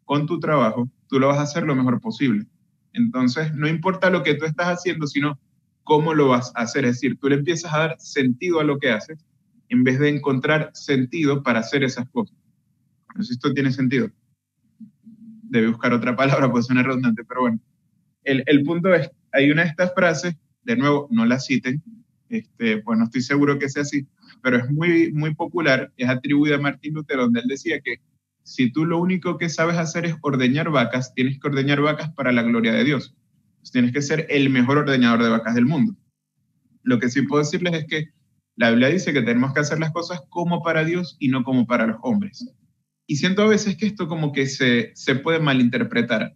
con 0.06 0.24
tu 0.24 0.40
trabajo, 0.40 0.88
tú 1.08 1.20
lo 1.20 1.28
vas 1.28 1.40
a 1.40 1.42
hacer 1.42 1.64
lo 1.64 1.74
mejor 1.74 2.00
posible. 2.00 2.46
Entonces, 2.94 3.52
no 3.52 3.68
importa 3.68 4.08
lo 4.08 4.22
que 4.22 4.32
tú 4.36 4.46
estás 4.46 4.68
haciendo, 4.68 5.06
sino 5.06 5.38
cómo 5.84 6.14
lo 6.14 6.28
vas 6.28 6.52
a 6.54 6.62
hacer. 6.62 6.84
Es 6.84 6.96
decir, 6.96 7.18
tú 7.18 7.28
le 7.28 7.36
empiezas 7.36 7.72
a 7.72 7.78
dar 7.78 7.96
sentido 7.98 8.60
a 8.60 8.64
lo 8.64 8.78
que 8.78 8.90
haces 8.90 9.18
en 9.68 9.84
vez 9.84 9.98
de 9.98 10.08
encontrar 10.08 10.70
sentido 10.74 11.42
para 11.42 11.60
hacer 11.60 11.84
esas 11.84 12.08
cosas. 12.10 12.36
No 13.14 13.22
sé 13.22 13.28
si 13.28 13.34
esto 13.34 13.52
tiene 13.52 13.72
sentido. 13.72 14.10
Debe 15.42 15.68
buscar 15.68 15.92
otra 15.92 16.14
palabra, 16.14 16.50
puede 16.50 16.64
ser 16.64 16.76
redundante, 16.76 17.24
pero 17.24 17.42
bueno. 17.42 17.60
El, 18.22 18.42
el, 18.46 18.62
punto 18.64 18.92
es, 18.94 19.10
hay 19.32 19.50
una 19.50 19.62
de 19.62 19.68
estas 19.68 19.94
frases, 19.94 20.36
de 20.64 20.76
nuevo, 20.76 21.08
no 21.10 21.24
la 21.24 21.40
citen, 21.40 21.82
este, 22.28 22.78
pues 22.78 22.98
no 22.98 23.04
estoy 23.04 23.22
seguro 23.22 23.58
que 23.58 23.68
sea 23.68 23.82
así, 23.82 24.06
pero 24.42 24.58
es 24.58 24.70
muy, 24.70 25.12
muy 25.12 25.34
popular, 25.34 25.92
es 25.96 26.08
atribuida 26.08 26.56
a 26.56 26.60
Martín 26.60 26.94
Lutero, 26.94 27.22
donde 27.22 27.40
él 27.40 27.48
decía 27.48 27.80
que 27.80 28.00
si 28.42 28.70
tú 28.72 28.84
lo 28.84 28.98
único 28.98 29.38
que 29.38 29.48
sabes 29.48 29.76
hacer 29.76 30.06
es 30.06 30.14
ordeñar 30.22 30.70
vacas, 30.70 31.14
tienes 31.14 31.40
que 31.40 31.48
ordeñar 31.48 31.80
vacas 31.80 32.10
para 32.12 32.32
la 32.32 32.42
gloria 32.42 32.72
de 32.72 32.84
Dios. 32.84 33.14
Tienes 33.72 33.92
que 33.92 34.02
ser 34.02 34.26
el 34.30 34.50
mejor 34.50 34.78
ordeñador 34.78 35.22
de 35.22 35.28
vacas 35.28 35.54
del 35.54 35.66
mundo. 35.66 35.94
Lo 36.82 36.98
que 36.98 37.10
sí 37.10 37.22
puedo 37.22 37.42
decirles 37.42 37.74
es 37.74 37.86
que 37.86 38.08
la 38.56 38.70
Biblia 38.70 38.88
dice 38.88 39.12
que 39.12 39.22
tenemos 39.22 39.52
que 39.52 39.60
hacer 39.60 39.78
las 39.78 39.92
cosas 39.92 40.22
como 40.28 40.62
para 40.62 40.84
Dios 40.84 41.16
y 41.18 41.28
no 41.28 41.44
como 41.44 41.66
para 41.66 41.86
los 41.86 41.98
hombres. 42.02 42.46
Y 43.06 43.16
siento 43.16 43.42
a 43.42 43.48
veces 43.48 43.76
que 43.76 43.86
esto 43.86 44.08
como 44.08 44.32
que 44.32 44.46
se, 44.46 44.92
se 44.94 45.14
puede 45.14 45.40
malinterpretar. 45.40 46.34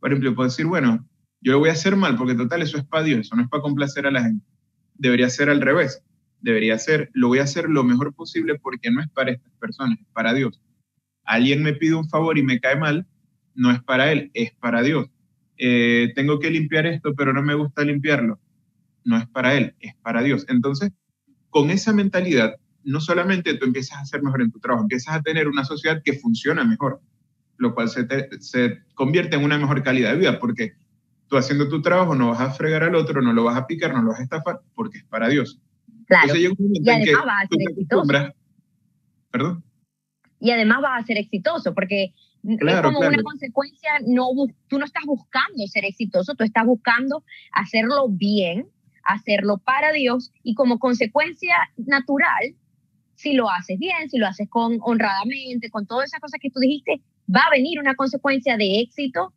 Por 0.00 0.10
ejemplo, 0.10 0.34
puedo 0.34 0.48
decir, 0.48 0.66
bueno, 0.66 1.06
yo 1.40 1.52
lo 1.52 1.58
voy 1.58 1.70
a 1.70 1.72
hacer 1.72 1.96
mal 1.96 2.16
porque 2.16 2.34
total 2.34 2.62
eso 2.62 2.78
es 2.78 2.84
para 2.84 3.04
Dios, 3.04 3.20
eso 3.20 3.36
no 3.36 3.42
es 3.42 3.48
para 3.48 3.62
complacer 3.62 4.06
a 4.06 4.10
la 4.10 4.22
gente. 4.22 4.44
Debería 4.94 5.28
ser 5.30 5.50
al 5.50 5.60
revés. 5.60 6.02
Debería 6.40 6.78
ser, 6.78 7.10
lo 7.12 7.28
voy 7.28 7.38
a 7.38 7.44
hacer 7.44 7.68
lo 7.68 7.84
mejor 7.84 8.14
posible 8.14 8.58
porque 8.58 8.90
no 8.90 9.00
es 9.00 9.08
para 9.10 9.32
estas 9.32 9.52
personas, 9.58 9.98
es 10.00 10.06
para 10.12 10.34
Dios 10.34 10.60
alguien 11.24 11.62
me 11.62 11.72
pide 11.72 11.94
un 11.94 12.08
favor 12.08 12.38
y 12.38 12.42
me 12.42 12.60
cae 12.60 12.76
mal, 12.76 13.06
no 13.54 13.70
es 13.70 13.82
para 13.82 14.12
él, 14.12 14.30
es 14.34 14.52
para 14.54 14.82
Dios. 14.82 15.08
Eh, 15.64 16.12
tengo 16.16 16.40
que 16.40 16.50
limpiar 16.50 16.86
esto, 16.86 17.14
pero 17.14 17.32
no 17.32 17.40
me 17.40 17.54
gusta 17.54 17.84
limpiarlo. 17.84 18.40
No 19.04 19.16
es 19.16 19.28
para 19.28 19.54
él, 19.54 19.76
es 19.78 19.94
para 20.02 20.20
Dios. 20.20 20.44
Entonces, 20.48 20.90
con 21.50 21.70
esa 21.70 21.92
mentalidad, 21.92 22.56
no 22.82 23.00
solamente 23.00 23.54
tú 23.54 23.66
empiezas 23.66 23.98
a 23.98 24.04
ser 24.04 24.22
mejor 24.22 24.42
en 24.42 24.50
tu 24.50 24.58
trabajo, 24.58 24.82
empiezas 24.82 25.14
a 25.14 25.22
tener 25.22 25.46
una 25.46 25.64
sociedad 25.64 26.02
que 26.04 26.14
funciona 26.14 26.64
mejor, 26.64 27.00
lo 27.58 27.74
cual 27.74 27.88
se, 27.88 28.06
se 28.40 28.80
convierte 28.94 29.36
en 29.36 29.44
una 29.44 29.56
mejor 29.56 29.84
calidad 29.84 30.10
de 30.10 30.18
vida, 30.18 30.40
porque 30.40 30.72
tú 31.28 31.36
haciendo 31.36 31.68
tu 31.68 31.80
trabajo 31.80 32.16
no 32.16 32.30
vas 32.30 32.40
a 32.40 32.50
fregar 32.50 32.82
al 32.82 32.96
otro, 32.96 33.22
no 33.22 33.32
lo 33.32 33.44
vas 33.44 33.56
a 33.56 33.68
picar, 33.68 33.94
no 33.94 34.02
lo 34.02 34.10
vas 34.10 34.18
a 34.18 34.24
estafar, 34.24 34.60
porque 34.74 34.98
es 34.98 35.04
para 35.04 35.28
Dios. 35.28 35.60
Claro. 36.06 36.34
Entonces, 36.34 36.50
un 36.50 36.66
momento 36.66 36.90
en 36.90 37.76
que 37.76 37.84
tú 37.84 38.02
Perdón 39.30 39.62
y 40.42 40.50
además 40.50 40.82
vas 40.82 41.04
a 41.04 41.06
ser 41.06 41.18
exitoso, 41.18 41.72
porque 41.72 42.14
es 42.44 42.80
como 42.82 42.98
una 42.98 43.22
consecuencia, 43.22 43.90
no, 44.06 44.28
tú 44.68 44.78
no 44.78 44.84
estás 44.84 45.04
buscando 45.06 45.66
ser 45.66 45.84
exitoso, 45.84 46.34
tú 46.34 46.44
estás 46.44 46.66
buscando 46.66 47.24
hacerlo 47.52 48.08
bien, 48.08 48.68
hacerlo 49.04 49.58
para 49.58 49.92
Dios 49.92 50.32
y 50.42 50.54
como 50.54 50.78
consecuencia 50.78 51.54
natural, 51.76 52.54
si 53.14 53.34
lo 53.34 53.48
haces 53.48 53.78
bien, 53.78 54.10
si 54.10 54.18
lo 54.18 54.26
haces 54.26 54.48
con 54.48 54.78
honradamente, 54.80 55.70
con 55.70 55.86
todas 55.86 56.06
esas 56.06 56.20
cosas 56.20 56.40
que 56.40 56.50
tú 56.50 56.58
dijiste, 56.60 57.00
va 57.34 57.42
a 57.42 57.50
venir 57.50 57.78
una 57.78 57.94
consecuencia 57.94 58.56
de 58.56 58.80
éxito, 58.80 59.32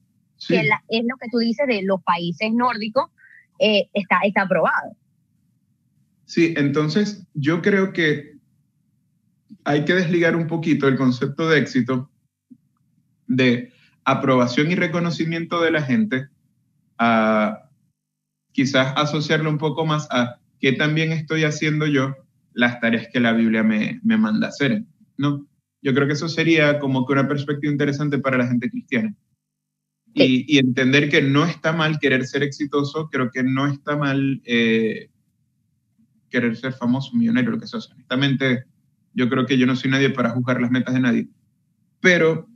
que 0.48 0.60
es 0.60 1.04
lo 1.06 1.18
que 1.18 1.30
tú 1.32 1.38
dices 1.38 1.68
de 1.68 1.84
los 1.84 2.02
países 2.04 2.52
nórdicos, 2.52 3.12
eh, 3.60 3.90
está, 3.94 4.20
está 4.24 4.42
aprobado. 4.42 4.96
Sí, 6.26 6.54
entonces 6.58 7.28
yo 7.36 7.62
creo 7.62 7.94
que 7.94 8.36
hay 9.64 9.86
que 9.86 9.94
desligar 9.94 10.36
un 10.36 10.48
poquito 10.48 10.88
el 10.88 10.98
concepto 10.98 11.48
de 11.48 11.60
éxito 11.60 12.10
de 13.28 13.72
aprobación 14.04 14.72
y 14.72 14.76
reconocimiento 14.76 15.62
de 15.62 15.72
la 15.72 15.82
gente 15.82 16.28
a 16.98 17.70
quizás 18.52 18.94
asociarlo 18.96 19.50
un 19.50 19.58
poco 19.58 19.86
más 19.86 20.08
a 20.12 20.40
qué 20.60 20.72
también 20.74 21.12
estoy 21.12 21.44
haciendo 21.44 21.86
yo 21.88 22.16
las 22.54 22.80
tareas 22.80 23.08
que 23.12 23.20
la 23.20 23.34
Biblia 23.34 23.64
me, 23.64 24.00
me 24.04 24.18
manda 24.18 24.48
hacer, 24.48 24.84
¿no? 25.18 25.46
Yo 25.82 25.94
creo 25.94 26.08
que 26.08 26.14
eso 26.14 26.30
sería 26.30 26.80
como 26.80 27.06
que 27.06 27.14
una 27.14 27.28
perspectiva 27.28 27.72
interesante 27.72 28.18
para 28.18 28.38
la 28.38 28.48
gente 28.48 28.70
cristiana. 28.70 29.14
Y, 30.18 30.58
entender 30.58 31.10
que 31.10 31.22
no 31.22 31.46
está 31.46 31.74
mal 31.74 32.00
querer 32.00 32.26
ser 32.26 32.42
exitoso, 32.42 33.10
creo 33.10 33.30
que 33.32 33.44
no 33.44 33.68
está 33.68 33.98
mal 33.98 34.42
eh, 34.46 35.10
querer 36.30 36.56
ser 36.56 36.72
famoso, 36.72 37.14
millonario, 37.14 37.52
lo 37.52 37.60
que 37.60 37.68
sea. 37.68 37.82
Honestamente, 37.92 38.64
yo 39.14 39.30
creo 39.30 39.46
que 39.46 39.58
yo 39.58 39.68
no 39.68 39.76
soy 39.76 39.92
nadie 39.92 40.10
para 40.10 40.30
juzgar 40.30 40.62
las 40.62 40.72
metas 40.72 40.94
de 40.94 41.02
nadie. 41.02 41.28
Pero 42.00 42.48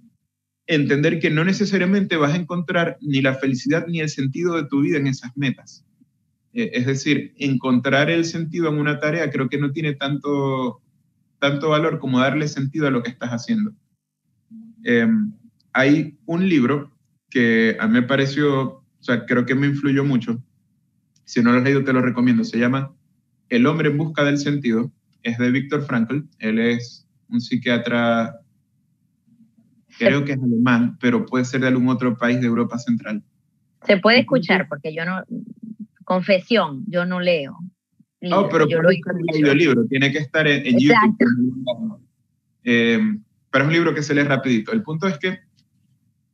entender 0.70 1.20
que 1.20 1.32
no 1.32 1.44
necesariamente 1.44 2.16
vas 2.16 2.34
a 2.34 2.38
encontrar 2.38 3.00
ni 3.02 3.24
la 3.24 3.34
felicidad 3.34 3.88
ni 3.88 4.02
el 4.02 4.10
sentido 4.10 4.56
de 4.56 4.68
tu 4.68 4.82
vida 4.82 5.00
en 5.00 5.08
esas 5.08 5.36
metas. 5.36 5.84
Eh, 6.54 6.70
es 6.74 6.86
decir, 6.86 7.34
encontrar 7.38 8.12
el 8.12 8.24
sentido 8.24 8.70
en 8.70 8.78
una 8.78 9.00
tarea 9.00 9.32
creo 9.32 9.50
que 9.50 9.58
no 9.58 9.72
tiene 9.72 9.96
tanto, 9.96 10.80
tanto 11.40 11.70
valor 11.70 11.98
como 11.98 12.20
darle 12.20 12.48
sentido 12.48 12.88
a 12.88 12.92
lo 12.92 13.02
que 13.02 13.10
estás 13.10 13.32
haciendo. 13.32 13.74
Em, 14.84 15.34
hay 15.74 16.20
un 16.28 16.48
libro 16.48 16.92
que 17.32 17.76
a 17.80 17.88
mí 17.88 17.94
me 17.94 18.04
pareció, 18.04 18.64
o 18.64 18.86
sea, 19.00 19.26
creo 19.26 19.48
que 19.48 19.56
me 19.56 19.66
influyó 19.66 20.06
mucho. 20.06 20.40
Si 21.26 21.42
no 21.42 21.52
lo 21.52 21.58
has 21.58 21.64
leído, 21.64 21.84
te 21.84 21.94
lo 21.94 22.02
recomiendo. 22.04 22.44
Se 22.44 22.60
llama 22.60 22.94
El 23.50 23.66
hombre 23.66 23.90
en 23.90 23.98
busca 23.98 24.24
del 24.24 24.38
sentido 24.38 24.92
es 25.24 25.40
de 25.40 25.50
Víctor 25.50 25.84
Frankl. 25.84 26.26
Él 26.38 26.60
es 26.60 27.08
un 27.28 27.42
psiquiatra, 27.42 28.40
creo 30.00 30.26
que 30.26 30.34
es 30.34 30.42
alemán, 30.42 30.98
pero 31.00 31.26
puede 31.26 31.46
ser 31.46 31.62
de 31.62 31.68
algún 31.68 31.90
otro 31.90 32.18
país 32.18 32.40
de 32.40 32.48
Europa 32.48 32.80
Central. 32.80 33.24
Se 33.86 33.98
puede 33.98 34.20
escuchar 34.20 34.68
porque 34.68 34.94
yo 34.94 35.06
no, 35.06 35.24
confesión, 36.04 36.84
yo 36.88 37.06
no 37.06 37.20
leo. 37.20 37.58
No, 38.22 38.50
pero 38.50 38.68
yo 38.68 38.82
lo 38.82 38.90
el 38.90 39.58
libro, 39.58 39.86
tiene 39.86 40.12
que 40.12 40.18
estar 40.18 40.46
en, 40.48 40.78
YouTube. 40.78 42.02
Eh, 42.64 43.00
pero 43.50 43.64
es 43.64 43.68
un 43.68 43.74
libro 43.74 43.94
que 43.94 44.04
se 44.04 44.14
lee 44.14 44.24
rapidito. 44.24 44.72
El 44.74 44.84
punto 44.84 45.08
es 45.08 45.18
que 45.20 45.40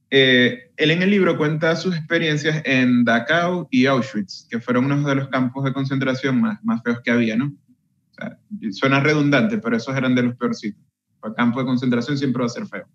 eh, 0.10 0.72
él 0.78 0.92
en 0.92 1.04
el 1.04 1.12
libro 1.12 1.38
cuenta 1.38 1.76
sus 1.76 1.96
experiencias 1.96 2.62
en 2.66 3.04
Dachau 3.04 3.68
y 3.70 3.86
Auschwitz, 3.86 4.48
que 4.50 4.60
fueron 4.60 4.86
uno 4.86 5.08
de 5.08 5.16
los 5.16 5.28
campos 5.28 5.64
de 5.64 5.74
concentración 5.74 6.42
más, 6.42 6.64
más 6.64 6.82
feos 6.84 7.02
que 7.04 7.12
había, 7.12 7.36
¿no? 7.36 7.54
suena 8.72 9.02
redundante, 9.02 9.58
pero 9.58 9.76
esos 9.76 9.96
eran 9.96 10.16
de 10.16 10.24
los 10.24 10.36
peorcitos. 10.38 10.82
El 11.24 11.34
campo 11.34 11.60
de 11.60 11.66
concentración 11.66 12.18
siempre 12.18 12.40
va 12.40 12.46
a 12.46 12.50
ser 12.50 12.66
feo. 12.66 12.88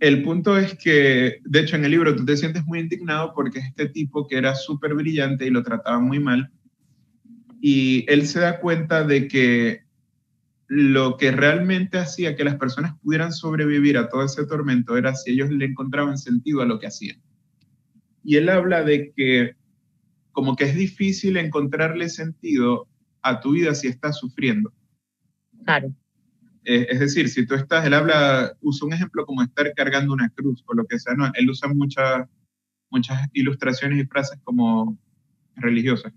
El 0.00 0.22
punto 0.22 0.56
es 0.56 0.74
que, 0.78 1.40
de 1.44 1.60
hecho, 1.60 1.76
en 1.76 1.84
el 1.84 1.90
libro 1.90 2.16
tú 2.16 2.24
te 2.24 2.36
sientes 2.36 2.64
muy 2.64 2.80
indignado 2.80 3.32
porque 3.34 3.58
este 3.58 3.86
tipo 3.86 4.26
que 4.26 4.38
era 4.38 4.54
súper 4.54 4.94
brillante 4.94 5.46
y 5.46 5.50
lo 5.50 5.62
trataba 5.62 6.00
muy 6.00 6.18
mal, 6.18 6.50
y 7.60 8.10
él 8.10 8.26
se 8.26 8.40
da 8.40 8.60
cuenta 8.60 9.04
de 9.04 9.28
que 9.28 9.82
lo 10.66 11.16
que 11.18 11.30
realmente 11.32 11.98
hacía 11.98 12.34
que 12.34 12.44
las 12.44 12.56
personas 12.56 12.96
pudieran 13.02 13.32
sobrevivir 13.32 13.98
a 13.98 14.08
todo 14.08 14.24
ese 14.24 14.46
tormento 14.46 14.96
era 14.96 15.14
si 15.14 15.32
ellos 15.32 15.50
le 15.50 15.66
encontraban 15.66 16.16
sentido 16.16 16.62
a 16.62 16.66
lo 16.66 16.78
que 16.78 16.86
hacían. 16.86 17.20
Y 18.24 18.36
él 18.36 18.48
habla 18.48 18.82
de 18.82 19.12
que 19.14 19.56
como 20.32 20.56
que 20.56 20.64
es 20.64 20.76
difícil 20.76 21.36
encontrarle 21.36 22.08
sentido 22.08 22.88
a 23.20 23.40
tu 23.40 23.52
vida 23.52 23.74
si 23.74 23.88
estás 23.88 24.18
sufriendo. 24.18 24.72
Claro. 25.64 25.92
Eh, 26.64 26.86
es 26.90 27.00
decir, 27.00 27.28
si 27.28 27.46
tú 27.46 27.54
estás, 27.54 27.86
él 27.86 27.94
habla, 27.94 28.56
usa 28.60 28.86
un 28.86 28.92
ejemplo 28.92 29.24
como 29.26 29.42
estar 29.42 29.72
cargando 29.74 30.12
una 30.12 30.28
cruz 30.30 30.62
o 30.66 30.74
lo 30.74 30.86
que 30.86 30.98
sea, 30.98 31.14
no, 31.14 31.30
él 31.34 31.50
usa 31.50 31.68
muchas 31.72 32.28
muchas 32.90 33.18
ilustraciones 33.32 34.04
y 34.04 34.06
frases 34.06 34.38
como 34.44 34.98
religiosas. 35.56 36.12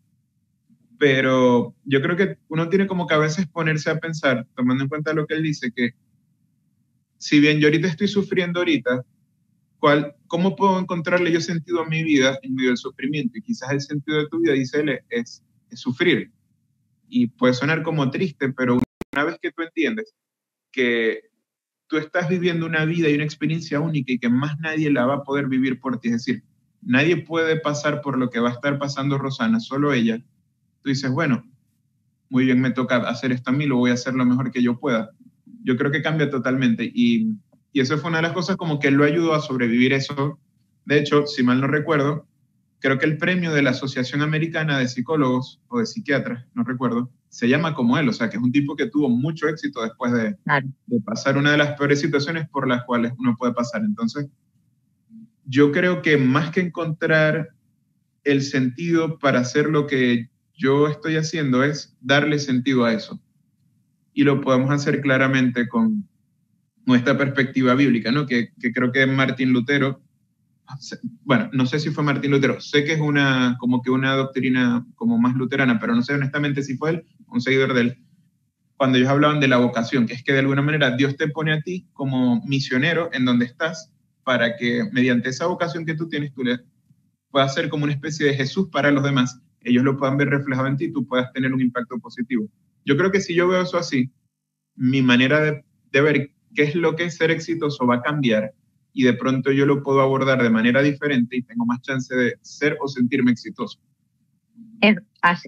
Pero 0.97 1.75
yo 1.86 2.01
creo 2.01 2.17
que 2.17 2.38
uno 2.47 2.69
tiene 2.69 2.88
como 2.88 3.08
que 3.08 3.13
a 3.13 3.19
veces 3.19 3.47
ponerse 3.47 3.89
a 3.89 3.99
pensar, 3.99 4.47
tomando 4.56 4.84
en 4.84 4.89
cuenta 4.89 5.13
lo 5.13 5.25
que 5.25 5.36
él 5.36 5.43
dice, 5.43 5.71
que 5.71 5.91
si 7.17 7.39
bien 7.39 7.60
yo 7.60 7.67
ahorita 7.67 7.88
estoy 7.88 8.08
sufriendo 8.08 8.60
ahorita, 8.60 9.06
¿cuál, 9.79 10.15
¿cómo 10.27 10.56
puedo 10.56 10.79
encontrarle 10.79 11.32
yo 11.32 11.41
sentido 11.41 11.81
a 11.81 11.87
mi 11.87 12.04
vida 12.04 12.37
en 12.41 12.56
medio 12.56 12.69
del 12.69 12.77
sufrimiento? 12.77 13.37
Y 13.37 13.41
quizás 13.41 13.71
el 13.71 13.81
sentido 13.81 14.19
de 14.19 14.27
tu 14.27 14.39
vida, 14.39 14.54
dice 14.54 14.81
él, 14.81 15.00
es, 15.10 15.44
es 15.69 15.79
sufrir 15.79 16.31
y 17.08 17.27
puede 17.27 17.54
sonar 17.54 17.83
como 17.83 18.10
triste, 18.10 18.50
pero 18.50 18.81
una 19.13 19.23
vez 19.23 19.37
que 19.41 19.52
tú 19.52 19.62
entiendes 19.62 20.13
que 20.74 21.21
tú 21.88 21.98
estás 21.98 22.28
viviendo 22.28 22.65
una 22.65 22.84
vida 22.84 23.10
y 23.10 23.15
una 23.15 23.24
experiencia 23.24 23.80
única 23.80 24.12
y 24.12 24.19
que 24.19 24.28
más 24.28 24.60
nadie 24.60 24.92
la 24.92 25.06
va 25.06 25.15
a 25.15 25.24
poder 25.24 25.48
vivir 25.48 25.80
por 25.80 26.00
ti, 26.00 26.10
es 26.10 26.13
decir, 26.15 26.44
nadie 26.82 27.17
puede 27.17 27.60
pasar 27.60 28.02
por 28.02 28.17
lo 28.17 28.30
que 28.30 28.40
va 28.40 28.50
a 28.50 28.54
estar 28.54 28.78
pasando 28.78 29.17
Rosana, 29.17 29.60
solo 29.62 29.94
ella, 29.94 30.17
tú 30.82 30.90
dices, 30.90 31.10
bueno, 31.12 31.46
muy 32.30 32.46
bien, 32.46 32.60
me 32.60 32.71
toca 32.71 32.98
hacer 33.08 33.32
esto 33.32 33.52
a 33.52 33.54
mí, 33.54 33.65
lo 33.67 33.78
voy 33.78 33.92
a 33.92 33.94
hacer 33.94 34.15
lo 34.15 34.26
mejor 34.26 34.52
que 34.52 34.63
yo 34.63 34.80
pueda. 34.80 35.12
Yo 35.63 35.78
creo 35.78 35.92
que 35.92 36.02
cambia 36.02 36.30
totalmente 36.30 36.84
y, 36.84 37.36
y 37.71 37.80
eso 37.80 37.98
fue 38.00 38.10
una 38.10 38.17
de 38.17 38.24
las 38.24 38.34
cosas 38.34 38.58
como 38.58 38.80
que 38.80 38.92
lo 38.92 39.04
ayudó 39.04 39.34
a 39.34 39.40
sobrevivir 39.40 39.94
eso. 39.94 40.40
De 40.86 40.98
hecho, 40.98 41.28
si 41.28 41.44
mal 41.44 41.62
no 41.62 41.67
recuerdo, 41.67 42.28
creo 42.80 42.98
que 42.98 43.06
el 43.06 43.17
premio 43.17 43.54
de 43.54 43.62
la 43.62 43.69
Asociación 43.69 44.21
Americana 44.21 44.80
de 44.80 44.88
Psicólogos 44.88 45.62
o 45.67 45.80
de 45.80 45.86
Psiquiatras, 45.86 46.46
no 46.54 46.63
recuerdo, 46.63 47.12
se 47.34 47.50
llama 47.50 47.73
como 47.73 47.98
él, 47.98 48.08
o 48.08 48.13
sea, 48.13 48.29
que 48.29 48.38
es 48.38 48.44
un 48.44 48.52
tipo 48.52 48.75
que 48.75 48.92
tuvo 48.92 49.10
mucho 49.10 49.48
éxito 49.48 49.81
después 49.81 50.13
de, 50.13 50.38
de 50.86 51.02
pasar 51.02 51.36
una 51.36 51.50
de 51.50 51.58
las 51.58 51.75
peores 51.75 52.00
situaciones 52.00 52.48
por 52.48 52.67
las 52.67 52.84
cuales 52.84 53.12
uno 53.17 53.36
puede 53.36 53.54
pasar. 53.54 53.81
Entonces, 53.81 54.27
yo 55.44 55.71
creo 55.71 56.04
que 56.04 56.17
más 56.17 56.52
que 56.52 56.62
encontrar 56.62 57.50
el 58.23 58.44
sentido 58.44 59.17
para 59.17 59.40
hacer 59.40 59.65
lo 59.65 59.88
que 59.88 60.29
yo 60.54 60.88
estoy 60.88 61.15
haciendo 61.15 61.63
es 61.63 61.98
darle 62.02 62.38
sentido 62.38 62.86
a 62.86 62.94
eso. 62.94 63.19
Y 64.13 64.25
lo 64.25 64.40
podemos 64.40 64.69
hacer 64.69 65.02
claramente 65.02 65.67
con 65.67 66.08
nuestra 66.86 67.17
perspectiva 67.17 67.73
bíblica, 67.73 68.12
¿no? 68.12 68.27
Que, 68.27 68.50
que 68.60 68.71
creo 68.71 68.92
que 68.92 69.08
Martín 69.08 69.54
Lutero, 69.54 70.04
bueno, 71.23 71.50
no 71.52 71.65
sé 71.65 71.79
si 71.79 71.90
fue 71.90 72.04
Martín 72.04 72.29
Lutero, 72.29 72.62
sé 72.62 72.84
que 72.84 72.94
es 72.94 73.02
una, 73.02 73.58
como 73.60 73.81
que 73.81 73.90
una 73.90 74.13
doctrina 74.13 74.86
como 74.94 75.17
más 75.17 75.36
luterana, 75.36 75.79
pero 75.79 75.96
no 75.96 76.04
sé 76.04 76.13
honestamente 76.13 76.63
si 76.63 76.77
fue 76.77 76.92
él, 76.92 77.06
un 77.34 77.42
seguidor 77.42 77.73
de 77.73 77.81
él, 77.81 77.98
cuando 78.77 78.98
ellos 78.98 79.10
hablaban 79.10 79.40
de 79.40 79.48
la 79.48 79.58
vocación, 79.58 80.08
que 80.08 80.13
es 80.13 80.23
que 80.23 80.34
de 80.34 80.40
alguna 80.40 80.62
manera 80.62 80.96
Dios 80.96 81.15
te 81.15 81.27
pone 81.27 81.54
a 81.54 81.62
ti 81.62 81.88
como 81.94 82.42
misionero 82.46 83.10
en 83.13 83.25
donde 83.25 83.46
estás 83.46 83.92
para 84.23 84.56
que 84.56 84.84
mediante 84.92 85.29
esa 85.29 85.48
vocación 85.48 85.86
que 85.86 85.96
tú 85.96 86.08
tienes, 86.08 86.34
tú 86.34 86.44
le 86.44 86.60
puedas 87.31 87.54
ser 87.54 87.69
como 87.69 87.84
una 87.84 87.94
especie 87.94 88.25
de 88.25 88.34
Jesús 88.34 88.69
para 88.71 88.92
los 88.92 89.04
demás, 89.04 89.40
ellos 89.62 89.84
lo 89.84 89.98
puedan 89.98 90.17
ver 90.17 90.29
reflejado 90.29 90.67
en 90.67 90.77
ti, 90.77 90.92
tú 90.92 91.06
puedas 91.06 91.31
tener 91.34 91.54
un 91.54 91.62
impacto 91.62 91.98
positivo. 92.00 92.50
Yo 92.86 92.98
creo 92.98 93.12
que 93.12 93.21
si 93.21 93.34
yo 93.34 93.48
veo 93.48 93.62
eso 93.62 93.77
así, 93.77 94.12
mi 94.75 95.02
manera 95.02 95.40
de, 95.40 95.63
de 95.92 96.02
ver 96.02 96.31
qué 96.54 96.63
es 96.63 96.75
lo 96.75 96.96
que 96.96 97.06
es 97.06 97.15
ser 97.15 97.31
exitoso 97.31 97.88
va 97.88 97.96
a 97.96 98.02
cambiar 98.02 98.54
y 98.94 99.04
de 99.04 99.13
pronto 99.13 99.52
yo 99.52 99.65
lo 99.65 99.81
puedo 99.81 100.02
abordar 100.02 100.42
de 100.42 100.50
manera 100.50 100.81
diferente 100.81 101.38
y 101.38 101.42
tengo 101.42 101.65
más 101.65 101.81
chance 101.81 102.13
de 102.15 102.36
ser 102.42 102.77
o 102.79 102.88
sentirme 102.88 103.31
exitoso. 103.31 103.79
Es, 104.81 104.98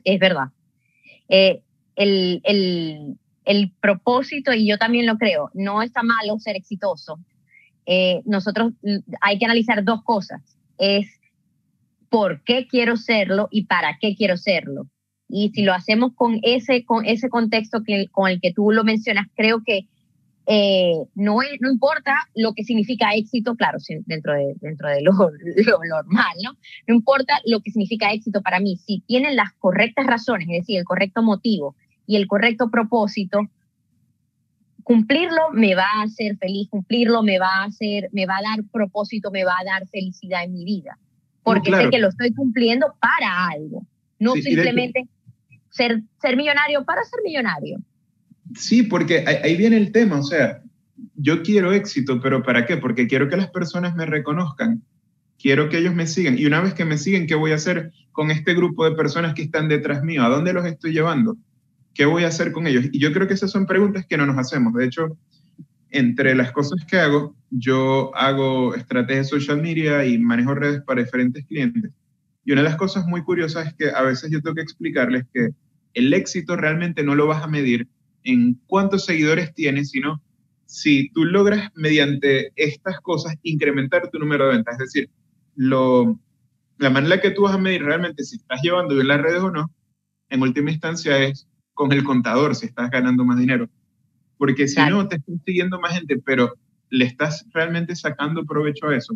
es 0.04 0.20
verdad. 0.20 0.48
Eh, 1.28 1.62
el, 1.96 2.42
el, 2.44 3.18
el, 3.46 3.72
propósito, 3.80 4.54
y 4.54 4.68
yo 4.68 4.78
también 4.78 5.06
lo 5.06 5.18
creo, 5.18 5.50
no 5.54 5.82
está 5.82 6.04
malo 6.04 6.38
ser 6.40 6.56
exitoso. 6.56 7.20
Eh, 7.86 8.22
nosotros 8.26 8.74
hay 9.22 9.38
que 9.38 9.46
analizar 9.46 9.84
dos 9.84 10.04
cosas. 10.04 10.42
Es 10.78 11.08
por 12.10 12.44
qué 12.44 12.68
quiero 12.68 12.98
serlo 12.98 13.48
y 13.52 13.66
para 13.66 13.98
qué 14.00 14.16
quiero 14.16 14.38
serlo. 14.38 14.88
Y 15.28 15.50
si 15.50 15.64
lo 15.64 15.74
hacemos 15.74 16.14
con 16.16 16.40
ese, 16.44 16.86
con 16.86 17.06
ese 17.06 17.30
contexto 17.30 17.84
que, 17.84 18.08
con 18.12 18.30
el 18.30 18.40
que 18.40 18.54
tú 18.54 18.72
lo 18.72 18.84
mencionas, 18.84 19.28
creo 19.36 19.64
que 19.66 19.88
eh, 20.48 20.94
no, 21.16 21.38
no 21.60 21.72
importa 21.72 22.14
lo 22.36 22.54
que 22.54 22.64
significa 22.64 23.16
éxito, 23.16 23.56
claro, 23.56 23.80
dentro 24.06 24.34
de, 24.34 24.54
dentro 24.62 24.90
de 24.90 25.02
lo, 25.02 25.12
lo, 25.66 25.80
normal, 25.90 26.36
¿no? 26.44 26.52
No 26.88 26.96
importa 26.96 27.40
lo 27.46 27.62
que 27.62 27.72
significa 27.72 28.12
éxito 28.12 28.42
para 28.42 28.60
mí, 28.60 28.78
si 28.78 29.02
tienen 29.08 29.36
las 29.36 29.54
correctas 29.54 30.06
razones, 30.06 30.48
es 30.50 30.60
decir, 30.60 30.78
el 30.78 30.86
correcto 30.86 31.24
motivo 31.24 31.76
y 32.08 32.16
el 32.16 32.28
correcto 32.28 32.70
propósito, 32.70 33.40
cumplirlo 34.84 35.52
me 35.52 35.74
va 35.76 35.86
a 35.96 36.04
hacer 36.04 36.38
feliz, 36.38 36.70
cumplirlo 36.70 37.24
me 37.24 37.40
va 37.40 37.62
a 37.62 37.64
hacer, 37.66 38.10
me 38.12 38.26
va 38.26 38.38
a 38.38 38.44
dar 38.44 38.64
propósito, 38.72 39.32
me 39.32 39.44
va 39.44 39.54
a 39.60 39.64
dar 39.64 39.88
felicidad 39.88 40.44
en 40.44 40.54
mi 40.54 40.64
vida, 40.64 40.98
porque 41.44 41.72
sé 41.72 41.90
que 41.90 42.00
lo 42.00 42.10
estoy 42.10 42.34
cumpliendo 42.34 42.94
para 43.00 43.48
algo, 43.48 43.86
no 44.20 44.34
simplemente 44.34 45.08
ser, 45.70 46.04
ser 46.22 46.38
millonario 46.38 46.86
para 46.86 47.04
ser 47.04 47.20
millonario. 47.24 47.80
Sí, 48.54 48.84
porque 48.84 49.26
ahí 49.26 49.56
viene 49.56 49.78
el 49.78 49.92
tema, 49.92 50.20
o 50.20 50.24
sea, 50.24 50.62
yo 51.16 51.42
quiero 51.42 51.74
éxito, 51.74 52.22
pero 52.22 52.44
¿para 52.44 52.66
qué? 52.66 52.78
Porque 52.78 53.08
quiero 53.08 53.28
que 53.28 53.38
las 53.38 53.50
personas 53.50 53.96
me 53.96 54.06
reconozcan, 54.06 54.84
quiero 55.40 55.70
que 55.70 55.80
ellos 55.80 55.96
me 55.96 56.08
sigan. 56.08 56.38
Y 56.38 56.46
una 56.46 56.62
vez 56.62 56.74
que 56.74 56.86
me 56.86 56.98
siguen, 56.98 57.28
¿qué 57.28 57.36
voy 57.36 57.52
a 57.52 57.56
hacer 57.56 57.92
con 58.12 58.32
este 58.32 58.54
grupo 58.54 58.86
de 58.86 58.96
personas 58.96 59.34
que 59.34 59.42
están 59.42 59.68
detrás 59.68 60.04
mío? 60.04 60.24
¿A 60.24 60.30
dónde 60.30 60.54
los 60.54 60.66
estoy 60.66 60.94
llevando? 60.94 61.38
¿Qué 61.96 62.06
voy 62.06 62.26
a 62.26 62.28
hacer 62.28 62.52
con 62.52 62.68
ellos? 62.68 62.86
Y 62.92 63.00
yo 63.00 63.12
creo 63.14 63.28
que 63.28 63.34
esas 63.34 63.50
son 63.50 63.66
preguntas 63.66 64.06
que 64.06 64.18
no 64.18 64.26
nos 64.26 64.38
hacemos. 64.38 64.74
De 64.74 64.86
hecho, 64.86 65.18
entre 65.90 66.36
las 66.36 66.52
cosas 66.52 66.86
que 66.86 66.98
hago, 66.98 67.34
yo 67.50 68.14
hago 68.16 68.76
estrategias 68.76 69.30
social 69.30 69.62
media 69.62 70.06
y 70.06 70.18
manejo 70.18 70.54
redes 70.54 70.82
para 70.84 71.02
diferentes 71.02 71.46
clientes. 71.46 71.92
Y 72.44 72.52
una 72.52 72.62
de 72.62 72.70
las 72.70 72.76
cosas 72.76 73.08
muy 73.08 73.24
curiosas 73.24 73.68
es 73.68 73.74
que 73.76 73.90
a 73.90 74.02
veces 74.02 74.30
yo 74.30 74.42
tengo 74.42 74.56
que 74.56 74.62
explicarles 74.62 75.26
que 75.34 75.52
el 75.94 76.14
éxito 76.14 76.58
realmente 76.58 77.02
no 77.02 77.16
lo 77.16 77.28
vas 77.28 77.42
a 77.42 77.48
medir 77.48 77.88
en 78.24 78.60
cuántos 78.68 79.06
seguidores 79.06 79.54
tienes, 79.54 79.92
sino 79.92 80.22
si 80.66 81.10
tú 81.12 81.24
logras 81.24 81.72
mediante 81.76 82.52
estas 82.58 83.00
cosas 83.00 83.36
incrementar 83.42 84.10
tu 84.10 84.20
número 84.20 84.48
de 84.48 84.56
ventas. 84.56 84.74
Es 84.74 84.94
decir, 84.94 85.10
lo, 85.56 86.20
la 86.78 86.90
manera 86.90 87.22
que 87.22 87.32
tú 87.32 87.44
vas 87.44 87.56
a 87.56 87.58
medir 87.58 87.84
realmente 87.84 88.26
si 88.26 88.36
estás 88.36 88.60
llevando 88.62 88.96
bien 88.96 89.08
las 89.08 89.22
redes 89.22 89.42
o 89.42 89.50
no, 89.50 89.72
en 90.30 90.42
última 90.42 90.72
instancia 90.72 91.18
es 91.24 91.48
con 91.76 91.92
el 91.92 92.04
contador, 92.04 92.56
si 92.56 92.66
estás 92.66 92.90
ganando 92.90 93.24
más 93.24 93.38
dinero. 93.38 93.70
Porque 94.38 94.68
si 94.68 94.82
no, 94.90 95.08
te 95.08 95.18
estás 95.18 95.36
siguiendo 95.46 95.80
más 95.80 95.94
gente, 95.94 96.18
pero 96.26 96.56
le 96.90 97.06
estás 97.06 97.46
realmente 97.54 97.96
sacando 97.96 98.44
provecho 98.46 98.88
a 98.88 98.98
eso. 98.98 99.14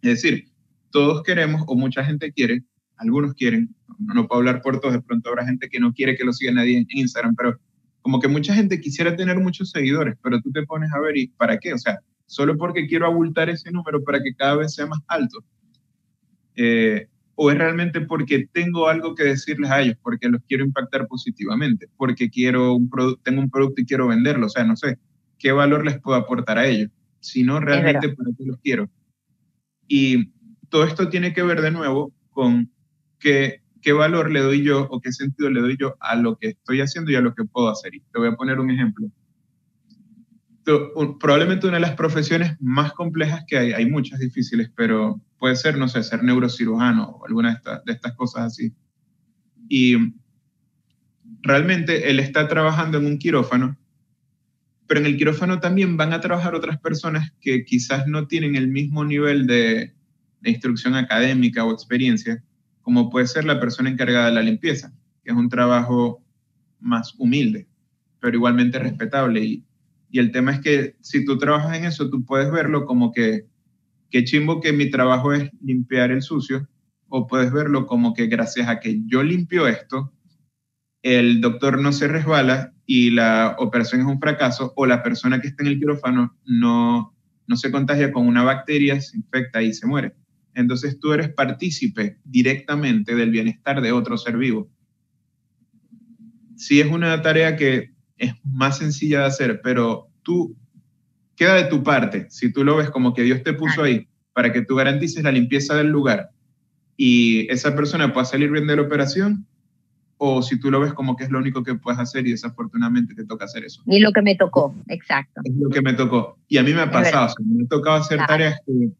Es 0.00 0.22
decir, 0.22 0.48
todos 0.90 1.22
queremos, 1.22 1.62
o 1.66 1.76
mucha 1.76 2.04
gente 2.04 2.32
quiere, 2.32 2.62
algunos 2.96 3.34
quieren, 3.34 3.74
no, 3.98 4.14
no 4.14 4.26
puedo 4.26 4.38
hablar 4.38 4.62
por 4.62 4.80
todos, 4.80 4.94
de 4.94 5.02
pronto 5.02 5.28
habrá 5.28 5.44
gente 5.44 5.68
que 5.68 5.80
no 5.80 5.92
quiere 5.92 6.16
que 6.16 6.24
lo 6.24 6.32
siga 6.32 6.52
nadie 6.52 6.78
en 6.78 6.86
Instagram, 6.88 7.34
pero 7.36 7.58
como 8.00 8.20
que 8.20 8.28
mucha 8.28 8.54
gente 8.54 8.80
quisiera 8.80 9.14
tener 9.14 9.38
muchos 9.38 9.70
seguidores, 9.70 10.16
pero 10.22 10.40
tú 10.40 10.50
te 10.50 10.64
pones 10.64 10.92
a 10.92 11.00
ver, 11.00 11.16
¿y 11.16 11.28
para 11.28 11.58
qué? 11.58 11.72
O 11.72 11.78
sea, 11.78 12.00
solo 12.26 12.56
porque 12.56 12.86
quiero 12.86 13.06
abultar 13.06 13.48
ese 13.48 13.70
número 13.70 14.02
para 14.02 14.22
que 14.22 14.34
cada 14.34 14.56
vez 14.56 14.74
sea 14.74 14.86
más 14.86 15.00
alto. 15.06 15.44
Eh, 16.56 17.08
o 17.44 17.50
es 17.50 17.58
realmente 17.58 18.00
porque 18.00 18.46
tengo 18.52 18.86
algo 18.86 19.16
que 19.16 19.24
decirles 19.24 19.68
a 19.68 19.80
ellos, 19.80 19.96
porque 20.00 20.28
los 20.28 20.40
quiero 20.46 20.64
impactar 20.64 21.08
positivamente, 21.08 21.88
porque 21.96 22.30
quiero 22.30 22.76
un 22.76 22.88
tengo 23.24 23.40
un 23.40 23.50
producto 23.50 23.80
y 23.80 23.84
quiero 23.84 24.06
venderlo, 24.06 24.46
o 24.46 24.48
sea, 24.48 24.62
no 24.62 24.76
sé, 24.76 25.00
¿qué 25.40 25.50
valor 25.50 25.84
les 25.84 26.00
puedo 26.00 26.16
aportar 26.16 26.58
a 26.58 26.68
ellos? 26.68 26.92
Si 27.18 27.42
no, 27.42 27.58
realmente 27.58 28.10
para 28.10 28.30
qué 28.38 28.44
los 28.46 28.60
quiero. 28.60 28.88
Y 29.88 30.30
todo 30.68 30.84
esto 30.84 31.08
tiene 31.08 31.32
que 31.32 31.42
ver 31.42 31.62
de 31.62 31.72
nuevo 31.72 32.14
con 32.30 32.70
que 33.18 33.60
qué 33.80 33.92
valor 33.92 34.30
le 34.30 34.38
doy 34.38 34.62
yo 34.62 34.86
o 34.88 35.00
qué 35.00 35.10
sentido 35.10 35.50
le 35.50 35.62
doy 35.62 35.76
yo 35.76 35.96
a 35.98 36.14
lo 36.14 36.36
que 36.36 36.50
estoy 36.50 36.80
haciendo 36.80 37.10
y 37.10 37.16
a 37.16 37.20
lo 37.22 37.34
que 37.34 37.42
puedo 37.42 37.68
hacer. 37.70 37.92
Y 37.92 38.02
te 38.12 38.20
voy 38.20 38.28
a 38.28 38.36
poner 38.36 38.60
un 38.60 38.70
ejemplo. 38.70 39.08
Probablemente 40.64 41.66
una 41.66 41.76
de 41.76 41.82
las 41.82 41.96
profesiones 41.96 42.56
más 42.60 42.92
complejas 42.92 43.44
que 43.46 43.58
hay, 43.58 43.72
hay 43.72 43.86
muchas 43.86 44.20
difíciles, 44.20 44.70
pero 44.76 45.20
puede 45.38 45.56
ser, 45.56 45.76
no 45.76 45.88
sé, 45.88 46.02
ser 46.02 46.22
neurocirujano 46.22 47.10
o 47.10 47.26
alguna 47.26 47.60
de 47.84 47.92
estas, 47.92 48.12
cosas 48.14 48.44
así. 48.44 48.72
Y 49.68 50.14
realmente 51.40 52.10
él 52.10 52.20
está 52.20 52.46
trabajando 52.46 52.98
en 52.98 53.06
un 53.06 53.18
quirófano, 53.18 53.76
pero 54.86 55.00
en 55.00 55.06
el 55.06 55.16
quirófano 55.16 55.58
también 55.58 55.96
van 55.96 56.12
a 56.12 56.20
trabajar 56.20 56.54
otras 56.54 56.78
personas 56.78 57.32
que 57.40 57.64
quizás 57.64 58.06
no 58.06 58.28
tienen 58.28 58.54
el 58.54 58.68
mismo 58.68 59.04
nivel 59.04 59.46
de, 59.46 59.94
de 60.40 60.50
instrucción 60.50 60.94
académica 60.94 61.64
o 61.64 61.72
experiencia 61.72 62.42
como 62.82 63.10
puede 63.10 63.26
ser 63.26 63.44
la 63.44 63.58
persona 63.60 63.88
encargada 63.88 64.26
de 64.26 64.32
la 64.32 64.42
limpieza, 64.42 64.92
que 65.24 65.30
es 65.30 65.36
un 65.36 65.48
trabajo 65.48 66.22
más 66.80 67.14
humilde, 67.16 67.68
pero 68.20 68.36
igualmente 68.36 68.78
respetable. 68.78 69.40
Y, 69.44 69.64
y 70.12 70.20
el 70.20 70.30
tema 70.30 70.52
es 70.52 70.60
que 70.60 70.94
si 71.00 71.24
tú 71.24 71.38
trabajas 71.38 71.76
en 71.76 71.84
eso, 71.86 72.08
tú 72.08 72.24
puedes 72.24 72.52
verlo 72.52 72.86
como 72.86 73.10
que, 73.10 73.46
qué 74.10 74.22
chimbo 74.22 74.60
que 74.60 74.72
mi 74.72 74.90
trabajo 74.90 75.32
es 75.32 75.50
limpiar 75.60 76.12
el 76.12 76.22
sucio, 76.22 76.68
o 77.08 77.26
puedes 77.26 77.52
verlo 77.52 77.86
como 77.86 78.14
que 78.14 78.28
gracias 78.28 78.68
a 78.68 78.78
que 78.78 79.02
yo 79.06 79.24
limpio 79.24 79.66
esto, 79.66 80.12
el 81.02 81.40
doctor 81.40 81.80
no 81.80 81.92
se 81.92 82.06
resbala 82.06 82.72
y 82.86 83.10
la 83.10 83.56
operación 83.58 84.02
es 84.02 84.06
un 84.06 84.20
fracaso, 84.20 84.72
o 84.76 84.86
la 84.86 85.02
persona 85.02 85.40
que 85.40 85.48
está 85.48 85.64
en 85.64 85.70
el 85.70 85.78
quirófano 85.80 86.38
no, 86.44 87.16
no 87.48 87.56
se 87.56 87.72
contagia 87.72 88.12
con 88.12 88.28
una 88.28 88.44
bacteria, 88.44 89.00
se 89.00 89.16
infecta 89.16 89.62
y 89.62 89.72
se 89.72 89.86
muere 89.88 90.14
entonces 90.54 90.98
tú 90.98 91.12
eres 91.12 91.30
partícipe 91.30 92.18
directamente 92.24 93.14
del 93.14 93.30
bienestar 93.30 93.80
de 93.80 93.92
otro 93.92 94.18
ser 94.18 94.36
vivo. 94.36 94.70
Sí 96.56 96.80
es 96.80 96.90
una 96.90 97.20
tarea 97.22 97.56
que 97.56 97.91
es 98.22 98.34
más 98.44 98.78
sencilla 98.78 99.20
de 99.20 99.26
hacer, 99.26 99.60
pero 99.62 100.08
tú 100.22 100.56
queda 101.36 101.54
de 101.54 101.64
tu 101.64 101.82
parte, 101.82 102.26
si 102.30 102.52
tú 102.52 102.64
lo 102.64 102.76
ves 102.76 102.90
como 102.90 103.12
que 103.14 103.22
Dios 103.22 103.42
te 103.42 103.52
puso 103.52 103.82
ahí 103.82 104.08
para 104.32 104.52
que 104.52 104.62
tú 104.62 104.76
garantices 104.76 105.22
la 105.22 105.32
limpieza 105.32 105.74
del 105.74 105.88
lugar 105.88 106.30
y 106.96 107.50
esa 107.50 107.74
persona 107.74 108.12
pueda 108.12 108.24
salir 108.24 108.50
bien 108.50 108.66
de 108.66 108.76
la 108.76 108.82
operación, 108.82 109.46
o 110.16 110.40
si 110.40 110.58
tú 110.58 110.70
lo 110.70 110.78
ves 110.78 110.92
como 110.92 111.16
que 111.16 111.24
es 111.24 111.30
lo 111.30 111.38
único 111.38 111.64
que 111.64 111.74
puedes 111.74 111.98
hacer 111.98 112.26
y 112.26 112.30
desafortunadamente 112.30 113.14
te 113.14 113.24
toca 113.24 113.46
hacer 113.46 113.64
eso. 113.64 113.82
Y 113.86 113.98
lo 113.98 114.12
que 114.12 114.22
me 114.22 114.36
tocó, 114.36 114.72
exacto. 114.86 115.40
Es 115.42 115.52
lo 115.56 115.68
que 115.68 115.82
me 115.82 115.94
tocó. 115.94 116.38
Y 116.46 116.58
a 116.58 116.62
mí 116.62 116.72
me 116.72 116.82
ha 116.82 116.90
pasado, 116.90 117.34
me 117.44 117.64
ha 117.64 117.66
tocado 117.66 117.96
hacer 117.96 118.20
tareas 118.26 118.60
que 118.64 118.92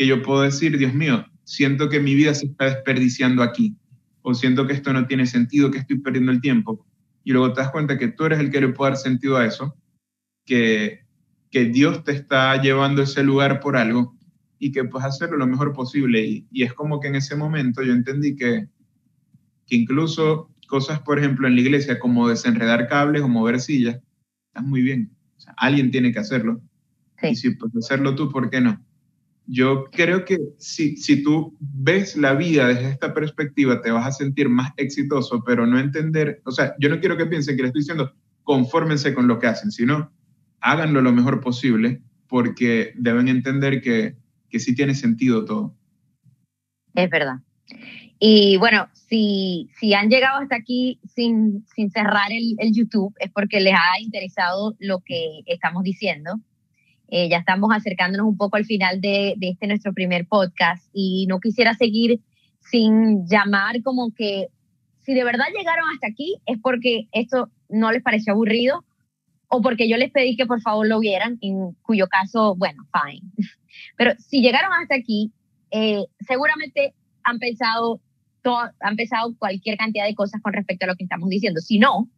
que 0.00 0.06
yo 0.06 0.22
puedo 0.22 0.40
decir, 0.40 0.78
Dios 0.78 0.94
mío, 0.94 1.26
siento 1.44 1.90
que 1.90 2.00
mi 2.00 2.14
vida 2.14 2.32
se 2.32 2.46
está 2.46 2.64
desperdiciando 2.64 3.42
aquí, 3.42 3.76
o 4.22 4.32
siento 4.32 4.66
que 4.66 4.72
esto 4.72 4.94
no 4.94 5.06
tiene 5.06 5.26
sentido, 5.26 5.70
que 5.70 5.76
estoy 5.76 5.98
perdiendo 5.98 6.32
el 6.32 6.40
tiempo. 6.40 6.86
Y 7.24 7.32
luego 7.32 7.52
te 7.52 7.60
das 7.60 7.70
cuenta 7.70 7.98
que 7.98 8.08
tú 8.08 8.24
eres 8.24 8.40
el 8.40 8.50
que 8.50 8.60
le 8.60 8.68
puede 8.68 8.92
dar 8.92 8.98
sentido 8.98 9.36
a 9.36 9.46
eso, 9.46 9.76
que, 10.44 11.00
que 11.50 11.66
Dios 11.66 12.04
te 12.04 12.12
está 12.12 12.60
llevando 12.60 13.02
a 13.02 13.04
ese 13.04 13.22
lugar 13.22 13.60
por 13.60 13.76
algo 13.76 14.16
y 14.58 14.72
que 14.72 14.84
puedes 14.84 15.06
hacerlo 15.06 15.36
lo 15.36 15.46
mejor 15.46 15.72
posible. 15.72 16.24
Y, 16.24 16.46
y 16.50 16.62
es 16.62 16.72
como 16.72 17.00
que 17.00 17.08
en 17.08 17.16
ese 17.16 17.36
momento 17.36 17.82
yo 17.82 17.92
entendí 17.92 18.36
que, 18.36 18.68
que 19.66 19.76
incluso 19.76 20.50
cosas, 20.66 21.00
por 21.00 21.18
ejemplo, 21.18 21.46
en 21.46 21.56
la 21.56 21.60
iglesia, 21.60 21.98
como 21.98 22.28
desenredar 22.28 22.88
cables 22.88 23.22
o 23.22 23.28
mover 23.28 23.60
sillas, 23.60 24.00
están 24.46 24.68
muy 24.68 24.82
bien. 24.82 25.10
alguien 25.56 25.90
tiene 25.90 26.12
que 26.12 26.20
hacerlo. 26.20 26.60
Y 27.22 27.34
si 27.34 27.50
puedes 27.50 27.76
hacerlo 27.76 28.14
tú, 28.14 28.30
¿por 28.30 28.48
qué 28.48 28.60
no? 28.60 28.82
Yo 29.52 29.86
creo 29.90 30.24
que 30.24 30.38
si, 30.58 30.96
si 30.96 31.24
tú 31.24 31.56
ves 31.58 32.16
la 32.16 32.34
vida 32.34 32.68
desde 32.68 32.90
esta 32.90 33.12
perspectiva, 33.12 33.82
te 33.82 33.90
vas 33.90 34.06
a 34.06 34.12
sentir 34.12 34.48
más 34.48 34.72
exitoso, 34.76 35.42
pero 35.44 35.66
no 35.66 35.80
entender, 35.80 36.40
o 36.44 36.52
sea, 36.52 36.74
yo 36.78 36.88
no 36.88 37.00
quiero 37.00 37.16
que 37.16 37.26
piensen 37.26 37.56
que 37.56 37.62
les 37.62 37.70
estoy 37.70 37.82
diciendo, 37.82 38.14
confórmense 38.44 39.12
con 39.12 39.26
lo 39.26 39.40
que 39.40 39.48
hacen, 39.48 39.72
sino 39.72 40.12
háganlo 40.60 41.00
lo 41.02 41.12
mejor 41.12 41.40
posible, 41.40 42.00
porque 42.28 42.92
deben 42.94 43.26
entender 43.26 43.82
que, 43.82 44.14
que 44.48 44.60
sí 44.60 44.72
tiene 44.72 44.94
sentido 44.94 45.44
todo. 45.44 45.74
Es 46.94 47.10
verdad. 47.10 47.40
Y 48.20 48.56
bueno, 48.58 48.88
si, 48.92 49.68
si 49.80 49.94
han 49.94 50.10
llegado 50.10 50.38
hasta 50.42 50.54
aquí 50.54 51.00
sin, 51.12 51.66
sin 51.74 51.90
cerrar 51.90 52.30
el, 52.30 52.54
el 52.58 52.72
YouTube, 52.72 53.14
es 53.18 53.32
porque 53.32 53.58
les 53.58 53.74
ha 53.74 54.00
interesado 54.00 54.76
lo 54.78 55.00
que 55.00 55.40
estamos 55.46 55.82
diciendo. 55.82 56.38
Eh, 57.10 57.28
ya 57.28 57.38
estamos 57.38 57.70
acercándonos 57.74 58.26
un 58.26 58.36
poco 58.36 58.56
al 58.56 58.64
final 58.64 59.00
de, 59.00 59.34
de, 59.36 59.50
este 59.50 59.66
nuestro 59.66 59.92
primer 59.92 60.26
podcast 60.26 60.88
y 60.92 61.26
no 61.28 61.40
quisiera 61.40 61.74
seguir 61.74 62.20
sin 62.60 63.26
llamar 63.26 63.82
como 63.82 64.12
que 64.14 64.48
si 65.02 65.14
de 65.14 65.24
verdad 65.24 65.46
llegaron 65.56 65.88
hasta 65.92 66.06
aquí 66.06 66.36
es 66.46 66.58
porque 66.62 67.08
esto 67.12 67.50
no 67.68 67.90
les 67.90 68.02
pareció 68.02 68.32
aburrido 68.32 68.84
o 69.48 69.60
porque 69.60 69.88
yo 69.88 69.96
les 69.96 70.12
pedí 70.12 70.36
que 70.36 70.46
por 70.46 70.60
favor 70.60 70.86
lo 70.86 71.00
vieran, 71.00 71.36
en 71.40 71.72
cuyo 71.82 72.06
caso, 72.06 72.54
bueno, 72.54 72.84
fine. 72.92 73.28
Pero 73.96 74.12
si 74.18 74.40
llegaron 74.40 74.72
hasta 74.72 74.94
aquí, 74.94 75.32
eh, 75.72 76.04
seguramente 76.20 76.94
han 77.24 77.38
pensado 77.38 78.00
han 78.80 78.96
pensado 78.96 79.34
cualquier 79.38 79.76
cantidad 79.76 80.06
de 80.06 80.14
cosas 80.14 80.40
con 80.40 80.52
respecto 80.52 80.86
a 80.86 80.88
lo 80.88 80.96
que 80.96 81.04
estamos 81.04 81.28
diciendo. 81.28 81.60
Si 81.60 81.78
no, 81.78 82.08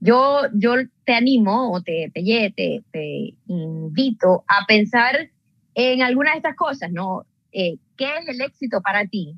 yo, 0.00 0.42
yo 0.54 0.74
te 1.04 1.14
animo 1.14 1.72
o 1.72 1.82
te, 1.82 2.10
te, 2.14 3.34
invito 3.46 4.44
a 4.46 4.64
pensar 4.66 5.30
en 5.74 6.02
alguna 6.02 6.32
de 6.32 6.38
estas 6.38 6.56
cosas, 6.56 6.90
¿no? 6.92 7.24
Eh, 7.52 7.76
¿Qué 7.96 8.04
es 8.04 8.28
el 8.28 8.40
éxito 8.40 8.80
para 8.80 9.06
ti? 9.06 9.34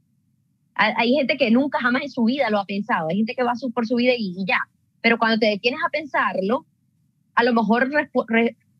Hay 0.74 1.12
gente 1.12 1.36
que 1.36 1.50
nunca 1.50 1.78
jamás 1.78 2.02
en 2.02 2.11
su 2.11 2.24
vida 2.24 2.48
lo 2.48 2.58
ha 2.58 2.64
pensado, 2.64 3.08
hay 3.11 3.18
gente 3.18 3.34
que 3.34 3.42
va 3.42 3.52
por 3.74 3.86
su 3.86 3.96
vida 3.96 4.14
y, 4.16 4.46
ya, 4.46 4.61
pero 5.02 5.18
cuando 5.18 5.38
te 5.38 5.46
detienes 5.46 5.80
a 5.86 5.90
pensarlo, 5.90 6.64
a 7.34 7.44
lo 7.44 7.52
mejor 7.52 7.90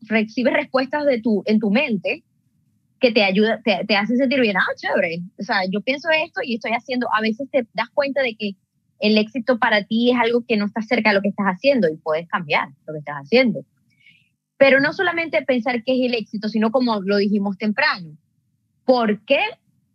recibes 0.01 0.53
respuestas 0.53 1.05
de 1.05 1.21
tu, 1.21 1.43
en 1.45 1.59
tu 1.59 1.69
mente 1.69 2.23
que 2.99 3.11
te 3.11 3.23
ayuda, 3.23 3.61
te, 3.63 3.85
te 3.85 3.95
hace 3.95 4.15
sentir 4.15 4.39
bien, 4.39 4.57
ah, 4.57 4.75
chévere, 4.75 5.21
o 5.39 5.43
sea, 5.43 5.57
yo 5.69 5.81
pienso 5.81 6.09
esto 6.09 6.41
y 6.43 6.55
estoy 6.55 6.71
haciendo, 6.71 7.07
a 7.13 7.21
veces 7.21 7.47
te 7.51 7.67
das 7.73 7.89
cuenta 7.93 8.23
de 8.23 8.35
que 8.35 8.55
el 9.01 9.17
éxito 9.17 9.59
para 9.59 9.83
ti 9.83 10.11
es 10.11 10.17
algo 10.17 10.45
que 10.47 10.57
no 10.57 10.65
está 10.65 10.81
cerca 10.81 11.09
de 11.09 11.15
lo 11.15 11.21
que 11.21 11.29
estás 11.29 11.47
haciendo 11.47 11.89
y 11.89 11.97
puedes 11.97 12.27
cambiar 12.27 12.69
lo 12.85 12.93
que 12.93 12.99
estás 12.99 13.17
haciendo. 13.17 13.65
Pero 14.57 14.79
no 14.79 14.93
solamente 14.93 15.41
pensar 15.41 15.83
qué 15.83 15.93
es 15.93 16.05
el 16.05 16.13
éxito, 16.13 16.47
sino 16.47 16.71
como 16.71 17.01
lo 17.01 17.17
dijimos 17.17 17.57
temprano, 17.57 18.15
¿por 18.85 19.23
qué 19.25 19.41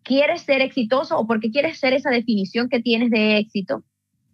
quieres 0.02 0.42
ser 0.42 0.60
exitoso 0.60 1.18
o 1.18 1.26
por 1.26 1.40
qué 1.40 1.50
quieres 1.50 1.78
ser 1.78 1.92
esa 1.92 2.10
definición 2.10 2.68
que 2.68 2.80
tienes 2.80 3.10
de 3.10 3.38
éxito 3.38 3.84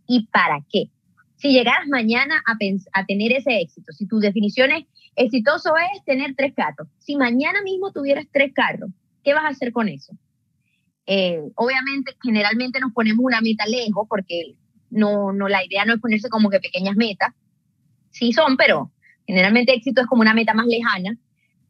y 0.07 0.27
para 0.29 0.65
qué? 0.71 0.91
Si 1.37 1.53
llegaras 1.53 1.89
mañana 1.89 2.43
a, 2.47 3.05
tener 3.07 3.33
ese 3.33 3.61
éxito, 3.61 3.93
si 3.93 4.07
tu 4.07 4.21
definición 4.21 4.71
es 4.71 4.85
Exitoso 5.15 5.75
es 5.77 6.05
tener 6.05 6.35
tres 6.35 6.55
carros. 6.55 6.89
Si 6.99 7.17
mañana 7.17 7.61
mismo 7.63 7.93
tuvieras 7.93 8.27
tres 8.33 8.53
carros, 8.55 8.91
¿qué 9.23 9.35
vas 9.35 9.45
a 9.45 9.49
hacer 9.49 9.73
con 9.73 9.89
eso? 9.89 10.17
Eh, 11.07 11.43
obviamente, 11.57 12.17
generalmente 12.23 12.81
nos 12.81 12.93
ponemos 12.93 13.23
una 13.23 13.41
meta 13.41 13.67
lejos 13.67 14.07
porque 14.09 14.55
no, 14.93 15.33
no, 15.33 15.49
la 15.49 15.65
idea 15.65 15.85
no 15.85 15.95
es 15.95 16.01
ponerse 16.01 16.29
como 16.29 16.51
que 16.51 16.61
pequeñas 16.61 16.97
metas. 16.97 17.35
Sí 18.11 18.33
son, 18.33 18.57
pero 18.57 18.93
generalmente 19.27 19.73
éxito 19.75 20.03
es 20.03 20.07
como 20.07 20.23
una 20.23 20.35
meta 20.35 20.55
más 20.55 20.67
lejana. 20.67 21.17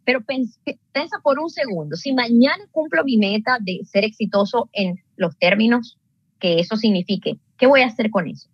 Pero 0.05 0.21
piensa 0.25 1.21
por 1.23 1.39
un 1.39 1.49
segundo, 1.49 1.97
si 1.97 2.13
mañana 2.13 2.65
cumplo 2.73 3.05
mi 3.05 3.17
meta 3.17 3.59
de 3.61 3.81
ser 3.85 4.05
exitoso 4.05 4.69
en 4.73 5.01
los 5.17 5.39
términos 5.39 5.97
que 6.41 6.59
eso 6.59 6.77
signifique, 6.77 7.39
¿qué 7.57 7.69
voy 7.69 7.83
a 7.83 7.87
hacer 7.87 8.11
con 8.11 8.27
eso? 8.27 8.49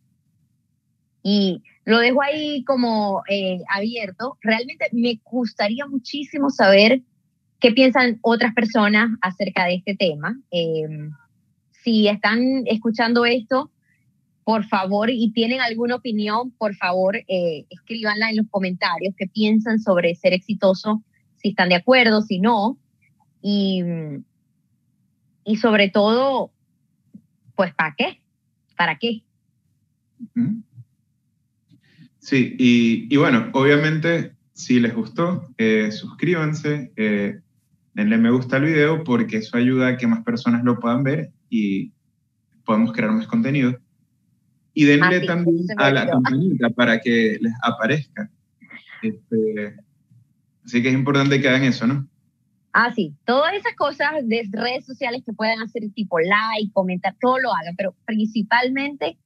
Y 1.23 1.63
lo 1.87 1.99
dejo 2.01 2.23
ahí 2.23 2.65
como 2.65 3.23
eh, 3.31 3.61
abierto. 3.75 4.37
Realmente 4.43 4.89
me 4.93 5.19
gustaría 5.25 5.87
muchísimo 5.87 6.51
saber 6.51 7.01
qué 7.61 7.73
piensan 7.73 8.19
otras 8.21 8.53
personas 8.53 9.11
acerca 9.23 9.65
de 9.65 9.77
este 9.77 9.97
tema. 9.97 10.39
Em, 10.51 11.13
si 11.83 12.09
están 12.09 12.65
escuchando 12.67 13.25
esto, 13.25 13.71
por 14.49 14.65
favor, 14.65 15.11
y 15.11 15.31
tienen 15.33 15.61
alguna 15.61 15.97
opinión, 15.97 16.53
por 16.53 16.75
favor, 16.75 17.17
eh, 17.17 17.67
escríbanla 17.69 18.31
en 18.31 18.39
los 18.39 18.47
comentarios, 18.49 19.15
qué 19.15 19.27
piensan 19.27 19.79
sobre 19.79 20.15
ser 20.15 20.33
exitoso, 20.33 21.05
si 21.37 21.51
están 21.51 21.69
de 21.69 21.75
acuerdo, 21.75 22.23
si 22.23 22.41
no. 22.41 22.79
Y, 23.43 23.83
y 25.45 25.57
sobre 25.57 25.91
todo, 25.91 26.51
pues, 27.57 27.75
¿para 27.75 27.95
qué? 27.95 28.23
¿Para 28.75 28.97
qué? 28.97 29.23
Sí, 32.19 32.57
y, 32.59 33.17
bueno, 33.19 33.51
obviamente, 33.53 34.33
si 34.55 34.81
les 34.81 34.95
gustó, 34.95 35.47
eh, 35.59 35.93
suscríbanse, 35.93 36.91
eh, 36.97 37.39
denle 37.93 38.17
me 38.17 38.31
gusta 38.31 38.57
al 38.57 38.65
video 38.65 39.05
porque 39.05 39.37
eso 39.37 39.59
ayuda 39.59 39.89
a 39.89 39.97
que 39.99 40.07
más 40.07 40.25
personas 40.25 40.65
lo 40.65 40.81
puedan 40.81 41.03
ver 41.03 41.33
y 41.51 41.93
podemos 42.65 42.95
crear 42.95 43.13
más 43.13 43.27
contenido. 43.27 43.79
Y 44.79 44.85
denle 44.85 45.27
también 45.27 45.67
a 45.77 45.91
la 45.91 46.07
campanita 46.07 46.71
para 46.71 47.01
que 47.01 47.37
les 47.41 47.53
aparezca. 47.65 48.31
Este, 49.03 49.75
así 50.65 50.81
que 50.81 50.91
es 50.91 50.95
importante 50.95 51.41
que 51.41 51.49
hagan 51.49 51.65
eso, 51.65 51.89
¿no? 51.89 52.09
Ah, 52.73 52.93
sí, 52.95 53.13
todas 53.25 53.55
esas 53.55 53.75
cosas 53.75 54.13
de 54.23 54.49
redes 54.53 54.87
sociales 54.87 55.25
que 55.27 55.33
puedan 55.33 55.61
hacer 55.63 55.83
tipo 55.97 56.21
like, 56.21 56.71
comentar, 56.73 57.17
todo 57.21 57.41
lo 57.41 57.53
hagan, 57.53 57.75
pero 57.75 57.97
principalmente 58.05 59.19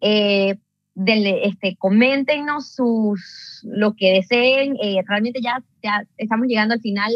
eh, 0.00 0.58
este, 1.06 1.76
coméntenos 1.76 2.74
sus, 2.74 3.60
lo 3.62 3.94
que 3.94 4.10
deseen. 4.12 4.76
Eh, 4.82 5.04
realmente 5.06 5.40
ya, 5.40 5.62
ya 5.84 6.04
estamos 6.16 6.48
llegando 6.48 6.74
al 6.74 6.80
final. 6.80 7.12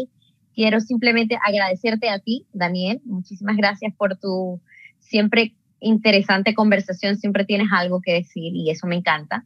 Quiero 0.54 0.78
simplemente 0.78 1.36
agradecerte 1.44 2.08
a 2.08 2.20
ti, 2.20 2.46
Daniel. 2.52 3.00
Muchísimas 3.04 3.56
gracias 3.56 3.92
por 3.96 4.16
tu 4.16 4.60
siempre 5.00 5.56
interesante 5.80 6.54
conversación. 6.54 7.16
Siempre 7.16 7.44
tienes 7.44 7.68
algo 7.72 8.00
que 8.00 8.14
decir 8.14 8.54
y 8.54 8.70
eso 8.70 8.86
me 8.86 8.96
encanta. 8.96 9.44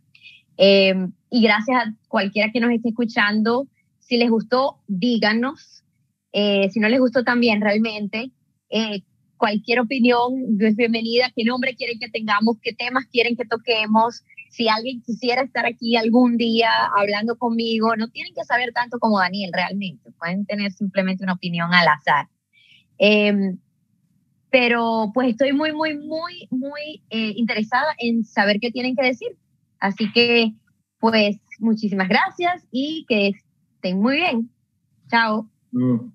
Em, 0.56 1.12
y 1.30 1.42
gracias 1.42 1.76
a 1.76 1.94
cualquiera 2.08 2.50
que 2.52 2.60
nos 2.60 2.70
esté 2.70 2.90
escuchando. 2.90 3.66
Si 4.00 4.16
les 4.16 4.30
gustó, 4.30 4.80
díganos. 4.86 5.84
Eh, 6.32 6.68
si 6.70 6.80
no 6.80 6.88
les 6.88 7.00
gustó 7.00 7.24
también, 7.24 7.60
realmente, 7.60 8.30
eh, 8.68 9.02
cualquier 9.36 9.80
opinión 9.80 10.32
es 10.60 10.76
bienvenida, 10.76 11.30
qué 11.34 11.44
nombre 11.44 11.74
quieren 11.76 11.98
que 11.98 12.08
tengamos, 12.08 12.56
qué 12.62 12.72
temas 12.72 13.06
quieren 13.06 13.36
que 13.36 13.44
toquemos. 13.44 14.22
Si 14.50 14.68
alguien 14.68 15.02
quisiera 15.02 15.42
estar 15.42 15.66
aquí 15.66 15.96
algún 15.96 16.36
día 16.36 16.70
hablando 16.96 17.36
conmigo, 17.36 17.96
no 17.96 18.08
tienen 18.08 18.32
que 18.34 18.44
saber 18.44 18.72
tanto 18.72 18.98
como 18.98 19.18
Daniel 19.18 19.50
realmente, 19.52 20.10
pueden 20.18 20.46
tener 20.46 20.72
simplemente 20.72 21.24
una 21.24 21.34
opinión 21.34 21.72
al 21.74 21.88
azar. 21.88 22.28
Em, 22.98 23.58
pero 24.54 25.10
pues 25.12 25.30
estoy 25.30 25.52
muy, 25.52 25.72
muy, 25.72 25.98
muy, 25.98 26.46
muy 26.48 27.02
eh, 27.10 27.32
interesada 27.34 27.92
en 27.98 28.24
saber 28.24 28.60
qué 28.60 28.70
tienen 28.70 28.94
que 28.94 29.04
decir. 29.04 29.36
Así 29.80 30.12
que 30.12 30.52
pues 31.00 31.38
muchísimas 31.58 32.08
gracias 32.08 32.64
y 32.70 33.04
que 33.08 33.32
estén 33.74 34.00
muy 34.00 34.14
bien. 34.14 34.48
Chao. 35.10 35.50
Mm. 35.72 36.12